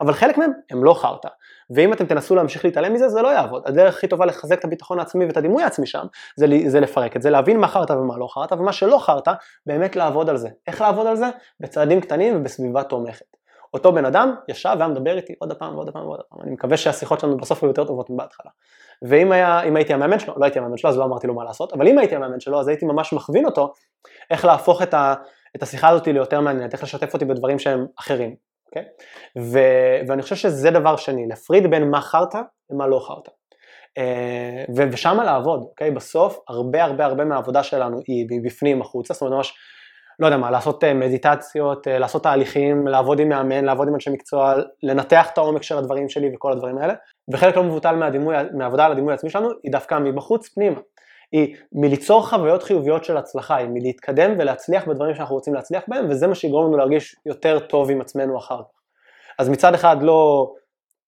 אבל 0.00 0.12
חלק 0.12 0.38
מהם 0.38 0.52
הם 0.70 0.84
לא 0.84 0.94
חרטא, 0.94 1.28
ואם 1.76 1.92
אתם 1.92 2.06
תנסו 2.06 2.34
להמשיך 2.34 2.64
להתעלם 2.64 2.92
מזה 2.92 3.08
זה 3.08 3.22
לא 3.22 3.28
יעבוד. 3.28 3.62
הדרך 3.66 3.96
הכי 3.96 4.08
טובה 4.08 4.26
לחזק 4.26 4.58
את 4.58 4.64
הביטחון 4.64 4.98
העצמי 4.98 5.26
ואת 5.26 5.36
הדימוי 5.36 5.62
העצמי 5.62 5.86
שם, 5.86 6.06
זה, 6.36 6.46
זה 6.66 6.80
לפרק 6.80 7.16
את 7.16 7.22
זה, 7.22 7.30
להבין 7.30 7.60
מה 7.60 7.68
חרטא 7.68 7.92
ומה 7.92 8.18
לא 8.18 8.26
חרטא, 8.30 8.54
ומה 8.54 8.72
שלא 8.72 8.98
חרטא, 8.98 9.32
באמת 9.66 9.96
לעבוד 9.96 10.28
על 10.28 10.36
זה. 10.36 10.48
איך 10.66 10.80
לעבוד 10.80 11.06
על 11.06 11.16
זה? 11.16 11.26
בצעדים 11.60 12.00
קטנים 12.00 12.36
ובסביבה 12.36 12.82
תומכת. 12.82 13.39
אותו 13.74 13.92
בן 13.92 14.04
אדם 14.04 14.34
ישב 14.48 14.74
והיה 14.78 14.88
מדבר 14.88 15.16
איתי 15.16 15.34
עוד 15.38 15.52
פעם 15.52 15.74
ועוד 15.74 15.90
פעם 15.90 16.06
ועוד 16.06 16.20
פעם, 16.28 16.40
אני 16.42 16.50
מקווה 16.50 16.76
שהשיחות 16.76 17.20
שלנו 17.20 17.36
בסוף 17.36 17.62
היו 17.62 17.70
יותר 17.70 17.84
טובות 17.84 18.10
מבהתחלה. 18.10 18.50
ואם 19.02 19.32
היה, 19.32 19.58
הייתי 19.58 19.94
המאמן 19.94 20.18
שלו, 20.18 20.34
לא 20.36 20.44
הייתי 20.44 20.58
המאמן 20.58 20.76
שלו 20.76 20.90
אז 20.90 20.98
לא 20.98 21.04
אמרתי 21.04 21.26
לו 21.26 21.34
מה 21.34 21.44
לעשות, 21.44 21.72
אבל 21.72 21.88
אם 21.88 21.98
הייתי 21.98 22.16
המאמן 22.16 22.40
שלו 22.40 22.60
אז 22.60 22.68
הייתי 22.68 22.86
ממש 22.86 23.12
מכווין 23.12 23.44
אותו 23.46 23.72
איך 24.30 24.44
להפוך 24.44 24.82
את, 24.82 24.94
ה, 24.94 25.14
את 25.56 25.62
השיחה 25.62 25.88
הזאת 25.88 26.06
ליותר 26.06 26.40
מעניינת, 26.40 26.72
איך 26.72 26.82
לשתף 26.82 27.14
אותי 27.14 27.24
בדברים 27.24 27.58
שהם 27.58 27.86
אחרים, 27.98 28.34
אוקיי? 28.66 28.84
ו, 29.38 29.58
ואני 30.08 30.22
חושב 30.22 30.36
שזה 30.36 30.70
דבר 30.70 30.96
שני, 30.96 31.26
להפריד 31.28 31.70
בין 31.70 31.90
מה 31.90 32.00
חרטא 32.00 32.40
למה 32.70 32.86
לא 32.86 32.98
חרטא. 33.06 33.30
אה, 33.98 34.86
ושם 34.92 35.20
לעבוד, 35.24 35.62
אוקיי? 35.62 35.90
בסוף 35.90 36.38
הרבה 36.48 36.84
הרבה 36.84 37.04
הרבה 37.04 37.24
מהעבודה 37.24 37.62
שלנו 37.62 38.00
היא 38.06 38.40
בפנים 38.44 38.80
החוצה, 38.80 39.14
זאת 39.14 39.22
אומרת 39.22 39.34
ממש 39.34 39.54
לא 40.20 40.26
יודע 40.26 40.36
מה, 40.36 40.50
לעשות 40.50 40.84
אה, 40.84 40.94
מדיטציות, 40.94 41.88
אה, 41.88 41.98
לעשות 41.98 42.22
תהליכים, 42.22 42.86
לעבוד 42.86 43.20
עם 43.20 43.28
מאמן, 43.28 43.64
לעבוד 43.64 43.88
עם 43.88 43.94
אנשי 43.94 44.10
מקצוע, 44.10 44.54
לנתח 44.82 45.30
את 45.32 45.38
העומק 45.38 45.62
של 45.62 45.78
הדברים 45.78 46.08
שלי 46.08 46.30
וכל 46.34 46.52
הדברים 46.52 46.78
האלה, 46.78 46.94
וחלק 47.32 47.56
לא 47.56 47.62
מבוטל 47.62 47.96
מהדימוי, 47.96 48.34
מהעבודה 48.52 48.86
על 48.86 48.92
הדימוי 48.92 49.12
העצמי 49.12 49.30
שלנו 49.30 49.48
היא 49.62 49.72
דווקא 49.72 49.98
מבחוץ 49.98 50.48
פנימה. 50.48 50.80
היא 51.32 51.56
מליצור 51.72 52.28
חוויות 52.28 52.62
חיוביות 52.62 53.04
של 53.04 53.16
הצלחה, 53.16 53.56
היא 53.56 53.68
מלהתקדם 53.72 54.34
ולהצליח 54.38 54.88
בדברים 54.88 55.14
שאנחנו 55.14 55.34
רוצים 55.34 55.54
להצליח 55.54 55.82
בהם, 55.88 56.06
וזה 56.10 56.26
מה 56.26 56.34
שיגרום 56.34 56.66
לנו 56.66 56.76
להרגיש 56.76 57.16
יותר 57.26 57.58
טוב 57.58 57.90
עם 57.90 58.00
עצמנו 58.00 58.38
אחר 58.38 58.58
כך. 58.58 58.80
אז 59.38 59.48
מצד 59.48 59.74
אחד 59.74 60.02
לא 60.02 60.52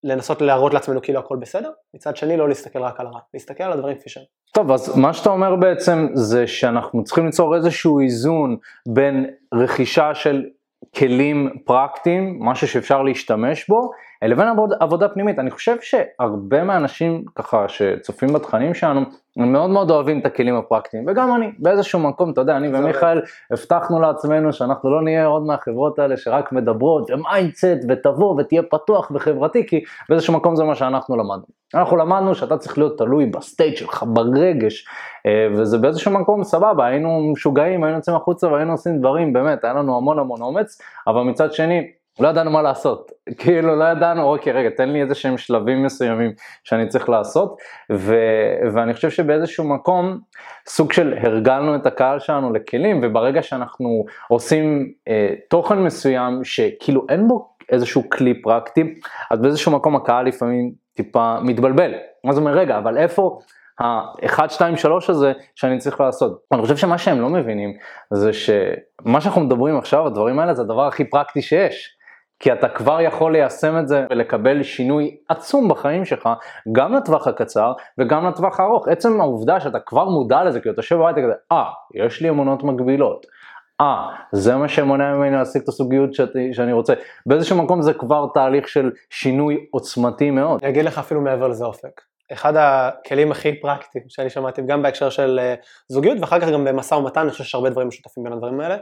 לנסות 0.04 0.42
להראות 0.42 0.74
לעצמנו 0.74 1.02
כאילו 1.02 1.18
הכל 1.18 1.36
בסדר, 1.36 1.70
מצד 1.94 2.16
שני 2.16 2.36
לא 2.36 2.48
להסתכל 2.48 2.78
רק 2.78 3.00
על 3.00 3.06
הרע, 3.06 3.18
להסתכל 3.34 3.64
על 3.64 3.72
הדברים 3.72 3.96
כפי 3.98 4.10
שהם. 4.10 4.24
טוב, 4.52 4.70
אז 4.70 4.96
מה 4.96 5.12
שאתה 5.12 5.30
אומר 5.30 5.56
בעצם 5.56 6.08
זה 6.14 6.46
שאנחנו 6.46 7.04
צריכים 7.04 7.26
ליצור 7.26 7.56
איזשהו 7.56 8.00
איזון 8.00 8.56
בין 8.88 9.26
רכישה 9.54 10.14
של 10.14 10.44
כלים 10.96 11.50
פרקטיים, 11.64 12.38
משהו 12.40 12.68
שאפשר 12.68 13.02
להשתמש 13.02 13.68
בו, 13.68 13.90
לבין 14.28 14.48
עבוד, 14.48 14.72
עבודה 14.80 15.08
פנימית. 15.08 15.38
אני 15.38 15.50
חושב 15.50 15.76
שהרבה 15.80 16.64
מהאנשים 16.64 17.24
ככה 17.34 17.68
שצופים 17.68 18.32
בתכנים 18.32 18.74
שלנו, 18.74 19.00
הם 19.36 19.52
מאוד 19.52 19.70
מאוד 19.70 19.90
אוהבים 19.90 20.20
את 20.20 20.26
הכלים 20.26 20.56
הפרקטיים, 20.56 21.04
וגם 21.08 21.36
אני, 21.36 21.50
באיזשהו 21.58 22.00
מקום, 22.00 22.30
אתה 22.30 22.40
יודע, 22.40 22.56
אני 22.56 22.68
ומיכאל 22.68 23.20
הבטחנו 23.50 24.00
לעצמנו 24.00 24.52
שאנחנו 24.52 24.90
לא 24.90 25.02
נהיה 25.02 25.26
עוד 25.26 25.42
מהחברות 25.42 25.98
האלה 25.98 26.16
שרק 26.16 26.52
מדברות, 26.52 27.10
ו 27.10 27.18
mindset, 27.18 27.78
ותבוא 27.88 28.40
ותהיה 28.40 28.62
פתוח 28.62 29.10
וחברתי, 29.14 29.66
כי 29.66 29.80
באיזשהו 30.08 30.34
מקום 30.34 30.56
זה 30.56 30.64
מה 30.64 30.74
שאנחנו 30.74 31.16
למדנו. 31.16 31.62
אנחנו 31.74 31.96
למדנו 31.96 32.34
שאתה 32.34 32.56
צריך 32.56 32.78
להיות 32.78 32.98
תלוי 32.98 33.26
ב 33.26 33.35
state 33.35 33.76
שלך, 33.76 34.04
ברגש, 34.06 34.86
אה, 35.26 35.48
וזה 35.56 35.78
באיזשהו 35.78 36.12
מקום 36.12 36.44
סבבה, 36.44 36.86
היינו 36.86 37.30
משוגעים, 37.32 37.84
היינו 37.84 37.98
יוצאים 37.98 38.16
החוצה 38.16 38.48
והיינו 38.48 38.72
עושים 38.72 38.98
דברים, 38.98 39.32
באמת, 39.32 39.64
היה 39.64 39.72
לנו 39.72 39.96
המון 39.96 40.18
המון 40.18 40.42
אומץ, 40.42 40.80
אבל 41.06 41.22
מצד 41.22 41.52
שני, 41.52 41.90
לא 42.20 42.28
ידענו 42.28 42.50
מה 42.50 42.62
לעשות, 42.62 43.12
כאילו 43.38 43.76
לא 43.76 43.84
ידענו, 43.84 44.22
אוקיי 44.22 44.52
רגע 44.52 44.70
תן 44.76 44.88
לי 44.88 45.02
איזה 45.02 45.14
שהם 45.14 45.38
שלבים 45.38 45.82
מסוימים 45.82 46.32
שאני 46.64 46.88
צריך 46.88 47.08
לעשות 47.08 47.56
ו, 47.92 48.16
ואני 48.74 48.94
חושב 48.94 49.10
שבאיזשהו 49.10 49.64
מקום 49.64 50.18
סוג 50.66 50.92
של 50.92 51.14
הרגלנו 51.22 51.76
את 51.76 51.86
הקהל 51.86 52.18
שלנו 52.18 52.52
לכלים 52.52 53.00
וברגע 53.02 53.42
שאנחנו 53.42 54.04
עושים 54.28 54.92
אה, 55.08 55.34
תוכן 55.48 55.78
מסוים 55.78 56.44
שכאילו 56.44 57.06
אין 57.08 57.28
בו 57.28 57.48
איזשהו 57.72 58.10
כלי 58.10 58.42
פרקטי 58.42 58.94
אז 59.30 59.40
באיזשהו 59.40 59.72
מקום 59.72 59.96
הקהל 59.96 60.26
לפעמים 60.26 60.72
טיפה 60.96 61.40
מתבלבל, 61.40 61.94
אז 62.28 62.38
הוא 62.38 62.46
אומר 62.46 62.58
רגע 62.58 62.78
אבל 62.78 62.98
איפה 62.98 63.38
ה-1, 63.80 64.48
2, 64.48 64.76
3 64.76 65.10
הזה 65.10 65.32
שאני 65.54 65.78
צריך 65.78 66.00
לעשות. 66.00 66.42
אני 66.52 66.62
חושב 66.62 66.76
שמה 66.76 66.98
שהם 66.98 67.20
לא 67.20 67.28
מבינים 67.28 67.72
זה 68.10 68.32
שמה 68.32 69.20
שאנחנו 69.20 69.40
מדברים 69.40 69.78
עכשיו, 69.78 70.06
הדברים 70.06 70.38
האלה 70.38 70.54
זה 70.54 70.62
הדבר 70.62 70.86
הכי 70.86 71.04
פרקטי 71.04 71.42
שיש. 71.42 71.96
כי 72.42 72.52
אתה 72.52 72.68
כבר 72.68 73.00
יכול 73.00 73.32
ליישם 73.32 73.78
את 73.78 73.88
זה 73.88 74.06
ולקבל 74.10 74.62
שינוי 74.62 75.16
עצום 75.28 75.68
בחיים 75.68 76.04
שלך, 76.04 76.28
גם 76.72 76.94
לטווח 76.94 77.26
הקצר 77.26 77.72
וגם 77.98 78.26
לטווח 78.26 78.60
הארוך. 78.60 78.88
עצם 78.88 79.20
העובדה 79.20 79.60
שאתה 79.60 79.80
כבר 79.80 80.04
מודע 80.04 80.44
לזה, 80.44 80.60
כי 80.60 80.70
אתה 80.70 80.78
יושב 80.78 80.96
בבית 80.96 81.16
וכזה, 81.18 81.32
אה, 81.52 81.64
יש 81.94 82.20
לי 82.20 82.28
אמונות 82.28 82.62
מגבילות. 82.62 83.26
אה, 83.80 84.08
זה 84.32 84.56
מה 84.56 84.68
שמונע 84.68 85.14
ממני 85.14 85.36
להשיג 85.36 85.62
את 85.62 85.68
הסוגיות 85.68 86.14
שאני, 86.14 86.54
שאני 86.54 86.72
רוצה. 86.72 86.94
באיזשהו 87.26 87.62
מקום 87.62 87.82
זה 87.82 87.94
כבר 87.94 88.26
תהליך 88.34 88.68
של 88.68 88.90
שינוי 89.10 89.66
עוצמתי 89.70 90.30
מאוד. 90.30 90.60
אני 90.62 90.72
אגיד 90.72 90.84
לך 90.84 90.98
אפילו 90.98 91.20
מעבר 91.20 91.48
לזה 91.48 91.64
אופק. 91.64 92.00
אחד 92.32 92.52
הכלים 92.56 93.32
הכי 93.32 93.60
פרקטיים 93.60 94.04
שאני 94.08 94.30
שמעתי 94.30 94.62
גם 94.66 94.82
בהקשר 94.82 95.10
של 95.10 95.38
אה, 95.42 95.54
זוגיות 95.88 96.18
ואחר 96.20 96.40
כך 96.40 96.48
גם 96.48 96.64
במשא 96.64 96.94
ומתן, 96.94 97.20
אני 97.20 97.30
חושב 97.30 97.44
שיש 97.44 97.54
הרבה 97.54 97.70
דברים 97.70 97.88
משותפים 97.88 98.24
בין 98.24 98.32
הדברים 98.32 98.60
האלה, 98.60 98.76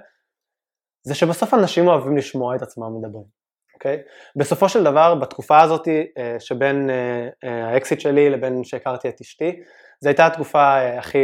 זה 1.02 1.14
שבסוף 1.14 1.54
אנשים 1.54 1.88
אוהבים 1.88 2.16
לשמוע 2.16 2.56
את 2.56 2.62
עצמם 2.62 2.98
מדברים. 2.98 3.39
אוקיי? 3.80 4.02
בסופו 4.36 4.68
של 4.68 4.84
דבר, 4.84 5.14
בתקופה 5.14 5.60
הזאת 5.60 5.88
אה, 5.88 6.36
שבין 6.38 6.90
אה, 6.90 7.28
אה, 7.44 7.68
האקסיט 7.68 8.00
שלי 8.00 8.30
לבין 8.30 8.64
שהכרתי 8.64 9.08
את 9.08 9.20
אשתי, 9.20 9.60
זו 10.00 10.08
הייתה 10.08 10.26
התקופה 10.26 10.76
הכי, 10.98 11.18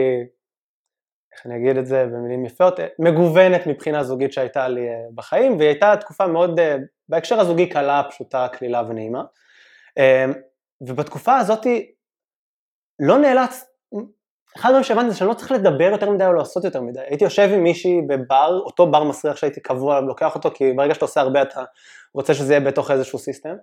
איך 1.32 1.46
אני 1.46 1.56
אגיד 1.56 1.76
את 1.76 1.86
זה 1.86 2.04
במילים 2.06 2.46
יפות, 2.46 2.80
מגוונת 2.98 3.66
מבחינה 3.66 4.02
זוגית 4.02 4.32
שהייתה 4.32 4.68
לי 4.68 4.86
בחיים, 5.14 5.56
והיא 5.56 5.68
הייתה 5.68 5.96
תקופה 5.96 6.26
מאוד, 6.26 6.60
בהקשר 7.08 7.40
הזוגי 7.40 7.68
קלה, 7.68 8.02
פשוטה, 8.10 8.48
קלילה 8.52 8.82
ונעימה. 8.88 9.22
ובתקופה 10.80 11.36
הזאת 11.36 11.66
לא 13.00 13.18
נאלץ 13.18 13.64
אחד 14.56 14.68
הדברים 14.68 14.84
שהבנתי 14.84 15.10
זה 15.10 15.16
שאני 15.16 15.28
לא 15.28 15.34
צריך 15.34 15.52
לדבר 15.52 15.84
יותר 15.84 16.10
מדי 16.10 16.26
או 16.26 16.32
לעשות 16.32 16.64
יותר 16.64 16.80
מדי. 16.80 17.00
הייתי 17.00 17.24
יושב 17.24 17.50
עם 17.52 17.62
מישהי 17.62 18.02
בבר, 18.08 18.60
אותו 18.64 18.90
בר 18.90 19.04
מסריח 19.04 19.36
שהייתי 19.36 19.60
קבוע, 19.60 20.00
לוקח 20.00 20.34
אותו, 20.34 20.50
כי 20.54 20.72
ברגע 20.72 20.94
שאתה 20.94 21.04
עושה 21.04 21.20
הרבה 21.20 21.42
אתה 21.42 21.64
רוצה 22.14 22.34
שזה 22.34 22.54
יהיה 22.54 22.60
בתוך 22.60 22.90
איזשהו 22.90 23.18
סיסטם, 23.18 23.54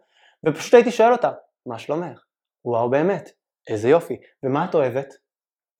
ופשוט 0.45 0.73
הייתי 0.73 0.91
שואל 0.91 1.11
אותה, 1.11 1.31
מה 1.65 1.79
שלומך? 1.79 2.23
וואו 2.65 2.89
באמת, 2.89 3.29
איזה 3.69 3.89
יופי, 3.89 4.17
ומה 4.43 4.65
את 4.65 4.75
אוהבת? 4.75 5.13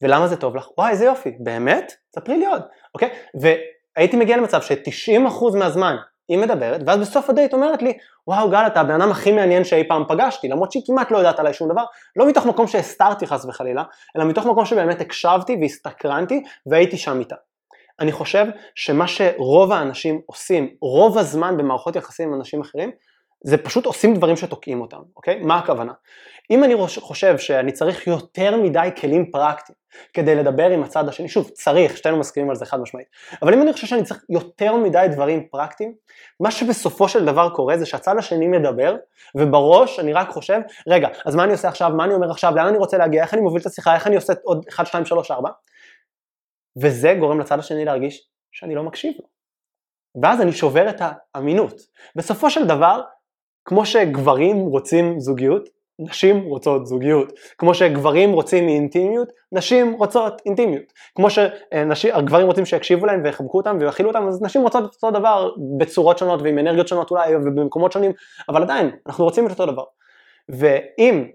ולמה 0.01 0.27
זה 0.27 0.37
טוב 0.37 0.55
לך? 0.55 0.67
וואי 0.77 0.91
איזה 0.91 1.05
יופי, 1.05 1.37
באמת? 1.39 1.93
ספרי 2.15 2.37
לי 2.37 2.45
עוד, 2.45 2.61
אוקיי? 2.93 3.09
והייתי 3.41 4.17
מגיע 4.17 4.37
למצב 4.37 4.61
ש-90% 4.61 5.57
מהזמן 5.57 5.95
היא 6.29 6.37
מדברת, 6.37 6.81
ואז 6.85 6.99
בסוף 6.99 7.29
הדייט 7.29 7.53
אומרת 7.53 7.81
לי, 7.81 7.93
וואו 8.27 8.49
גל 8.49 8.67
אתה 8.67 8.81
הבן 8.81 9.01
אדם 9.01 9.11
הכי 9.11 9.31
מעניין 9.31 9.63
שאי 9.63 9.87
פעם 9.87 10.03
פגשתי, 10.07 10.47
למרות 10.47 10.71
שהיא 10.71 10.83
כמעט 10.87 11.11
לא 11.11 11.17
יודעת 11.17 11.39
עליי 11.39 11.53
שום 11.53 11.69
דבר, 11.71 11.83
לא 12.15 12.27
מתוך 12.27 12.45
מקום 12.45 12.67
שהסתרתי 12.67 13.27
חס 13.27 13.45
וחלילה, 13.45 13.83
אלא 14.17 14.25
מתוך 14.25 14.45
מקום 14.45 14.65
שבאמת 14.65 15.01
הקשבתי 15.01 15.57
והסתקרנתי 15.61 16.43
והייתי 16.65 16.97
שם 16.97 17.19
איתה. 17.19 17.35
אני 17.99 18.11
חושב 18.11 18.45
שמה 18.75 19.07
שרוב 19.07 19.71
האנשים 19.71 20.21
עושים 20.25 20.69
רוב 20.81 21.17
הזמן 21.17 21.57
במערכות 21.57 21.95
יחסים 21.95 22.29
עם 22.29 22.39
אנשים 22.39 22.61
אחרים, 22.61 22.91
זה 23.43 23.57
פשוט 23.57 23.85
עושים 23.85 24.13
דברים 24.13 24.35
שתוקעים 24.35 24.81
אותם, 24.81 25.01
אוקיי? 25.15 25.39
מה 25.39 25.57
הכוונה? 25.57 25.93
אם 26.51 26.63
אני 26.63 26.75
חושב 26.87 27.37
שאני 27.37 27.71
צריך 27.71 28.07
יותר 28.07 28.57
מדי 28.57 28.89
כלים 29.01 29.31
פרקטיים 29.31 29.75
כדי 30.13 30.35
לדבר 30.35 30.69
עם 30.69 30.83
הצד 30.83 31.07
השני, 31.07 31.29
שוב, 31.29 31.49
צריך, 31.49 31.97
שתינו 31.97 32.17
מסכימים 32.17 32.49
על 32.49 32.55
זה 32.55 32.65
חד 32.65 32.79
משמעית, 32.79 33.07
אבל 33.41 33.53
אם 33.53 33.61
אני 33.61 33.73
חושב 33.73 33.87
שאני 33.87 34.03
צריך 34.03 34.23
יותר 34.29 34.75
מדי 34.75 35.07
דברים 35.11 35.47
פרקטיים, 35.51 35.93
מה 36.39 36.51
שבסופו 36.51 37.09
של 37.09 37.25
דבר 37.25 37.49
קורה 37.49 37.77
זה 37.77 37.85
שהצד 37.85 38.17
השני 38.17 38.47
מדבר, 38.47 38.95
ובראש 39.35 39.99
אני 39.99 40.13
רק 40.13 40.29
חושב, 40.29 40.59
רגע, 40.87 41.07
אז 41.25 41.35
מה 41.35 41.43
אני 41.43 41.51
עושה 41.51 41.67
עכשיו, 41.67 41.89
מה 41.89 42.05
אני 42.05 42.13
אומר 42.13 42.31
עכשיו, 42.31 42.55
לאן 42.55 42.67
אני 42.67 42.77
רוצה 42.77 42.97
להגיע, 42.97 43.23
איך 43.23 43.33
אני 43.33 43.41
מוביל 43.41 43.61
את 43.61 43.65
השיחה, 43.65 43.95
איך 43.95 44.07
אני 44.07 44.15
עושה 44.15 44.33
עוד 44.43 44.65
1, 44.69 44.87
2, 44.87 45.05
3, 45.05 45.31
4, 45.31 45.49
וזה 46.81 47.15
גורם 47.19 47.39
לצד 47.39 47.59
השני 47.59 47.85
להרגיש 47.85 48.27
שאני 48.51 48.75
לא 48.75 48.83
מקשיב 48.83 49.13
לו. 49.19 49.33
ואז 50.23 50.41
אני 50.41 50.51
שובר 50.51 50.89
את 50.89 51.01
האמינות. 51.35 51.73
בסופו 52.15 52.49
של 52.49 52.67
דבר, 52.67 53.01
כמו 53.65 53.85
שגברים 53.85 54.57
רוצים 54.57 55.19
זוגיות, 55.19 55.69
נשים 55.99 56.43
רוצות 56.43 56.85
זוגיות. 56.85 57.33
כמו 57.57 57.73
שגברים 57.73 58.31
רוצים 58.31 58.67
אינטימיות, 58.67 59.31
נשים 59.51 59.93
רוצות 59.93 60.41
אינטימיות. 60.45 60.93
כמו 61.15 61.27
שגברים 61.93 62.47
רוצים 62.47 62.65
שיקשיבו 62.65 63.05
להם 63.05 63.21
ויחבקו 63.23 63.57
אותם 63.57 63.77
ויאכילו 63.79 64.09
אותם, 64.09 64.27
אז 64.27 64.41
נשים 64.41 64.61
רוצות 64.61 64.83
אותו 64.83 65.11
דבר 65.11 65.51
בצורות 65.79 66.17
שונות 66.17 66.41
ועם 66.41 66.59
אנרגיות 66.59 66.87
שונות 66.87 67.11
אולי 67.11 67.35
ובמקומות 67.35 67.91
שונים, 67.91 68.11
אבל 68.49 68.63
עדיין, 68.63 68.89
אנחנו 69.07 69.23
רוצים 69.23 69.45
את 69.45 69.51
אותו 69.51 69.65
דבר. 69.65 69.83
ואם 70.49 71.25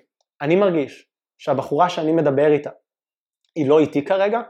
אני 0.42 0.56
מרגיש 0.56 1.06
שהבחורה 1.38 1.88
שאני 1.88 2.12
מדבר 2.12 2.52
איתה 2.52 2.70
היא 3.56 3.68
לא 3.68 3.78
איתי 3.78 4.04
כרגע, 4.04 4.40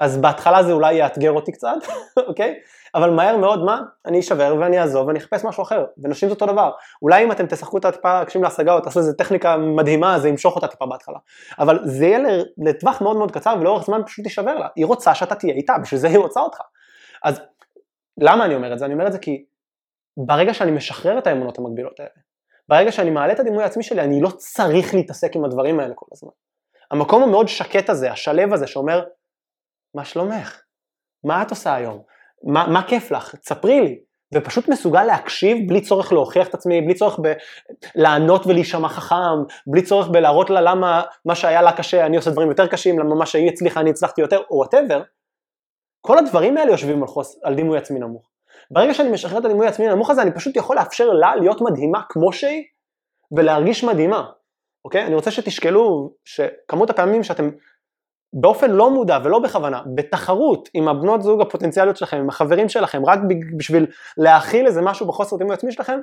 אז 0.00 0.16
בהתחלה 0.16 0.62
זה 0.62 0.72
אולי 0.72 0.94
יאתגר 0.94 1.32
אותי 1.32 1.52
קצת, 1.52 1.76
אוקיי? 2.28 2.54
אבל 2.94 3.10
מהר 3.10 3.36
מאוד 3.36 3.64
מה? 3.64 3.80
אני 4.06 4.20
אשבר 4.20 4.56
ואני 4.60 4.80
אעזוב 4.80 5.06
ואני 5.06 5.18
אחפש 5.18 5.44
משהו 5.44 5.62
אחר, 5.62 5.84
ונשים 6.02 6.28
זה 6.28 6.34
אותו 6.34 6.46
דבר. 6.46 6.70
אולי 7.02 7.24
אם 7.24 7.32
אתם 7.32 7.46
תשחקו 7.46 7.78
את 7.78 7.84
הטיפה, 7.84 8.20
הקשים 8.20 8.42
להשגה 8.42 8.72
או 8.72 8.80
תעשו 8.80 8.98
איזה 8.98 9.14
טכניקה 9.14 9.56
מדהימה, 9.56 10.18
זה 10.18 10.28
ימשוך 10.28 10.56
אותה 10.56 10.66
טיפה 10.66 10.86
בהתחלה. 10.86 11.18
אבל 11.58 11.78
זה 11.84 12.06
יהיה 12.06 12.18
לטווח 12.58 13.00
מאוד 13.02 13.16
מאוד 13.16 13.30
קצר 13.30 13.54
ולאורך 13.60 13.84
זמן 13.84 14.00
פשוט 14.06 14.24
יישבר 14.24 14.54
לה. 14.54 14.66
היא 14.76 14.86
רוצה 14.86 15.14
שאתה 15.14 15.34
תהיה 15.34 15.54
איתה, 15.54 15.74
בשביל 15.82 16.00
זה 16.00 16.08
היא 16.08 16.18
רוצה 16.18 16.40
אותך. 16.40 16.58
אז 17.24 17.40
למה 18.20 18.44
אני 18.44 18.54
אומר 18.54 18.72
את 18.72 18.78
זה? 18.78 18.84
אני 18.84 18.94
אומר 18.94 19.06
את 19.06 19.12
זה 19.12 19.18
כי 19.18 19.44
ברגע 20.16 20.54
שאני 20.54 20.70
משחרר 20.70 21.18
את 21.18 21.26
האמונות 21.26 21.58
המקבילות 21.58 22.00
האלה, 22.00 22.10
ברגע 22.68 22.92
שאני 22.92 23.10
מעלה 23.10 23.32
את 23.32 23.40
הדימוי 23.40 23.62
העצמי 23.62 23.82
שלי, 23.82 24.00
אני 24.00 24.20
לא 24.20 24.28
צריך 24.28 24.94
להתעסק 24.94 25.36
עם 25.36 25.44
הדברים 25.44 25.80
האלה 25.80 25.94
כל 25.94 26.06
הזמן. 26.12 26.30
המקום 26.90 27.22
המאוד 27.22 27.48
שקט 27.48 27.90
הזה, 27.90 28.12
השלב 28.12 28.52
הזה 28.52 28.66
שאומר, 28.66 29.04
מה 29.94 30.04
שלומך? 30.04 30.60
מה 31.24 31.42
את 31.42 31.50
עושה 31.50 31.74
היום? 31.74 32.02
מה, 32.44 32.66
מה 32.66 32.88
כיף 32.88 33.10
לך? 33.10 33.34
תספרי 33.34 33.80
לי. 33.80 33.98
ופשוט 34.34 34.68
מסוגל 34.68 35.04
להקשיב 35.04 35.58
בלי 35.68 35.80
צורך 35.80 36.12
להוכיח 36.12 36.48
את 36.48 36.54
עצמי, 36.54 36.80
בלי 36.80 36.94
צורך 36.94 37.18
בלענות 37.94 38.46
ולהישמע 38.46 38.88
חכם, 38.88 39.42
בלי 39.66 39.82
צורך 39.82 40.08
בלהראות 40.08 40.50
לה 40.50 40.60
למה 40.60 41.02
מה 41.24 41.34
שהיה 41.34 41.62
לה 41.62 41.72
קשה 41.72 42.06
אני 42.06 42.16
עושה 42.16 42.30
דברים 42.30 42.48
יותר 42.48 42.66
קשים, 42.66 42.98
למה 42.98 43.14
מה 43.14 43.26
שהיא 43.26 43.48
הצליחה 43.48 43.80
אני 43.80 43.90
הצלחתי 43.90 44.20
יותר, 44.20 44.42
או 44.50 44.56
וואטאבר, 44.56 45.02
כל 46.00 46.18
הדברים 46.18 46.56
האלה 46.56 46.70
יושבים 46.70 47.02
על, 47.02 47.08
חוס, 47.08 47.38
על 47.42 47.54
דימוי 47.54 47.78
עצמי 47.78 47.98
נמוך. 47.98 48.30
ברגע 48.70 48.94
שאני 48.94 49.10
משחרר 49.10 49.38
את 49.38 49.44
הדימוי 49.44 49.66
העצמי 49.66 49.88
הנמוך 49.88 50.10
הזה, 50.10 50.22
אני 50.22 50.34
פשוט 50.34 50.56
יכול 50.56 50.76
לאפשר 50.76 51.10
לה 51.10 51.36
להיות 51.36 51.60
מדהימה 51.60 52.02
כמו 52.08 52.32
שהיא, 52.32 52.64
ולהרגיש 53.36 53.84
מדהימה, 53.84 54.30
אוקיי? 54.84 55.06
אני 55.06 55.14
רוצה 55.14 55.30
שתשקלו 55.30 56.12
שכמות 56.24 56.90
הפעמים 56.90 57.24
שאתם 57.24 57.50
באופן 58.32 58.70
לא 58.70 58.90
מודע 58.90 59.18
ולא 59.24 59.38
בכוונה, 59.38 59.82
בתחרות 59.94 60.68
עם 60.74 60.88
הבנות 60.88 61.22
זוג 61.22 61.40
הפוטנציאליות 61.40 61.96
שלכם, 61.96 62.16
עם 62.16 62.28
החברים 62.28 62.68
שלכם, 62.68 63.06
רק 63.06 63.18
בשביל 63.56 63.86
להכיל 64.16 64.66
איזה 64.66 64.82
משהו 64.82 65.06
בחוסר 65.06 65.36
דימוי 65.36 65.54
עצמי 65.54 65.72
שלכם, 65.72 66.00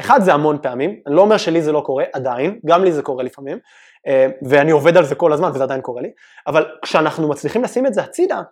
אחד 0.00 0.20
זה 0.22 0.34
המון 0.34 0.58
פעמים, 0.62 1.00
אני 1.06 1.14
לא 1.14 1.20
אומר 1.20 1.36
שלי 1.36 1.62
זה 1.62 1.72
לא 1.72 1.80
קורה, 1.80 2.04
עדיין, 2.12 2.60
גם 2.66 2.84
לי 2.84 2.92
זה 2.92 3.02
קורה 3.02 3.24
לפעמים, 3.24 3.58
אה, 4.06 4.26
ואני 4.48 4.70
עובד 4.70 4.96
על 4.96 5.04
זה 5.04 5.14
כל 5.14 5.32
הזמן 5.32 5.50
וזה 5.54 5.62
עדיין 5.62 5.80
קורה 5.80 6.02
לי, 6.02 6.10
אבל 6.46 6.64
כשאנחנו 6.82 7.28
מצליחים 7.28 7.62
לשים 7.62 7.86
את 7.86 7.94
זה 7.94 8.02
הצידה, 8.02 8.42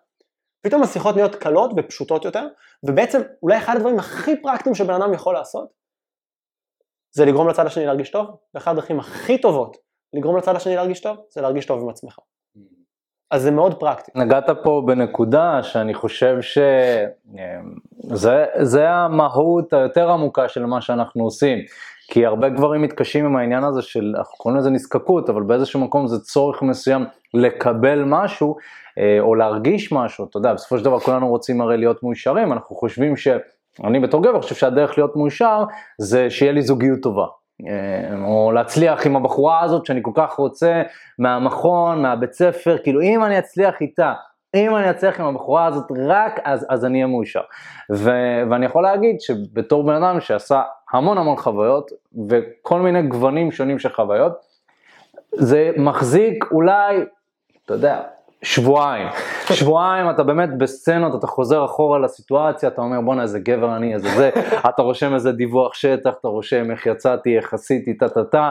פתאום 0.63 0.83
השיחות 0.83 1.17
נהיות 1.17 1.35
קלות 1.35 1.71
ופשוטות 1.77 2.25
יותר, 2.25 2.47
ובעצם 2.83 3.21
אולי 3.43 3.59
אחד 3.59 3.77
הדברים 3.77 3.99
הכי 3.99 4.43
פרקטיים 4.43 4.75
שבן 4.75 4.95
אדם 4.95 5.15
יכול 5.15 5.35
לעשות, 5.35 5.69
זה 7.15 7.25
לגרום 7.25 7.49
לצד 7.49 7.67
השני 7.67 7.87
להרגיש 7.87 8.11
טוב, 8.11 8.27
ואחת 8.55 8.73
הדרכים 8.73 9.01
הכי 9.01 9.39
טובות 9.39 9.77
לגרום 10.13 10.37
לצד 10.37 10.57
השני 10.57 10.77
להרגיש 10.77 11.01
טוב, 11.01 11.17
זה 11.31 11.41
להרגיש 11.41 11.67
טוב 11.67 11.81
עם 11.81 11.89
עצמך. 11.89 12.19
אז 13.33 13.43
זה 13.43 13.51
מאוד 13.51 13.75
פרקטי. 13.75 14.11
נגעת 14.15 14.51
פה 14.63 14.83
בנקודה 14.87 15.63
שאני 15.63 15.95
חושב 15.95 16.37
שזה 18.17 18.91
המהות 18.91 19.73
היותר 19.73 20.11
עמוקה 20.11 20.49
של 20.49 20.67
מה 20.67 20.81
שאנחנו 20.81 21.25
עושים. 21.25 21.59
כי 22.09 22.27
הרבה 22.27 22.49
גברים 22.49 22.83
מתקשים 22.83 23.25
עם 23.25 23.37
העניין 23.37 23.65
הזה 23.65 23.83
של, 23.83 24.15
אנחנו 24.19 24.37
קוראים 24.39 24.61
לזה 24.61 24.71
נזקקות, 24.71 25.31
אבל 25.31 25.43
באיזשהו 25.43 25.81
מקום 25.81 26.07
זה 26.07 26.19
צורך 26.21 26.63
מסוים 26.63 27.05
לקבל 27.35 28.05
משהו, 28.07 28.57
אה, 28.99 29.21
או 29.21 29.35
להרגיש 29.35 29.93
משהו, 29.93 30.25
אתה 30.25 30.37
יודע, 30.37 30.55
בסופו 30.55 30.79
של 30.79 30.85
דבר 30.85 30.99
כולנו 30.99 31.29
רוצים 31.29 31.61
הרי 31.61 31.77
להיות 31.77 32.03
מאושרים, 32.03 32.53
אנחנו 32.53 32.77
חושבים 32.77 33.17
ש... 33.17 33.29
אני 33.85 34.01
בתור 34.01 34.23
גבר 34.23 34.41
חושב 34.41 34.55
שהדרך 34.55 34.99
להיות 34.99 35.17
מאושר 35.17 35.65
זה 35.99 36.31
שיהיה 36.31 36.53
לי 36.53 36.63
זוגיות 36.63 37.01
טובה. 37.03 37.27
אה, 37.69 38.25
או 38.25 38.53
להצליח 38.53 39.07
עם 39.07 39.17
הבחורה 39.17 39.61
הזאת 39.61 39.87
שאני 39.87 40.01
כל 40.03 40.11
כך 40.15 40.33
רוצה 40.33 40.83
מהמכון, 41.19 42.03
מהבית 42.03 42.33
ספר, 42.33 42.77
כאילו 42.83 43.03
אם 43.03 43.25
אני 43.25 43.39
אצליח 43.39 43.81
איתה, 43.81 44.13
אם 44.55 44.77
אני 44.77 44.91
אצליח 44.91 45.21
עם 45.21 45.27
הבחורה 45.27 45.67
הזאת 45.67 45.85
רק 46.07 46.41
אז, 46.45 46.67
אז 46.69 46.85
אני 46.85 46.99
אהיה 46.99 47.07
מאושר. 47.07 47.41
ו- 47.93 48.43
ואני 48.51 48.67
יכול 48.67 48.83
להגיד 48.83 49.21
שבתור 49.21 49.87
בן 49.87 50.03
אדם 50.03 50.21
שעשה 50.21 50.63
המון 50.93 51.19
המון 51.19 51.37
חוויות 51.37 51.91
וכל 52.29 52.81
מיני 52.81 53.03
גוונים 53.03 53.53
שונים 53.53 53.79
של 53.79 53.93
חוויות, 53.93 54.33
זה 55.33 55.71
מחזיק 55.77 56.45
אולי, 56.51 57.05
אתה 57.65 57.75
יודע, 57.75 58.01
שבועיים. 58.43 59.09
שבועיים 59.59 60.11
אתה 60.11 60.23
באמת 60.23 60.59
בסצנות, 60.59 61.19
אתה 61.19 61.27
חוזר 61.27 61.65
אחורה 61.65 61.99
לסיטואציה, 61.99 62.69
אתה 62.69 62.83
אומר 62.83 63.01
בואנה 63.01 63.23
איזה 63.23 63.39
גבר 63.39 63.77
אני, 63.77 63.95
איזה 63.95 64.09
זה, 64.17 64.31
אתה 64.69 64.83
רושם 64.83 65.15
איזה 65.15 65.33
דיווח 65.33 65.75
שטח, 65.75 66.15
אתה 66.21 66.29
רושם 66.29 66.71
איך 66.71 66.87
יצאתי, 66.87 67.37
איך 67.37 67.55
עשיתי, 67.55 67.95
טה 67.95 68.09
טה 68.09 68.25
טה, 68.25 68.51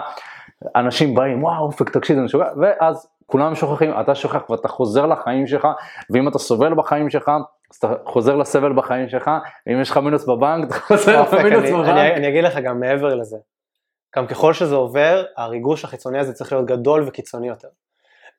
אנשים 0.76 1.16
באים, 1.16 1.44
וואו, 1.44 1.66
אופק 1.66 1.90
תקשיב, 1.90 2.18
אני 2.18 2.30
שוכח, 2.30 2.48
ואז 2.62 3.08
כולם 3.26 3.56
שוכחים, 3.56 3.92
אתה 4.00 4.16
שוכח 4.16 4.50
ואתה 4.50 4.68
חוזר 4.68 5.06
לחיים 5.06 5.48
שלך, 5.48 5.68
ואם 6.10 6.28
אתה 6.28 6.40
סובל 6.40 6.74
בחיים 6.74 7.10
שלך, 7.10 7.32
אז 7.72 7.76
אתה 7.78 7.94
חוזר 8.06 8.36
לסבל 8.36 8.74
בחיים 8.74 9.10
שלך, 9.10 9.32
ואם 9.68 9.82
יש 9.82 9.92
לך 9.92 9.98
מינוס 9.98 10.26
בבנק, 10.26 10.70
אתה 10.70 10.80
חוזר 10.80 11.24
למינוס 11.32 11.70
בבנק. 11.70 11.88
אני, 11.88 12.16
אני 12.16 12.28
אגיד 12.28 12.44
לך 12.44 12.58
גם 12.58 12.80
מעבר 12.80 13.16
לזה, 13.16 13.38
גם 14.16 14.28
ככל 14.28 14.54
שזה 14.54 14.76
עובר, 14.76 15.24
הריגוש 15.38 15.84
החיצוני 15.84 16.20
הזה 16.20 16.34
צריך 16.34 16.52
להיות 16.52 16.66
גדול 16.66 17.04
וקיצוני 17.08 17.48
יותר. 17.48 17.68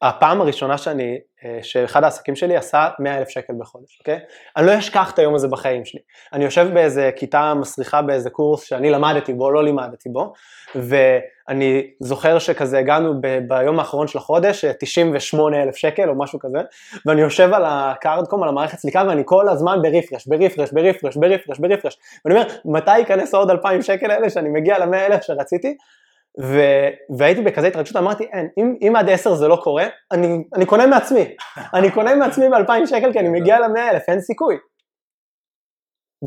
הפעם 0.03 0.41
הראשונה 0.41 0.79
שאני, 0.79 1.19
אה, 1.45 1.59
שאחד 1.63 2.05
העסקים 2.05 2.37
שלי 2.37 2.57
עשה 2.57 2.89
100 2.99 3.19
אלף 3.19 3.29
שקל 3.29 3.53
בחודש, 3.59 3.99
אוקיי? 4.01 4.19
אני 4.57 4.67
לא 4.67 4.79
אשכח 4.79 5.11
את 5.11 5.19
היום 5.19 5.35
הזה 5.35 5.49
בחיים 5.49 5.85
שלי. 5.85 6.01
אני 6.33 6.45
יושב 6.45 6.69
באיזה 6.75 7.11
כיתה 7.17 7.55
מסריחה 7.55 8.03
באיזה 8.03 8.31
קורס 8.31 8.63
שאני 8.63 8.91
למדתי 8.91 9.33
בו, 9.33 9.51
לא 9.51 9.65
לימדתי 9.65 10.09
בו, 10.09 10.33
ואני 10.75 11.91
זוכר 12.01 12.39
שכזה 12.39 12.79
הגענו 12.79 13.15
ב- 13.21 13.39
ביום 13.49 13.79
האחרון 13.79 14.09
של 14.09 14.19
החודש, 14.19 14.65
98 14.65 15.57
אה, 15.57 15.63
אלף 15.63 15.77
שקל 15.77 16.09
או 16.09 16.15
משהו 16.19 16.39
כזה, 16.39 16.59
ואני 17.07 17.21
יושב 17.21 17.51
על 17.53 17.63
הקארדקום, 17.67 18.43
על 18.43 18.49
המערכת 18.49 18.79
סליקה, 18.79 19.05
ואני 19.09 19.23
כל 19.25 19.49
הזמן 19.49 19.79
בריפרש, 19.83 20.27
בריפרש, 20.27 20.73
בריפרש, 20.73 21.17
בריפרש, 21.17 21.59
בריפרש, 21.59 21.99
ואני 22.25 22.39
אומר, 22.39 22.49
מתי 22.65 22.99
ייכנס 22.99 23.35
עוד 23.35 23.51
2,000 23.51 23.83
שקל 23.83 24.11
האלה 24.11 24.31
שאני 24.31 24.49
מגיע 24.49 24.79
ל-100 24.79 24.97
אלף 24.97 25.23
שרציתי? 25.23 25.77
ו... 26.41 26.57
והייתי 27.19 27.43
בכזה 27.43 27.67
התרגשות, 27.67 27.97
אמרתי, 27.97 28.25
אין, 28.25 28.49
אם, 28.59 28.77
אם 28.83 28.97
עד 28.97 29.11
עשר 29.11 29.35
זה 29.35 29.49
לא 29.49 29.59
קורה, 29.63 29.85
אני, 30.13 30.45
אני 30.55 30.67
קונה 30.67 30.87
מעצמי, 30.87 31.37
אני 31.75 31.91
קונה 31.91 32.15
מעצמי 32.15 32.49
ב-2,000 32.49 32.87
שקל 32.87 33.13
כי 33.13 33.19
אני 33.19 33.29
מגיע 33.29 33.61
ל-100,000, 33.61 34.01
אין 34.09 34.21
סיכוי. 34.21 34.57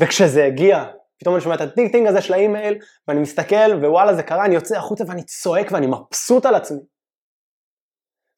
וכשזה 0.02 0.44
הגיע, 0.44 0.84
פתאום 1.18 1.34
אני 1.34 1.42
שומע 1.42 1.54
את 1.54 1.60
הטינג 1.60 1.92
טינג 1.92 2.06
הזה 2.06 2.20
של 2.20 2.34
האימייל, 2.34 2.78
ואני 3.08 3.20
מסתכל, 3.20 3.74
ווואלה 3.80 4.14
זה 4.14 4.22
קרה, 4.22 4.44
אני 4.44 4.54
יוצא 4.54 4.78
החוצה 4.78 5.04
ואני 5.08 5.22
צועק 5.22 5.72
ואני 5.72 5.86
מבסוט 5.86 6.46
על 6.46 6.54
עצמי. 6.54 6.80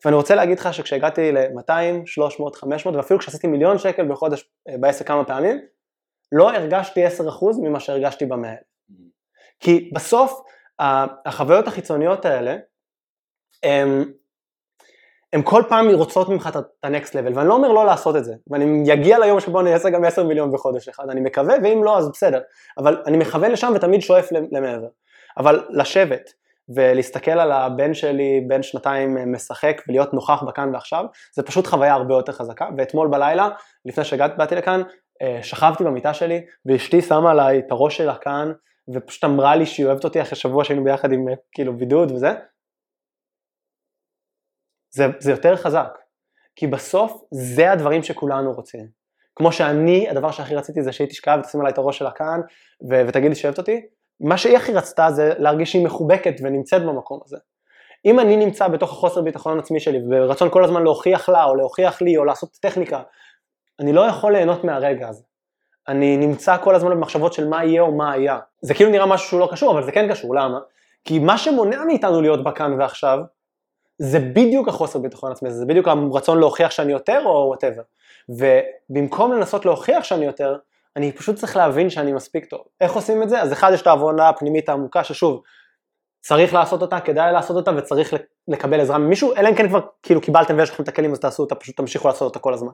ואני 0.04 0.16
רוצה 0.16 0.34
להגיד 0.34 0.58
לך 0.58 0.74
שכשהגעתי 0.74 1.32
ל-200, 1.32 2.06
300, 2.06 2.56
500, 2.56 2.96
ואפילו 2.96 3.20
כשעשיתי 3.20 3.46
מיליון 3.46 3.78
שקל 3.78 4.08
בחודש 4.08 4.50
אה, 4.68 4.78
בעסק 4.78 5.06
כמה 5.06 5.24
פעמים, 5.24 5.60
לא 6.32 6.50
הרגשתי 6.50 7.06
10% 7.06 7.10
ממה 7.62 7.80
שהרגשתי 7.80 8.26
במאה. 8.26 8.54
כי 9.60 9.90
בסוף 9.94 10.40
החוויות 10.80 11.68
החיצוניות 11.68 12.24
האלה, 12.24 12.56
הם, 13.62 14.12
הם 15.32 15.42
כל 15.42 15.62
פעם 15.68 15.88
רוצות 15.90 16.28
ממך 16.28 16.48
את 16.52 16.56
ה-next 16.56 17.10
level, 17.10 17.34
ואני 17.34 17.48
לא 17.48 17.54
אומר 17.54 17.72
לא 17.72 17.86
לעשות 17.86 18.16
את 18.16 18.24
זה, 18.24 18.34
ואני 18.50 18.92
אגיע 18.92 19.18
ליום 19.18 19.40
שבו 19.40 19.60
אני 19.60 19.74
אעשה 19.74 19.90
גם 19.90 20.04
10 20.04 20.24
מיליון 20.24 20.52
בחודש 20.52 20.88
אחד, 20.88 21.10
אני 21.10 21.20
מקווה, 21.20 21.54
ואם 21.62 21.84
לא 21.84 21.98
אז 21.98 22.10
בסדר, 22.12 22.40
אבל 22.78 23.02
אני 23.06 23.16
מכוון 23.16 23.50
לשם 23.50 23.72
ותמיד 23.74 24.00
שואף 24.00 24.32
למעבר. 24.32 24.88
אבל 25.38 25.64
לשבת 25.70 26.32
ולהסתכל 26.68 27.30
על 27.30 27.52
הבן 27.52 27.94
שלי, 27.94 28.44
בן 28.48 28.62
שנתיים 28.62 29.32
משחק 29.32 29.82
ולהיות 29.88 30.14
נוכח 30.14 30.42
בכאן 30.42 30.74
ועכשיו, 30.74 31.04
זה 31.34 31.42
פשוט 31.42 31.66
חוויה 31.66 31.94
הרבה 31.94 32.14
יותר 32.14 32.32
חזקה, 32.32 32.68
ואתמול 32.76 33.08
בלילה, 33.08 33.48
לפני 33.84 34.04
שבאתי 34.04 34.54
לכאן, 34.54 34.82
אה, 35.22 35.38
שכבתי 35.42 35.84
במיטה 35.84 36.14
שלי, 36.14 36.44
ואשתי 36.66 37.02
שמה 37.02 37.30
עליי 37.30 37.58
את 37.58 37.72
הראש 37.72 37.96
שלה 37.96 38.16
כאן, 38.16 38.52
ופשוט 38.94 39.24
אמרה 39.24 39.56
לי 39.56 39.66
שהיא 39.66 39.86
אוהבת 39.86 40.04
אותי 40.04 40.22
אחרי 40.22 40.36
שבוע 40.36 40.64
שהיינו 40.64 40.84
ביחד 40.84 41.12
עם 41.12 41.26
כאילו 41.52 41.76
בידוד 41.76 42.12
וזה, 42.12 42.28
זה, 44.90 45.04
זה 45.18 45.30
יותר 45.30 45.56
חזק, 45.56 45.98
כי 46.56 46.66
בסוף 46.66 47.22
זה 47.30 47.72
הדברים 47.72 48.02
שכולנו 48.02 48.52
רוצים. 48.52 48.88
כמו 49.36 49.52
שאני, 49.52 50.08
הדבר 50.08 50.30
שהכי 50.30 50.54
רציתי 50.54 50.82
זה 50.82 50.92
שהיא 50.92 51.08
תשכב 51.08 51.38
ותשים 51.40 51.60
עליי 51.60 51.72
את 51.72 51.78
הראש 51.78 51.98
שלה 51.98 52.10
כאן 52.10 52.40
ו- 52.90 53.08
ותגיד 53.08 53.28
לי 53.28 53.34
שאוהבת 53.34 53.58
אותי, 53.58 53.86
מה 54.20 54.38
שהיא 54.38 54.56
הכי 54.56 54.72
רצתה 54.72 55.10
זה 55.10 55.34
להרגיש 55.38 55.72
שהיא 55.72 55.84
מחובקת 55.84 56.34
ונמצאת 56.42 56.82
במקום 56.82 57.20
הזה. 57.24 57.36
אם 58.04 58.20
אני 58.20 58.36
נמצא 58.36 58.68
בתוך 58.68 58.92
החוסר 58.92 59.22
ביטחון 59.22 59.58
עצמי 59.58 59.80
שלי 59.80 59.98
ורצון 60.10 60.50
כל 60.50 60.64
הזמן 60.64 60.82
להוכיח 60.82 61.28
לה 61.28 61.44
או 61.44 61.54
להוכיח 61.54 62.02
לי 62.02 62.16
או 62.16 62.24
לעשות 62.24 62.50
טכניקה, 62.62 63.02
אני 63.80 63.92
לא 63.92 64.06
יכול 64.06 64.32
ליהנות 64.32 64.64
מהרגע 64.64 65.08
הזה. 65.08 65.22
אני 65.88 66.16
נמצא 66.16 66.56
כל 66.56 66.74
הזמן 66.74 66.90
במחשבות 66.90 67.32
של 67.32 67.48
מה 67.48 67.64
יהיה 67.64 67.82
או 67.82 67.92
מה 67.92 68.12
היה. 68.12 68.38
זה 68.60 68.74
כאילו 68.74 68.90
נראה 68.90 69.06
משהו 69.06 69.28
שהוא 69.28 69.40
לא 69.40 69.48
קשור, 69.52 69.72
אבל 69.72 69.84
זה 69.84 69.92
כן 69.92 70.10
קשור, 70.10 70.34
למה? 70.34 70.58
כי 71.04 71.18
מה 71.18 71.38
שמונע 71.38 71.84
מאיתנו 71.84 72.20
להיות 72.22 72.44
בכאן 72.44 72.80
ועכשיו, 72.80 73.18
זה 73.98 74.18
בדיוק 74.20 74.68
החוסר 74.68 74.98
ביטחון 74.98 75.32
עצמי, 75.32 75.50
זה 75.50 75.66
בדיוק 75.66 75.88
הרצון 75.88 76.38
להוכיח 76.38 76.70
שאני 76.70 76.92
יותר 76.92 77.22
או 77.24 77.46
וואטאבר. 77.48 77.82
ובמקום 78.28 79.32
לנסות 79.32 79.64
להוכיח 79.64 80.04
שאני 80.04 80.26
יותר, 80.26 80.56
אני 80.96 81.12
פשוט 81.12 81.36
צריך 81.36 81.56
להבין 81.56 81.90
שאני 81.90 82.12
מספיק 82.12 82.44
טוב. 82.44 82.60
איך 82.80 82.92
עושים 82.92 83.22
את 83.22 83.28
זה? 83.28 83.42
אז 83.42 83.52
אחד 83.52 83.70
יש 83.74 83.82
את 83.82 83.86
העבודה 83.86 84.28
הפנימית 84.28 84.68
העמוקה 84.68 85.04
ששוב, 85.04 85.42
צריך 86.20 86.54
לעשות 86.54 86.82
אותה, 86.82 87.00
כדאי 87.00 87.32
לעשות 87.32 87.56
אותה 87.56 87.70
וצריך 87.76 88.14
לקבל 88.48 88.80
עזרה 88.80 88.98
ממישהו, 88.98 89.34
אלא 89.36 89.48
אם 89.48 89.54
כן 89.54 89.68
כבר 89.68 89.80
כאילו 90.02 90.20
קיבלתם 90.20 90.58
ויש 90.58 90.70
לכם 90.70 90.82
את 90.82 90.88
הכלים 90.88 91.12
אז 91.12 91.20
תעשו 91.20 91.42
אותה, 91.42 91.54
פשוט 91.54 91.76
תמשיכו 91.76 92.08
לעשות 92.08 92.22
אותה 92.22 92.38
כל 92.38 92.54
הזמן. 92.54 92.72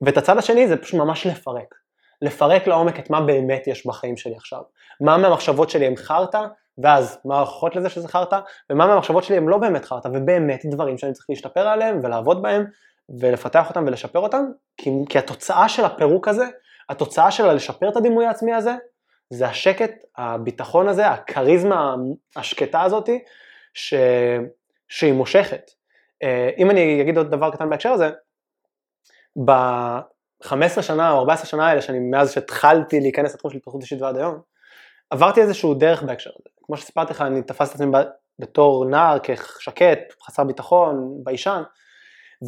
ואת 0.00 0.16
הצד 0.16 0.38
השני 0.38 0.68
זה 0.68 0.76
פשוט 0.76 1.00
ממש 1.00 1.26
לפרק. 1.26 1.74
לפרק 2.22 2.66
לעומק 2.66 2.98
את 2.98 3.10
מה 3.10 3.20
באמת 3.20 3.66
יש 3.66 3.86
בחיים 3.86 4.16
שלי 4.16 4.36
עכשיו. 4.36 4.62
מה 5.00 5.16
מהמחשבות 5.16 5.70
שלי 5.70 5.86
הם 5.86 5.96
חרטא, 5.96 6.42
ואז 6.78 7.18
מה 7.24 7.36
ההוכחות 7.36 7.76
לזה 7.76 7.88
שזה 7.88 8.08
חרטא, 8.08 8.40
ומה 8.70 8.86
מהמחשבות 8.86 9.24
שלי 9.24 9.36
הם 9.36 9.48
לא 9.48 9.58
באמת 9.58 9.84
חרטא, 9.84 10.08
ובאמת 10.08 10.60
דברים 10.64 10.98
שאני 10.98 11.12
צריך 11.12 11.26
להשתפר 11.28 11.68
עליהם 11.68 12.00
ולעבוד 12.02 12.42
בהם, 12.42 12.64
ולפתח 13.20 13.68
אותם 13.68 13.84
ולשפר 13.86 14.18
אותם, 14.18 14.44
כי, 14.76 14.90
כי 15.08 15.18
התוצאה 15.18 15.68
של 15.68 15.84
הפירוק 15.84 16.28
הזה, 16.28 16.44
התוצאה 16.88 17.30
של 17.30 17.52
לשפר 17.52 17.88
את 17.88 17.96
הדימוי 17.96 18.26
העצמי 18.26 18.54
הזה, 18.54 18.74
זה 19.30 19.46
השקט, 19.46 19.92
הביטחון 20.16 20.88
הזה, 20.88 21.08
הכריזמה 21.08 21.94
השקטה 22.36 22.82
הזאתי, 22.82 23.24
ש... 23.74 23.94
שהיא 24.88 25.12
מושכת. 25.12 25.70
אה, 26.22 26.50
אם 26.58 26.70
אני 26.70 27.02
אגיד 27.02 27.16
עוד 27.16 27.30
דבר 27.30 27.50
קטן 27.50 27.70
בהקשר 27.70 27.90
הזה, 27.90 28.10
ב-15 30.44 30.82
שנה 30.82 31.10
או 31.10 31.18
14 31.18 31.46
שנה 31.46 31.68
האלה, 31.68 31.80
שאני 31.80 31.98
מאז 31.98 32.32
שהתחלתי 32.32 33.00
להיכנס 33.00 33.34
לתחום 33.34 33.50
של 33.50 33.56
התפתחות 33.56 33.82
אישית 33.82 34.02
ועד 34.02 34.16
היום, 34.16 34.40
עברתי 35.10 35.40
איזשהו 35.40 35.74
דרך 35.74 36.02
בהקשר 36.02 36.30
הזה. 36.30 36.48
כמו 36.66 36.76
שסיפרתי 36.76 37.12
לך, 37.12 37.20
אני 37.20 37.42
תפסתי 37.42 37.70
את 37.70 37.80
עצמי 37.80 37.98
בתור 38.38 38.84
נער 38.84 39.18
שקט, 39.22 39.98
חסר 40.22 40.44
ביטחון, 40.44 41.10
ביישן, 41.24 41.62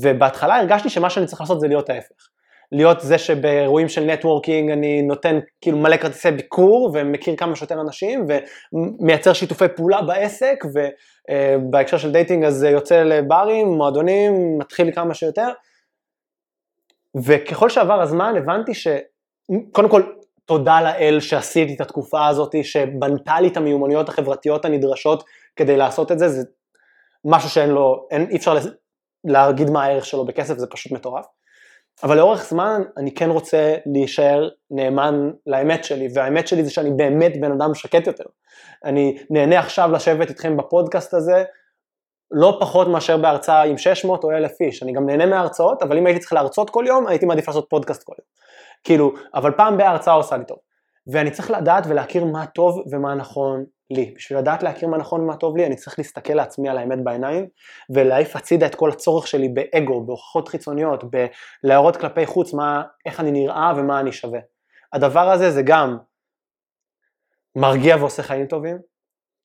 ובהתחלה 0.02 0.56
הרגשתי 0.56 0.90
שמה 0.90 1.10
שאני 1.10 1.26
צריך 1.26 1.40
לעשות 1.40 1.60
זה 1.60 1.68
להיות 1.68 1.90
ההפך. 1.90 2.28
להיות 2.72 3.00
זה 3.00 3.18
שבאירועים 3.18 3.88
של 3.88 4.04
networking 4.04 4.70
אני 4.70 5.02
נותן 5.02 5.38
כאילו 5.60 5.78
מלא 5.78 5.96
כרטיסי 5.96 6.30
ביקור 6.30 6.90
ומכיר 6.94 7.36
כמה 7.36 7.56
שיותר 7.56 7.80
אנשים 7.80 8.26
ומייצר 8.72 9.32
שיתופי 9.32 9.68
פעולה 9.76 10.02
בעסק 10.02 10.64
ובהקשר 10.64 11.98
של 11.98 12.12
dating 12.12 12.44
אז 12.44 12.62
יוצא 12.64 13.02
לברים, 13.02 13.68
מועדונים, 13.68 14.58
מתחיל 14.58 14.92
כמה 14.92 15.14
שיותר 15.14 15.48
וככל 17.16 17.68
שעבר 17.68 18.00
הזמן 18.00 18.34
הבנתי 18.36 18.72
שקודם 18.74 19.88
כל 19.88 20.02
תודה 20.44 20.80
לאל 20.80 21.20
שעשיתי 21.20 21.74
את 21.74 21.80
התקופה 21.80 22.26
הזאת 22.26 22.54
שבנתה 22.62 23.40
לי 23.40 23.48
את 23.48 23.56
המיומנויות 23.56 24.08
החברתיות 24.08 24.64
הנדרשות 24.64 25.24
כדי 25.56 25.76
לעשות 25.76 26.12
את 26.12 26.18
זה, 26.18 26.28
זה 26.28 26.42
משהו 27.24 27.50
שאין 27.50 27.70
לו, 27.70 28.06
אין, 28.10 28.26
אי 28.30 28.36
אפשר 28.36 28.54
להגיד 29.24 29.70
מה 29.70 29.84
הערך 29.84 30.06
שלו 30.06 30.24
בכסף, 30.24 30.58
זה 30.58 30.66
פשוט 30.66 30.92
מטורף. 30.92 31.26
אבל 32.02 32.16
לאורך 32.16 32.44
זמן 32.44 32.82
אני 32.96 33.14
כן 33.14 33.30
רוצה 33.30 33.76
להישאר 33.86 34.48
נאמן 34.70 35.30
לאמת 35.46 35.84
שלי, 35.84 36.08
והאמת 36.14 36.48
שלי 36.48 36.64
זה 36.64 36.70
שאני 36.70 36.90
באמת 36.90 37.40
בן 37.40 37.52
אדם 37.52 37.74
שקט 37.74 38.06
יותר. 38.06 38.24
אני 38.84 39.18
נהנה 39.30 39.58
עכשיו 39.58 39.92
לשבת 39.92 40.28
איתכם 40.28 40.56
בפודקאסט 40.56 41.14
הזה, 41.14 41.44
לא 42.32 42.56
פחות 42.60 42.88
מאשר 42.88 43.16
בהרצאה 43.16 43.62
עם 43.62 43.78
600 43.78 44.24
או 44.24 44.30
1,000 44.30 44.60
איש. 44.60 44.82
אני 44.82 44.92
גם 44.92 45.06
נהנה 45.06 45.26
מההרצאות, 45.26 45.82
אבל 45.82 45.98
אם 45.98 46.06
הייתי 46.06 46.20
צריך 46.20 46.32
להרצות 46.32 46.70
כל 46.70 46.84
יום, 46.88 47.06
הייתי 47.06 47.26
מעדיף 47.26 47.48
לעשות 47.48 47.66
פודקאסט 47.70 48.02
כל 48.02 48.12
יום. 48.18 48.26
כאילו, 48.84 49.12
אבל 49.34 49.50
פעם 49.50 49.76
בהרצאה 49.76 50.14
עושה 50.14 50.36
לי 50.36 50.44
טוב. 50.44 50.58
ואני 51.06 51.30
צריך 51.30 51.50
לדעת 51.50 51.84
ולהכיר 51.88 52.24
מה 52.24 52.46
טוב 52.46 52.82
ומה 52.90 53.14
נכון 53.14 53.64
לי. 53.90 54.14
בשביל 54.16 54.38
לדעת 54.38 54.62
להכיר 54.62 54.88
מה 54.88 54.98
נכון 54.98 55.20
ומה 55.20 55.36
טוב 55.36 55.56
לי, 55.56 55.66
אני 55.66 55.76
צריך 55.76 55.98
להסתכל 55.98 56.32
לעצמי 56.32 56.68
על 56.68 56.78
האמת 56.78 57.04
בעיניים, 57.04 57.46
ולהעיף 57.94 58.36
הצידה 58.36 58.66
את 58.66 58.74
כל 58.74 58.90
הצורך 58.90 59.26
שלי 59.26 59.48
באגו, 59.48 60.06
בהוכחות 60.06 60.48
חיצוניות, 60.48 61.04
בלהראות 61.64 61.96
כלפי 61.96 62.26
חוץ 62.26 62.54
מה, 62.54 62.82
איך 63.06 63.20
אני 63.20 63.30
נראה 63.30 63.72
ומה 63.76 64.00
אני 64.00 64.12
שווה. 64.12 64.40
הדבר 64.92 65.30
הזה 65.30 65.50
זה 65.50 65.62
גם 65.62 65.98
מרגיע 67.56 67.96
ועושה 67.96 68.22
חיים 68.22 68.46
טובים, 68.46 68.78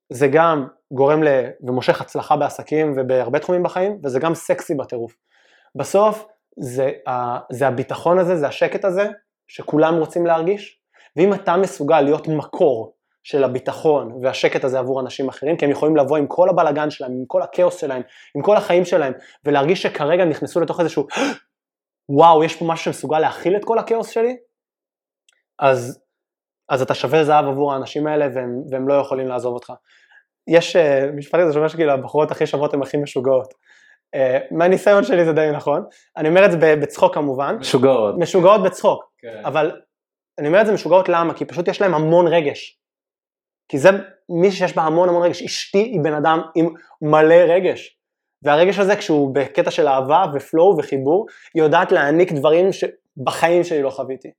זה 0.09 0.27
גם 0.27 0.67
גורם 0.93 1.23
ל... 1.23 1.27
ומושך 1.61 2.01
הצלחה 2.01 2.35
בעסקים 2.35 2.93
ובהרבה 2.97 3.39
תחומים 3.39 3.63
בחיים, 3.63 3.99
וזה 4.03 4.19
גם 4.19 4.35
סקסי 4.35 4.75
בטירוף. 4.75 5.15
בסוף 5.75 6.25
זה, 6.59 6.91
זה 7.51 7.67
הביטחון 7.67 8.19
הזה, 8.19 8.35
זה 8.35 8.47
השקט 8.47 8.85
הזה, 8.85 9.07
שכולם 9.47 9.95
רוצים 9.95 10.25
להרגיש, 10.25 10.81
ואם 11.15 11.33
אתה 11.33 11.57
מסוגל 11.57 12.01
להיות 12.01 12.27
מקור 12.27 12.93
של 13.23 13.43
הביטחון 13.43 14.19
והשקט 14.21 14.63
הזה 14.63 14.79
עבור 14.79 15.01
אנשים 15.01 15.29
אחרים, 15.29 15.57
כי 15.57 15.65
הם 15.65 15.71
יכולים 15.71 15.97
לבוא 15.97 16.17
עם 16.17 16.27
כל 16.27 16.49
הבלגן 16.49 16.89
שלהם, 16.89 17.11
עם 17.11 17.25
כל 17.27 17.41
הכאוס 17.41 17.79
שלהם, 17.79 18.01
עם 18.35 18.41
כל 18.41 18.57
החיים 18.57 18.85
שלהם, 18.85 19.13
ולהרגיש 19.45 19.81
שכרגע 19.81 20.25
נכנסו 20.25 20.59
לתוך 20.59 20.79
איזשהו, 20.79 21.07
וואו, 22.09 22.43
יש 22.43 22.55
פה 22.55 22.65
משהו 22.65 22.85
שמסוגל 22.85 23.19
להכיל 23.19 23.55
את 23.55 23.65
כל 23.65 23.79
הכאוס 23.79 24.09
שלי, 24.09 24.37
אז, 25.59 25.99
אז 26.69 26.81
אתה 26.81 26.93
שווה 26.93 27.23
זהב 27.23 27.45
עבור 27.45 27.73
האנשים 27.73 28.07
האלה 28.07 28.27
והם, 28.33 28.61
והם 28.71 28.87
לא 28.87 28.93
יכולים 28.93 29.27
לעזוב 29.27 29.53
אותך. 29.53 29.73
יש 30.47 30.75
uh, 30.75 30.79
משפט 31.15 31.39
כזה 31.39 31.53
שאומר 31.53 31.67
שכאילו 31.67 31.91
הבחורות 31.91 32.31
הכי 32.31 32.45
שוות 32.45 32.73
הן 32.73 32.81
הכי 32.81 32.97
משוגעות. 32.97 33.53
Uh, 34.15 34.19
מהניסיון 34.51 35.03
שלי 35.03 35.25
זה 35.25 35.33
די 35.33 35.49
נכון, 35.53 35.83
אני 36.17 36.29
אומר 36.29 36.45
את 36.45 36.51
זה 36.51 36.57
בצחוק 36.57 37.13
כמובן. 37.13 37.55
משוגעות. 37.59 38.15
משוגעות 38.17 38.63
בצחוק, 38.63 39.11
כן. 39.17 39.41
אבל 39.45 39.71
אני 40.39 40.47
אומר 40.47 40.61
את 40.61 40.65
זה 40.65 40.73
משוגעות 40.73 41.09
למה? 41.09 41.33
כי 41.33 41.45
פשוט 41.45 41.67
יש 41.67 41.81
להם 41.81 41.93
המון 41.93 42.27
רגש. 42.27 42.79
כי 43.69 43.77
זה 43.77 43.89
מי 44.29 44.51
שיש 44.51 44.75
בה 44.75 44.81
המון 44.81 45.09
המון 45.09 45.23
רגש, 45.23 45.41
אשתי 45.41 45.77
היא 45.77 45.99
בן 46.03 46.13
אדם 46.13 46.41
עם 46.55 46.73
מלא 47.01 47.35
רגש. 47.47 47.97
והרגש 48.43 48.79
הזה 48.79 48.95
כשהוא 48.95 49.35
בקטע 49.35 49.71
של 49.71 49.87
אהבה 49.87 50.25
ופלואו 50.33 50.77
וחיבור, 50.77 51.25
היא 51.53 51.63
יודעת 51.63 51.91
להעניק 51.91 52.31
דברים 52.31 52.69
שבחיים 52.71 53.63
שלי 53.63 53.81
לא 53.81 53.89
חוויתי. 53.89 54.31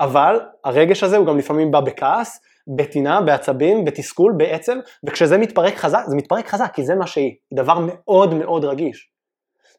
אבל 0.00 0.40
הרגש 0.64 1.02
הזה 1.02 1.16
הוא 1.16 1.26
גם 1.26 1.38
לפעמים 1.38 1.70
בא 1.70 1.80
בכעס, 1.80 2.40
בטינה, 2.76 3.20
בעצבים, 3.20 3.84
בתסכול, 3.84 4.34
בעצם, 4.36 4.78
וכשזה 5.06 5.38
מתפרק 5.38 5.74
חזק, 5.74 6.02
זה 6.06 6.16
מתפרק 6.16 6.48
חזק, 6.48 6.70
כי 6.74 6.84
זה 6.84 6.94
מה 6.94 7.06
שהיא, 7.06 7.34
היא 7.50 7.58
דבר 7.62 7.78
מאוד 7.78 8.34
מאוד 8.34 8.64
רגיש. 8.64 9.10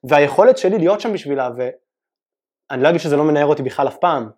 והיכולת 0.10 0.58
שלי 0.58 0.78
להיות 0.78 1.02
שם 1.02 1.14
בשבילה, 1.14 1.50
ואני 1.58 2.84
לא 2.84 2.90
אגיד 2.90 3.02
שזה 3.02 3.18
לא 3.18 3.24
מנער 3.24 3.46
אותי 3.46 3.64
בכלל 3.64 3.88
אף 3.88 3.98
פעם, 3.98 4.30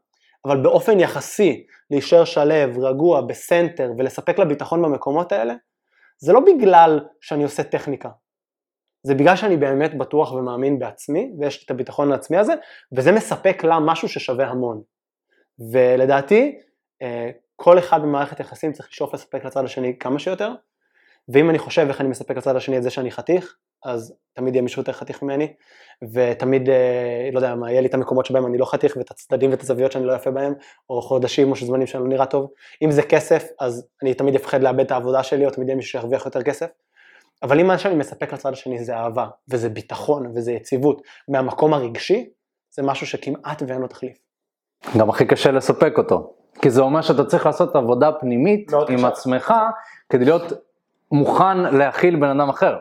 אבל 0.45 0.63
באופן 0.63 0.99
יחסי 0.99 1.65
להישאר 1.91 2.25
שלו, 2.25 2.53
רגוע, 2.81 3.21
בסנטר 3.21 3.91
ולספק 3.97 4.39
לה 4.39 4.45
ביטחון 4.45 4.81
במקומות 4.81 5.31
האלה, 5.31 5.53
זה 6.17 6.33
לא 6.33 6.39
בגלל 6.39 6.99
שאני 7.21 7.43
עושה 7.43 7.63
טכניקה, 7.63 8.09
זה 9.03 9.15
בגלל 9.15 9.35
שאני 9.35 9.57
באמת 9.57 9.97
בטוח 9.97 10.33
ומאמין 10.33 10.79
בעצמי 10.79 11.31
ויש 11.39 11.59
לי 11.59 11.65
את 11.65 11.71
הביטחון 11.71 12.11
העצמי 12.11 12.37
הזה 12.37 12.53
וזה 12.91 13.11
מספק 13.11 13.63
לה 13.63 13.79
משהו 13.79 14.09
ששווה 14.09 14.47
המון. 14.47 14.81
ולדעתי 15.71 16.60
אה, 17.02 17.30
כל 17.56 17.80
אחד 17.80 18.02
במערכת 18.02 18.39
יחסים 18.39 18.71
צריך 18.71 18.89
לשאוף 18.91 19.13
לספק 19.13 19.45
לצד 19.45 19.65
השני 19.65 20.00
כמה 20.00 20.19
שיותר 20.19 20.52
ואם 21.30 21.50
אני 21.50 21.60
חושב 21.60 21.86
איך 21.88 22.02
אני 22.02 22.10
מספק 22.10 22.38
לצד 22.38 22.56
השני 22.56 22.78
את 22.78 22.84
זה 22.84 22.89
שאני 22.89 23.12
חתיך 23.12 23.58
אז 23.86 24.13
תמיד 24.34 24.56
יהיה 24.56 24.62
מישהו 24.62 24.82
יותר 24.82 24.91
חתיך 24.91 25.24
ממני, 25.24 25.54
ותמיד, 26.13 26.69
אה, 26.69 27.30
לא 27.32 27.38
יודע 27.38 27.56
מה, 27.56 27.71
יהיה 27.71 27.82
לי 27.82 27.88
את 27.88 27.93
המקומות 27.93 28.26
שבהם 28.26 28.45
אני 28.45 28.58
לא 28.58 28.65
חתיך, 28.65 28.97
ואת 28.97 29.12
הצדדים 29.12 29.52
ואת 29.52 29.62
הזוויות 29.62 29.91
שאני 29.91 30.06
לא 30.06 30.13
יפה 30.13 30.32
בהם, 30.32 30.54
או 30.89 31.02
חודשים 31.02 31.52
או 31.52 31.56
שזמנים 31.56 31.88
שאני 31.88 32.04
לא 32.04 32.10
נראה 32.10 32.26
טוב. 32.26 32.52
אם 32.82 32.91
זה 32.91 33.02
כסף, 33.04 33.47
אז 33.60 33.88
אני 34.04 34.13
תמיד 34.13 34.36
אפחד 34.36 34.63
לאבד 34.63 34.80
את 34.80 34.91
העבודה 34.91 35.24
שלי, 35.24 35.45
או 35.45 35.52
תמיד 35.52 35.67
יהיה 35.67 35.76
מישהו 35.76 35.91
שירוויח 35.91 36.26
יותר 36.26 36.43
כסף. 36.43 36.67
אבל 37.43 37.60
אם 37.60 37.67
מה 37.67 37.78
שאני 37.78 37.95
מספק 37.95 38.34
לצד 38.34 38.54
השני 38.54 38.84
זה 38.84 38.95
אהבה, 38.95 39.28
וזה 39.50 39.69
ביטחון, 39.69 40.32
וזה 40.36 40.52
יציבות, 40.52 41.02
מהמקום 41.28 41.74
הרגשי, 41.74 42.30
זה 42.71 42.84
משהו 42.84 43.08
שכמעט 43.08 43.62
ואין 43.67 43.82
לו 43.82 43.88
תחליף. 43.88 44.17
גם 44.97 45.09
הכי 45.09 45.25
קשה 45.25 45.51
לספק 45.51 45.93
אותו, 45.97 46.33
כי 46.61 46.69
זה 46.69 46.81
אומר 46.81 47.01
שאתה 47.01 47.25
צריך 47.25 47.45
לעשות 47.45 47.75
עבודה 47.75 48.11
פנימית 48.11 48.71
עם 48.89 48.97
קשה. 48.97 49.05
עצמך, 49.05 49.53
כדי 50.09 50.25
להיות 50.25 50.53
מוכן 51.11 51.57
להכיל 51.57 52.15
בן 52.15 52.39
אדם 52.39 52.49
אחר. 52.49 52.77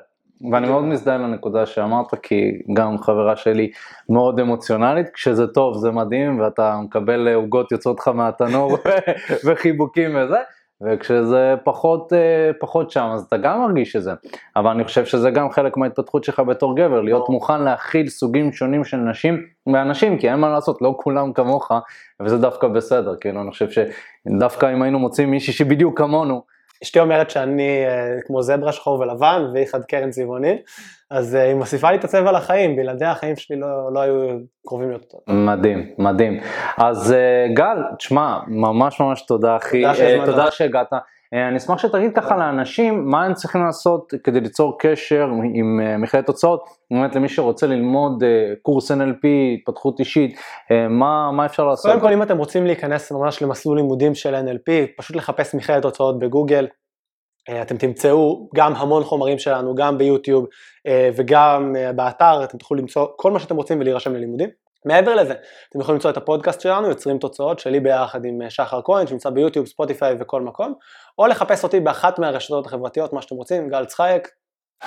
ואני 0.52 0.68
מאוד 0.68 0.84
מזדהה 0.84 1.18
לנקודה 1.18 1.66
שאמרת, 1.66 2.14
כי 2.22 2.62
גם 2.72 2.98
חברה 2.98 3.36
שלי 3.36 3.70
מאוד 4.08 4.40
אמוציונלית, 4.40 5.10
כשזה 5.10 5.46
טוב 5.46 5.76
זה 5.76 5.90
מדהים, 5.90 6.40
ואתה 6.40 6.76
מקבל 6.84 7.28
עוגות 7.34 7.72
יוצאות 7.72 7.98
לך 8.00 8.08
מהתנור 8.08 8.78
וחיבוקים 9.44 10.16
וזה, 10.16 10.38
וכשזה 10.83 11.55
פחות, 11.64 12.12
אה, 12.12 12.51
פחות 12.61 12.90
שם, 12.90 13.11
אז 13.14 13.23
אתה 13.23 13.37
גם 13.37 13.61
מרגיש 13.61 13.97
את 13.97 14.03
זה. 14.03 14.12
אבל 14.57 14.71
אני 14.71 14.85
חושב 14.85 15.05
שזה 15.05 15.31
גם 15.31 15.51
חלק 15.51 15.77
מההתפתחות 15.77 16.25
שלך 16.25 16.40
בתור 16.40 16.77
גבר, 16.77 17.01
להיות 17.01 17.29
מוכן 17.29 17.62
להכיל 17.62 18.09
סוגים 18.09 18.53
שונים 18.53 18.85
של 18.85 18.97
נשים 18.97 19.47
ואנשים, 19.73 20.19
כי 20.19 20.31
אין 20.31 20.38
מה 20.38 20.49
לעשות, 20.49 20.83
לא 20.83 20.95
כולם 20.97 21.33
כמוך, 21.33 21.73
וזה 22.23 22.38
דווקא 22.38 22.69
בסדר, 22.69 23.16
כאילו, 23.21 23.43
אני 23.43 23.51
חושב 23.51 23.66
שדווקא 23.71 24.73
אם 24.73 24.83
היינו 24.83 24.99
מוצאים 24.99 25.31
מישהי 25.31 25.53
שבדיוק 25.53 25.99
כמונו, 25.99 26.43
אשתי 26.83 27.01
אומרת 27.01 27.31
שאני 27.31 27.85
uh, 27.87 28.26
כמו 28.26 28.43
זברה 28.43 28.72
שחור 28.72 29.01
ולבן 29.01 29.43
והיא 29.55 29.66
חד 29.66 29.85
קרן 29.85 30.11
צבעוני, 30.11 30.59
אז 31.11 31.35
uh, 31.35 31.39
היא 31.39 31.55
מוסיפה 31.55 31.91
לי 31.91 31.97
את 31.97 32.05
הצבע 32.05 32.33
לחיים, 32.33 32.76
בלעדיה 32.76 33.11
החיים 33.11 33.37
שלי 33.37 33.57
לא, 33.57 33.93
לא 33.93 34.01
היו 34.01 34.39
קרובים 34.66 34.89
להיות. 34.89 35.14
מדהים, 35.28 35.95
מדהים. 35.99 36.41
אז 36.76 37.11
uh, 37.11 37.55
גל, 37.55 37.83
תשמע, 37.99 38.39
ממש 38.47 39.01
ממש 39.01 39.22
תודה 39.22 39.57
אחי, 39.57 39.83
תודה, 39.83 40.26
תודה 40.26 40.51
שהגעת. 40.51 40.93
אה, 41.35 41.49
אני 41.49 41.57
אשמח 41.57 41.78
שתגיד 41.78 42.14
ככה 42.14 42.37
לאנשים 42.37 43.11
מה 43.11 43.24
הם 43.24 43.35
צריכים 43.35 43.64
לעשות 43.64 44.12
כדי 44.24 44.41
ליצור 44.41 44.78
קשר 44.78 45.28
עם 45.55 45.81
אה, 45.83 45.97
מכללת 45.97 46.26
תוצאות, 46.26 46.64
באמת 46.91 47.16
למי 47.16 47.28
שרוצה 47.28 47.66
ללמוד 47.66 48.24
קורס 48.62 48.91
NLP, 48.91 49.26
התפתחות 49.59 50.01
אישית, 50.01 50.39
מה, 50.91 51.31
מה 51.33 51.47
אפשר 51.47 51.64
לעשות? 51.64 51.91
קודם 51.91 52.01
כל 52.01 52.12
אם 52.12 52.22
אתם 52.22 52.39
רוצים 52.39 52.66
להיכנס 52.66 53.12
ממש 53.12 53.43
למסלול 53.43 53.76
לימודים 53.76 54.14
של 54.14 54.35
NLP, 54.35 54.70
פשוט 54.97 55.16
לחפש 55.16 55.55
מכללת 55.55 55.83
תוצאות 55.83 56.18
בגוגל, 56.18 56.66
אתם 57.62 57.76
תמצאו 57.76 58.49
גם 58.55 58.74
המון 58.74 59.05
חומרים 59.05 59.39
שלנו, 59.39 59.74
גם 59.74 59.99
ביוטיוב 59.99 60.47
וגם 61.16 61.74
באתר, 61.97 62.45
אתם 62.45 62.59
תוכלו 62.59 62.76
למצוא 62.76 63.07
כל 63.16 63.33
מה 63.33 63.39
שאתם 63.39 63.57
רוצים 63.57 63.81
ולהירשם 63.81 64.14
ללימודים. 64.14 64.49
מעבר 64.85 65.14
לזה, 65.14 65.35
אתם 65.68 65.81
יכולים 65.81 65.97
למצוא 65.97 66.11
את 66.11 66.16
הפודקאסט 66.16 66.61
שלנו, 66.61 66.89
יוצרים 66.89 67.18
תוצאות, 67.18 67.59
שלי 67.59 67.81
ביחד 67.81 68.24
עם 68.24 68.43
אה, 68.43 68.51
שחר 68.51 68.81
כהן, 68.85 69.07
שנמצא 69.07 69.31
ביוטיוב, 69.31 69.66
ספוטיפיי 69.66 70.14
וכל 70.20 70.43
מקום, 70.43 70.74
או 71.18 71.26
לחפש 71.26 71.64
אותי 71.64 71.81
באחת 71.81 72.18
מהרשתות 72.18 72.66
החברתיות, 72.66 73.12
מה 73.12 73.22
שאתם 73.22 73.35
רוצים, 73.35 73.68
גל 73.68 73.85
צחייק, 73.85 74.28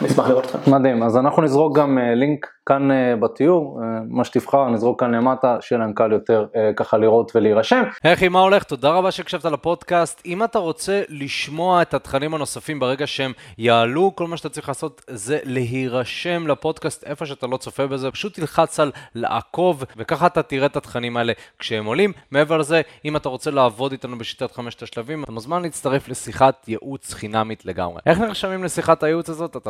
אני 0.02 0.08
אשמח 0.08 0.28
לראות 0.28 0.46
אתכם. 0.46 0.72
מדהים, 0.72 1.04
אז 1.04 1.18
אנחנו 1.18 1.42
נזרוק 1.42 1.78
גם 1.78 1.98
אה, 1.98 2.16
לינק 2.16 2.48
כאן 2.66 2.92
אה, 2.92 3.16
בתיאור, 3.16 3.80
אה, 3.84 4.00
מה 4.10 4.24
שתבחר, 4.24 4.70
נזרוק 4.70 5.00
כאן 5.00 5.16
למטה, 5.16 5.58
שיהיה 5.62 5.80
להם 5.80 5.94
קל 5.94 6.12
יותר 6.12 6.46
ככה 6.76 6.98
לראות 6.98 7.32
ולהירשם. 7.36 7.84
היי, 8.04 8.30
מה 8.30 8.40
הולך? 8.40 8.64
תודה 8.64 8.90
רבה 8.90 9.12
שהקשבת 9.12 9.46
לפודקאסט. 9.46 10.22
אם 10.26 10.44
אתה 10.44 10.60
רוצה 10.60 11.02
לשמוע 11.10 11.82
את 11.82 11.94
התכנים 11.94 12.34
הנוספים 12.34 12.80
ברגע 12.80 13.08
שהם 13.08 13.32
יעלו, 13.58 14.12
כל 14.16 14.28
מה 14.28 14.38
שאתה 14.38 14.50
צריך 14.50 14.68
לעשות 14.68 15.02
זה 15.08 15.40
להירשם 15.44 16.48
לפודקאסט 16.48 17.04
איפה 17.04 17.26
שאתה 17.26 17.48
לא 17.48 17.58
צופה 17.58 17.88
בזה, 17.88 18.12
פשוט 18.12 18.34
תלחץ 18.34 18.80
על 18.80 18.92
לעקוב, 19.16 19.84
וככה 19.98 20.26
אתה 20.26 20.44
תראה 20.44 20.66
את 20.66 20.78
התכנים 20.78 21.18
האלה 21.18 21.34
כשהם 21.60 21.86
עולים. 21.86 22.12
מעבר 22.32 22.58
לזה, 22.58 22.82
אם 23.06 23.16
אתה 23.16 23.30
רוצה 23.30 23.52
לעבוד 23.52 23.92
איתנו 23.92 24.18
בשיטת 24.18 24.52
חמשת 24.52 24.84
השלבים, 24.84 25.24
אתה 25.24 25.32
מוזמן 25.32 25.62
להצטרף 25.62 26.10
לשיחת 26.10 26.68
ייעוץ 26.68 27.14
חינמית 27.14 27.66
לגמרי. 27.66 28.02
איך 28.06 28.20
נרשמים 28.20 28.64
לשיחת 28.64 29.04
הייעוץ 29.04 29.30
הזאת? 29.30 29.58
אתה 29.58 29.70